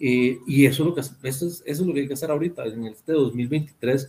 Eh, 0.00 0.38
y 0.46 0.66
eso 0.66 0.82
es, 0.82 0.88
lo 0.88 0.94
que, 0.94 1.00
eso, 1.00 1.46
es, 1.46 1.62
eso 1.66 1.82
es 1.82 1.86
lo 1.86 1.92
que 1.92 2.00
hay 2.00 2.08
que 2.08 2.14
hacer 2.14 2.30
ahorita. 2.30 2.64
En 2.64 2.86
este 2.86 3.12
2023 3.12 4.08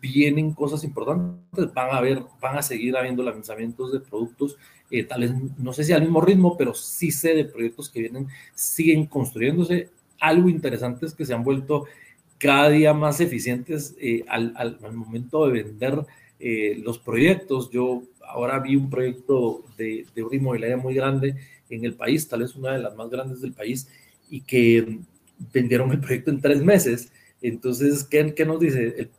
vienen 0.00 0.52
cosas 0.52 0.84
importantes, 0.84 1.72
van 1.74 1.90
a 1.90 1.98
haber, 1.98 2.22
van 2.40 2.58
a 2.58 2.62
seguir 2.62 2.96
habiendo 2.96 3.22
lanzamientos 3.22 3.92
de 3.92 4.00
productos, 4.00 4.56
eh, 4.90 5.04
tal 5.04 5.20
vez, 5.22 5.32
no 5.58 5.72
sé 5.72 5.84
si 5.84 5.92
al 5.92 6.02
mismo 6.02 6.20
ritmo, 6.20 6.56
pero 6.56 6.74
sí 6.74 7.10
sé 7.10 7.34
de 7.34 7.44
proyectos 7.44 7.88
que 7.88 8.00
vienen, 8.00 8.28
siguen 8.54 9.06
construyéndose. 9.06 9.88
Algo 10.18 10.48
interesante 10.48 11.06
es 11.06 11.14
que 11.14 11.24
se 11.24 11.34
han 11.34 11.44
vuelto 11.44 11.86
cada 12.38 12.70
día 12.70 12.94
más 12.94 13.20
eficientes 13.20 13.94
eh, 14.00 14.24
al, 14.28 14.54
al, 14.56 14.78
momento 14.94 15.46
de 15.46 15.62
vender 15.62 16.04
los 16.82 16.98
proyectos. 16.98 17.70
Yo 17.70 18.02
ahora 18.26 18.58
vi 18.60 18.74
un 18.74 18.88
proyecto 18.88 19.62
de, 19.76 20.06
de 20.14 20.22
una 20.22 20.36
inmobiliaria 20.36 20.78
muy 20.78 20.94
grande 20.94 21.36
en 21.68 21.84
el 21.84 21.94
país, 21.94 22.26
tal 22.28 22.40
vez 22.40 22.56
una 22.56 22.72
de 22.72 22.78
las 22.78 22.96
más 22.96 23.10
grandes 23.10 23.42
del 23.42 23.52
país, 23.52 23.88
y 24.30 24.40
que 24.40 25.00
vendieron 25.52 25.90
el 25.92 26.00
proyecto 26.00 26.30
en 26.30 26.40
tres 26.40 26.62
meses. 26.62 27.12
Entonces, 27.42 28.04
¿qué, 28.04 28.34
qué 28.34 28.44
nos 28.44 28.60
dice? 28.60 29.10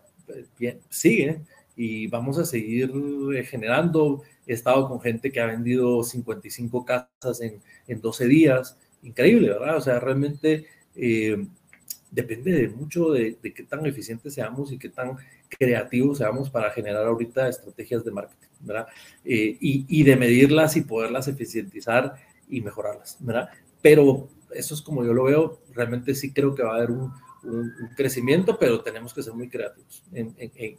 bien, 0.57 0.79
sigue 0.89 1.41
y 1.75 2.07
vamos 2.07 2.37
a 2.37 2.45
seguir 2.45 2.91
eh, 3.35 3.43
generando. 3.43 4.21
He 4.51 4.53
estado 4.53 4.85
con 4.89 4.99
gente 4.99 5.31
que 5.31 5.39
ha 5.39 5.45
vendido 5.45 6.03
55 6.03 6.83
casas 6.83 7.39
en, 7.39 7.61
en 7.87 8.01
12 8.01 8.25
días. 8.25 8.77
Increíble, 9.01 9.47
¿verdad? 9.47 9.77
O 9.77 9.81
sea, 9.81 9.97
realmente 9.97 10.65
eh, 10.93 11.47
depende 12.11 12.67
mucho 12.67 13.11
de, 13.11 13.37
de, 13.41 13.53
qué 13.53 13.63
tan 13.63 13.85
eficientes 13.85 14.33
seamos 14.33 14.73
y 14.73 14.77
qué 14.77 14.89
tan 14.89 15.15
creativos 15.47 16.17
seamos 16.17 16.49
para 16.49 16.69
generar 16.71 17.07
ahorita 17.07 17.47
estrategias 17.47 18.03
de 18.03 18.11
marketing, 18.11 18.47
¿verdad? 18.59 18.87
Eh, 19.23 19.57
y, 19.61 19.85
y, 19.87 20.03
de 20.03 20.17
medirlas 20.17 20.75
y 20.75 20.81
poderlas 20.81 21.29
eficientizar 21.29 22.15
y 22.49 22.59
mejorarlas, 22.59 23.15
¿verdad? 23.21 23.47
Pero 23.81 24.27
eso 24.53 24.75
es 24.75 24.81
como 24.81 25.05
yo 25.05 25.13
lo 25.13 25.23
veo, 25.23 25.61
realmente 25.73 26.13
sí 26.13 26.33
creo 26.33 26.53
que 26.53 26.63
va 26.63 26.73
a 26.73 26.75
haber 26.75 26.91
un, 26.91 27.13
un, 27.43 27.73
crecimiento, 27.95 28.57
pero 28.59 28.81
tenemos 28.81 29.13
que 29.13 29.23
ser 29.23 29.33
muy 29.33 29.49
creativos 29.49 30.03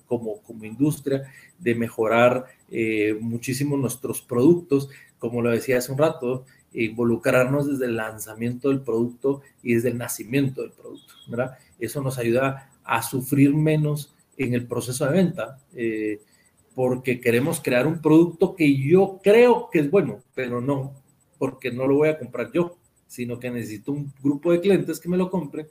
como, 0.07 0.43
como 0.43 0.65
industria 0.65 1.23
de 1.59 1.75
mejorar 1.75 2.47
eh, 2.71 3.17
muchísimo 3.21 3.77
nuestros 3.77 4.23
productos, 4.23 4.89
como 5.19 5.43
lo 5.43 5.51
decía 5.51 5.79
hace 5.79 5.93
un 5.93 5.99
rato, 5.99 6.45
involucrarnos 6.73 7.69
desde 7.69 7.87
el 7.87 7.97
lanzamiento 7.97 8.69
del 8.69 8.81
producto 8.81 9.43
y 9.63 9.75
desde 9.75 9.91
el 9.91 9.99
nacimiento 9.99 10.63
del 10.63 10.73
producto, 10.73 11.15
¿verdad? 11.29 11.59
Eso 11.79 12.01
nos 12.03 12.19
ayuda 12.19 12.71
a 12.85 13.03
sufrir 13.03 13.55
menos 13.55 14.15
en 14.37 14.55
el 14.55 14.67
proceso 14.67 15.05
de 15.05 15.13
venta. 15.13 15.59
Eh, 15.75 16.21
porque 16.75 17.21
queremos 17.21 17.61
crear 17.61 17.87
un 17.87 18.01
producto 18.01 18.55
que 18.57 18.77
yo 18.77 19.21
creo 19.23 19.69
que 19.71 19.81
es 19.81 19.91
bueno, 19.91 20.23
pero 20.35 20.61
no, 20.61 20.95
porque 21.39 21.71
no 21.71 21.87
lo 21.87 21.97
voy 21.97 22.09
a 22.09 22.19
comprar 22.19 22.51
yo, 22.53 22.77
sino 23.07 23.39
que 23.39 23.51
necesito 23.51 23.93
un 23.93 24.13
grupo 24.23 24.53
de 24.53 24.61
clientes 24.61 24.99
que 24.99 25.09
me 25.09 25.19
lo 25.19 25.31
compren 25.31 25.67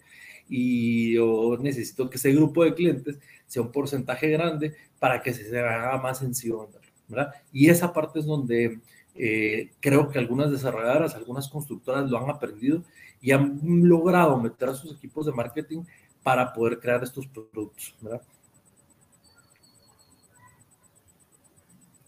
y 0.53 1.13
yo 1.13 1.57
necesito 1.61 2.09
que 2.09 2.17
ese 2.17 2.33
grupo 2.33 2.65
de 2.65 2.75
clientes 2.75 3.17
sea 3.47 3.61
un 3.61 3.71
porcentaje 3.71 4.27
grande 4.27 4.75
para 4.99 5.21
que 5.21 5.33
se 5.33 5.57
haga 5.57 5.97
más 5.97 6.19
sencillo 6.19 6.69
¿verdad? 7.07 7.33
Y 7.53 7.69
esa 7.69 7.93
parte 7.93 8.19
es 8.19 8.25
donde 8.25 8.81
eh, 9.15 9.71
creo 9.79 10.09
que 10.09 10.19
algunas 10.19 10.51
desarrolladoras, 10.51 11.15
algunas 11.15 11.47
constructoras 11.47 12.09
lo 12.09 12.17
han 12.17 12.29
aprendido 12.29 12.83
y 13.21 13.31
han 13.31 13.59
logrado 13.63 14.37
meter 14.37 14.69
a 14.69 14.75
sus 14.75 14.93
equipos 14.93 15.25
de 15.25 15.31
marketing 15.31 15.83
para 16.21 16.51
poder 16.51 16.79
crear 16.79 17.01
estos 17.01 17.27
productos, 17.27 17.95
¿verdad? 18.01 18.21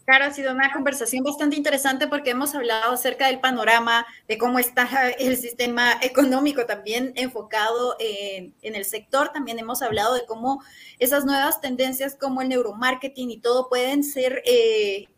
Claro, 0.04 0.26
ha 0.26 0.30
sido 0.32 0.52
una 0.52 0.70
conversación 0.70 1.24
bastante 1.24 1.56
interesante 1.56 2.06
porque 2.06 2.30
hemos 2.30 2.54
hablado 2.54 2.92
acerca 2.92 3.28
del 3.28 3.40
panorama, 3.40 4.06
de 4.28 4.36
cómo 4.36 4.58
está 4.58 4.86
el 5.18 5.36
sistema 5.38 5.94
económico 6.02 6.66
también 6.66 7.12
enfocado 7.16 7.96
en, 7.98 8.54
en, 8.60 8.74
el 8.74 8.84
sector. 8.84 9.30
También 9.30 9.58
hemos 9.58 9.80
hablado 9.80 10.14
de 10.14 10.26
cómo 10.26 10.62
esas 10.98 11.24
nuevas 11.24 11.60
tendencias 11.62 12.16
como 12.16 12.42
el 12.42 12.50
neuromarketing 12.50 13.30
y 13.30 13.38
todo 13.38 13.70
pueden 13.70 14.04
ser 14.04 14.42
eh, 14.44 15.08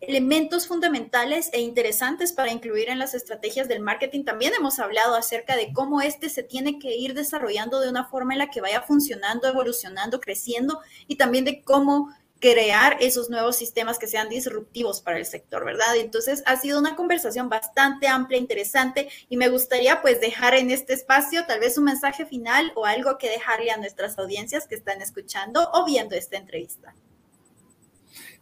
elementos 0.00 0.66
fundamentales 0.66 1.50
e 1.52 1.60
interesantes 1.60 2.32
para 2.32 2.50
incluir 2.50 2.88
en 2.88 2.98
las 2.98 3.14
estrategias 3.14 3.68
del 3.68 3.80
marketing. 3.80 4.24
También 4.24 4.52
hemos 4.54 4.78
hablado 4.78 5.14
acerca 5.14 5.56
de 5.56 5.72
cómo 5.72 6.00
este 6.00 6.28
se 6.28 6.42
tiene 6.42 6.78
que 6.78 6.96
ir 6.96 7.14
desarrollando 7.14 7.80
de 7.80 7.90
una 7.90 8.06
forma 8.06 8.32
en 8.34 8.38
la 8.38 8.50
que 8.50 8.60
vaya 8.60 8.82
funcionando, 8.82 9.48
evolucionando, 9.48 10.20
creciendo 10.20 10.80
y 11.06 11.16
también 11.16 11.44
de 11.44 11.62
cómo 11.62 12.14
crear 12.40 12.96
esos 13.00 13.30
nuevos 13.30 13.56
sistemas 13.56 13.98
que 13.98 14.06
sean 14.06 14.28
disruptivos 14.28 15.00
para 15.00 15.18
el 15.18 15.26
sector, 15.26 15.64
¿verdad? 15.64 15.96
Entonces, 15.96 16.42
ha 16.46 16.56
sido 16.56 16.78
una 16.78 16.96
conversación 16.96 17.48
bastante 17.48 18.08
amplia, 18.08 18.38
interesante, 18.38 19.08
y 19.28 19.36
me 19.36 19.48
gustaría 19.48 20.02
pues 20.02 20.20
dejar 20.20 20.54
en 20.54 20.70
este 20.70 20.94
espacio 20.94 21.44
tal 21.46 21.60
vez 21.60 21.76
un 21.78 21.84
mensaje 21.84 22.26
final 22.26 22.72
o 22.74 22.86
algo 22.86 23.18
que 23.18 23.28
dejarle 23.28 23.70
a 23.70 23.76
nuestras 23.76 24.18
audiencias 24.18 24.66
que 24.66 24.74
están 24.74 25.02
escuchando 25.02 25.70
o 25.72 25.84
viendo 25.84 26.16
esta 26.16 26.38
entrevista. 26.38 26.94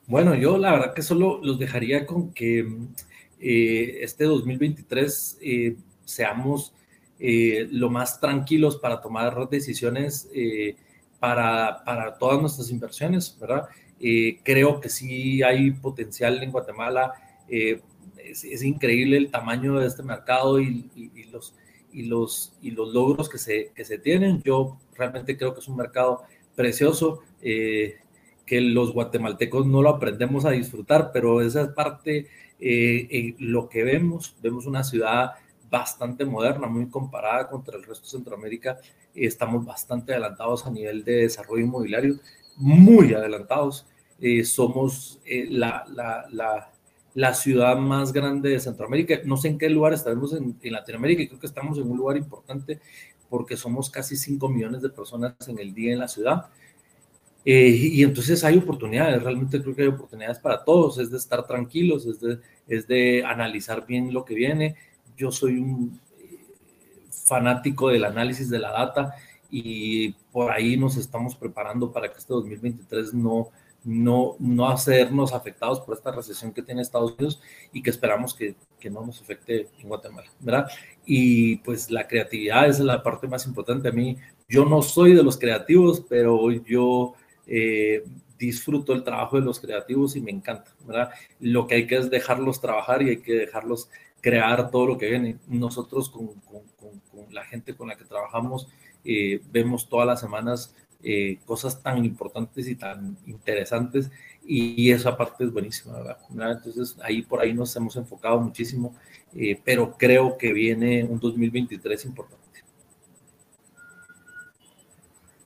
Bueno, 0.06 0.34
yo 0.34 0.56
la 0.56 0.72
verdad 0.72 0.94
que 0.94 1.02
solo 1.02 1.40
los 1.42 1.58
dejaría 1.58 2.06
con 2.06 2.32
que 2.32 2.66
eh, 3.40 3.98
este 4.00 4.24
2023 4.24 5.38
eh, 5.42 5.76
seamos 6.04 6.72
eh, 7.20 7.66
lo 7.72 7.90
más 7.90 8.20
tranquilos 8.20 8.76
para 8.76 9.00
tomar 9.00 9.48
decisiones 9.48 10.28
eh, 10.32 10.76
para, 11.18 11.82
para 11.84 12.16
todas 12.16 12.40
nuestras 12.40 12.70
inversiones, 12.70 13.36
¿verdad? 13.40 13.64
Eh, 14.00 14.40
creo 14.42 14.80
que 14.80 14.88
sí 14.88 15.42
hay 15.42 15.70
potencial 15.70 16.42
en 16.42 16.52
Guatemala. 16.52 17.14
Eh, 17.48 17.80
es, 18.18 18.62
increíble 18.62 19.16
el 19.16 19.30
tamaño 19.30 19.78
de 19.78 19.86
este 19.86 20.02
mercado 20.02 20.60
y, 20.60 20.90
los, 21.32 21.54
y, 21.92 22.02
los, 22.04 22.52
y 22.62 22.70
los 22.72 22.92
logros 22.92 23.28
que 23.28 23.38
se, 23.38 23.72
que 23.74 23.84
se 23.84 23.98
tienen. 23.98 24.42
Yo 24.42 24.78
realmente 24.94 25.36
creo 25.36 25.54
que 25.54 25.60
es 25.60 25.68
un 25.68 25.76
mercado 25.76 26.22
precioso. 26.54 27.22
Eh, 27.42 27.96
que 28.48 28.60
los 28.62 28.92
guatemaltecos 28.94 29.66
no 29.66 29.82
lo 29.82 29.90
aprendemos 29.90 30.46
a 30.46 30.50
disfrutar, 30.50 31.10
pero 31.12 31.42
esa 31.42 31.62
es 31.62 31.68
parte, 31.68 32.28
eh, 32.58 33.34
lo 33.38 33.68
que 33.68 33.84
vemos, 33.84 34.34
vemos 34.42 34.66
una 34.66 34.82
ciudad 34.82 35.32
bastante 35.70 36.24
moderna, 36.24 36.66
muy 36.66 36.88
comparada 36.88 37.46
contra 37.46 37.76
el 37.76 37.84
resto 37.84 38.06
de 38.06 38.10
Centroamérica, 38.10 38.78
estamos 39.14 39.66
bastante 39.66 40.12
adelantados 40.12 40.66
a 40.66 40.70
nivel 40.70 41.04
de 41.04 41.16
desarrollo 41.16 41.62
inmobiliario, 41.62 42.14
muy 42.58 43.14
adelantados. 43.14 43.86
Eh, 44.20 44.44
somos 44.44 45.20
eh, 45.24 45.46
la, 45.48 45.84
la, 45.94 46.26
la, 46.30 46.72
la, 47.14 47.34
ciudad 47.34 47.76
más 47.76 48.12
grande 48.12 48.50
de 48.50 48.60
Centroamérica. 48.60 49.20
No 49.24 49.36
sé 49.36 49.48
en 49.48 49.58
qué 49.58 49.70
lugar 49.70 49.92
estaremos 49.92 50.32
en, 50.34 50.58
en, 50.60 50.72
Latinoamérica 50.72 51.22
y 51.22 51.28
creo 51.28 51.40
que 51.40 51.46
estamos 51.46 51.78
en 51.78 51.90
un 51.90 51.96
lugar 51.96 52.16
importante 52.16 52.80
porque 53.30 53.56
somos 53.56 53.90
casi 53.90 54.16
5 54.16 54.48
millones 54.48 54.82
de 54.82 54.88
personas 54.88 55.34
en 55.46 55.58
el 55.58 55.72
día 55.72 55.92
en 55.92 56.00
la 56.00 56.08
ciudad. 56.08 56.46
Eh, 57.44 57.68
y 57.68 58.02
entonces 58.02 58.42
hay 58.44 58.58
oportunidades, 58.58 59.22
realmente 59.22 59.62
creo 59.62 59.74
que 59.74 59.82
hay 59.82 59.88
oportunidades 59.88 60.38
para 60.38 60.64
todos, 60.64 60.98
es 60.98 61.10
de 61.10 61.16
estar 61.16 61.46
tranquilos, 61.46 62.04
es 62.04 62.20
de, 62.20 62.40
es 62.66 62.86
de 62.86 63.24
analizar 63.24 63.86
bien 63.86 64.12
lo 64.12 64.24
que 64.24 64.34
viene. 64.34 64.76
Yo 65.16 65.30
soy 65.30 65.58
un 65.58 65.98
fanático 67.10 67.88
del 67.88 68.04
análisis 68.04 68.50
de 68.50 68.58
la 68.58 68.72
data 68.72 69.14
y 69.50 70.12
por 70.32 70.50
ahí 70.50 70.76
nos 70.76 70.96
estamos 70.96 71.34
preparando 71.34 71.90
para 71.92 72.10
que 72.10 72.18
este 72.18 72.34
2023 72.34 73.14
no, 73.14 73.48
no, 73.84 74.36
no 74.38 74.68
hacernos 74.68 75.32
afectados 75.32 75.80
por 75.80 75.96
esta 75.96 76.12
recesión 76.12 76.52
que 76.52 76.62
tiene 76.62 76.82
Estados 76.82 77.12
Unidos 77.12 77.40
y 77.72 77.82
que 77.82 77.90
esperamos 77.90 78.34
que, 78.34 78.56
que, 78.78 78.90
no 78.90 79.04
nos 79.04 79.20
afecte 79.20 79.68
en 79.78 79.88
Guatemala, 79.88 80.30
¿verdad? 80.40 80.66
Y 81.06 81.56
pues 81.56 81.90
la 81.90 82.06
creatividad 82.06 82.68
es 82.68 82.80
la 82.80 83.02
parte 83.02 83.26
más 83.26 83.46
importante. 83.46 83.88
A 83.88 83.92
mí, 83.92 84.16
yo 84.48 84.64
no 84.64 84.82
soy 84.82 85.14
de 85.14 85.22
los 85.22 85.38
creativos, 85.38 86.04
pero 86.08 86.50
yo 86.50 87.14
eh, 87.46 88.04
disfruto 88.38 88.92
el 88.92 89.04
trabajo 89.04 89.38
de 89.38 89.46
los 89.46 89.60
creativos 89.60 90.16
y 90.16 90.20
me 90.20 90.30
encanta, 90.30 90.74
¿verdad? 90.84 91.10
Lo 91.40 91.66
que 91.66 91.76
hay 91.76 91.86
que 91.86 91.96
es 91.96 92.10
dejarlos 92.10 92.60
trabajar 92.60 93.02
y 93.02 93.10
hay 93.10 93.22
que 93.22 93.34
dejarlos 93.34 93.88
crear 94.20 94.70
todo 94.70 94.86
lo 94.86 94.98
que 94.98 95.08
viene. 95.08 95.38
Nosotros 95.46 96.10
con, 96.10 96.34
con, 96.40 96.62
con 97.10 97.32
la 97.34 97.44
gente 97.44 97.74
con 97.74 97.88
la 97.88 97.96
que 97.96 98.04
trabajamos 98.04 98.68
eh, 99.10 99.40
vemos 99.50 99.88
todas 99.88 100.06
las 100.06 100.20
semanas 100.20 100.74
eh, 101.02 101.38
cosas 101.46 101.82
tan 101.82 102.04
importantes 102.04 102.68
y 102.68 102.74
tan 102.74 103.16
interesantes 103.26 104.10
y, 104.44 104.90
esa 104.90 105.16
parte 105.16 105.44
es 105.44 105.52
buenísima, 105.52 105.96
¿verdad? 105.96 106.18
Entonces 106.30 106.94
ahí 107.02 107.22
por 107.22 107.40
ahí 107.40 107.54
nos 107.54 107.74
hemos 107.74 107.96
enfocado 107.96 108.38
muchísimo, 108.38 108.94
eh, 109.34 109.58
pero 109.64 109.96
creo 109.96 110.36
que 110.36 110.52
viene 110.52 111.04
un 111.04 111.18
2023 111.18 112.04
importante. 112.04 112.44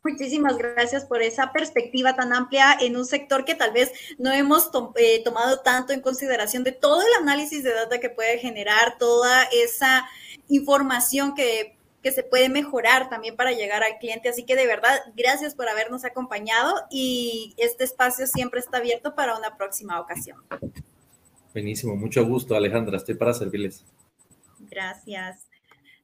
Muchísimas 0.02 0.58
gracias 0.58 1.04
por 1.04 1.22
esa 1.22 1.52
perspectiva 1.52 2.16
tan 2.16 2.32
amplia 2.32 2.76
en 2.80 2.96
un 2.96 3.06
sector 3.06 3.44
que 3.44 3.54
tal 3.54 3.72
vez 3.72 3.92
no 4.18 4.32
hemos 4.32 4.72
tomado 4.72 5.60
tanto 5.60 5.92
en 5.92 6.00
consideración 6.00 6.64
de 6.64 6.72
todo 6.72 7.00
el 7.00 7.22
análisis 7.22 7.62
de 7.62 7.72
data 7.72 8.00
que 8.00 8.10
puede 8.10 8.38
generar, 8.38 8.98
toda 8.98 9.44
esa 9.52 10.04
información 10.48 11.36
que 11.36 11.76
que 12.02 12.12
se 12.12 12.22
puede 12.22 12.48
mejorar 12.48 13.08
también 13.08 13.36
para 13.36 13.52
llegar 13.52 13.82
al 13.82 13.98
cliente. 13.98 14.28
Así 14.28 14.44
que 14.44 14.56
de 14.56 14.66
verdad, 14.66 14.98
gracias 15.14 15.54
por 15.54 15.68
habernos 15.68 16.04
acompañado 16.04 16.74
y 16.90 17.54
este 17.56 17.84
espacio 17.84 18.26
siempre 18.26 18.60
está 18.60 18.78
abierto 18.78 19.14
para 19.14 19.36
una 19.36 19.56
próxima 19.56 20.00
ocasión. 20.00 20.42
Buenísimo, 21.52 21.96
mucho 21.96 22.24
gusto 22.26 22.56
Alejandra, 22.56 22.96
estoy 22.96 23.14
para 23.14 23.34
servirles. 23.34 23.84
Gracias. 24.58 25.51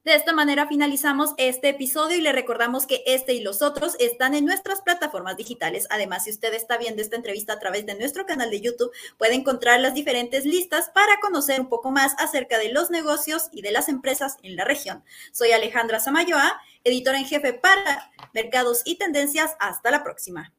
De 0.09 0.15
esta 0.15 0.33
manera 0.33 0.65
finalizamos 0.65 1.35
este 1.37 1.69
episodio 1.69 2.17
y 2.17 2.21
le 2.21 2.31
recordamos 2.31 2.87
que 2.87 3.03
este 3.05 3.35
y 3.35 3.41
los 3.41 3.61
otros 3.61 3.95
están 3.99 4.33
en 4.33 4.43
nuestras 4.43 4.81
plataformas 4.81 5.37
digitales. 5.37 5.85
Además, 5.91 6.23
si 6.23 6.31
usted 6.31 6.51
está 6.55 6.79
viendo 6.79 7.03
esta 7.03 7.15
entrevista 7.15 7.53
a 7.53 7.59
través 7.59 7.85
de 7.85 7.93
nuestro 7.93 8.25
canal 8.25 8.49
de 8.49 8.59
YouTube, 8.59 8.91
puede 9.19 9.35
encontrar 9.35 9.79
las 9.81 9.93
diferentes 9.93 10.45
listas 10.45 10.89
para 10.95 11.19
conocer 11.19 11.61
un 11.61 11.69
poco 11.69 11.91
más 11.91 12.15
acerca 12.17 12.57
de 12.57 12.73
los 12.73 12.89
negocios 12.89 13.49
y 13.51 13.61
de 13.61 13.71
las 13.71 13.87
empresas 13.87 14.37
en 14.41 14.55
la 14.55 14.65
región. 14.65 15.03
Soy 15.31 15.51
Alejandra 15.51 15.99
Samayoa, 15.99 16.59
editora 16.83 17.19
en 17.19 17.25
jefe 17.25 17.53
para 17.53 18.11
Mercados 18.33 18.81
y 18.85 18.97
Tendencias. 18.97 19.55
Hasta 19.59 19.91
la 19.91 20.03
próxima. 20.03 20.51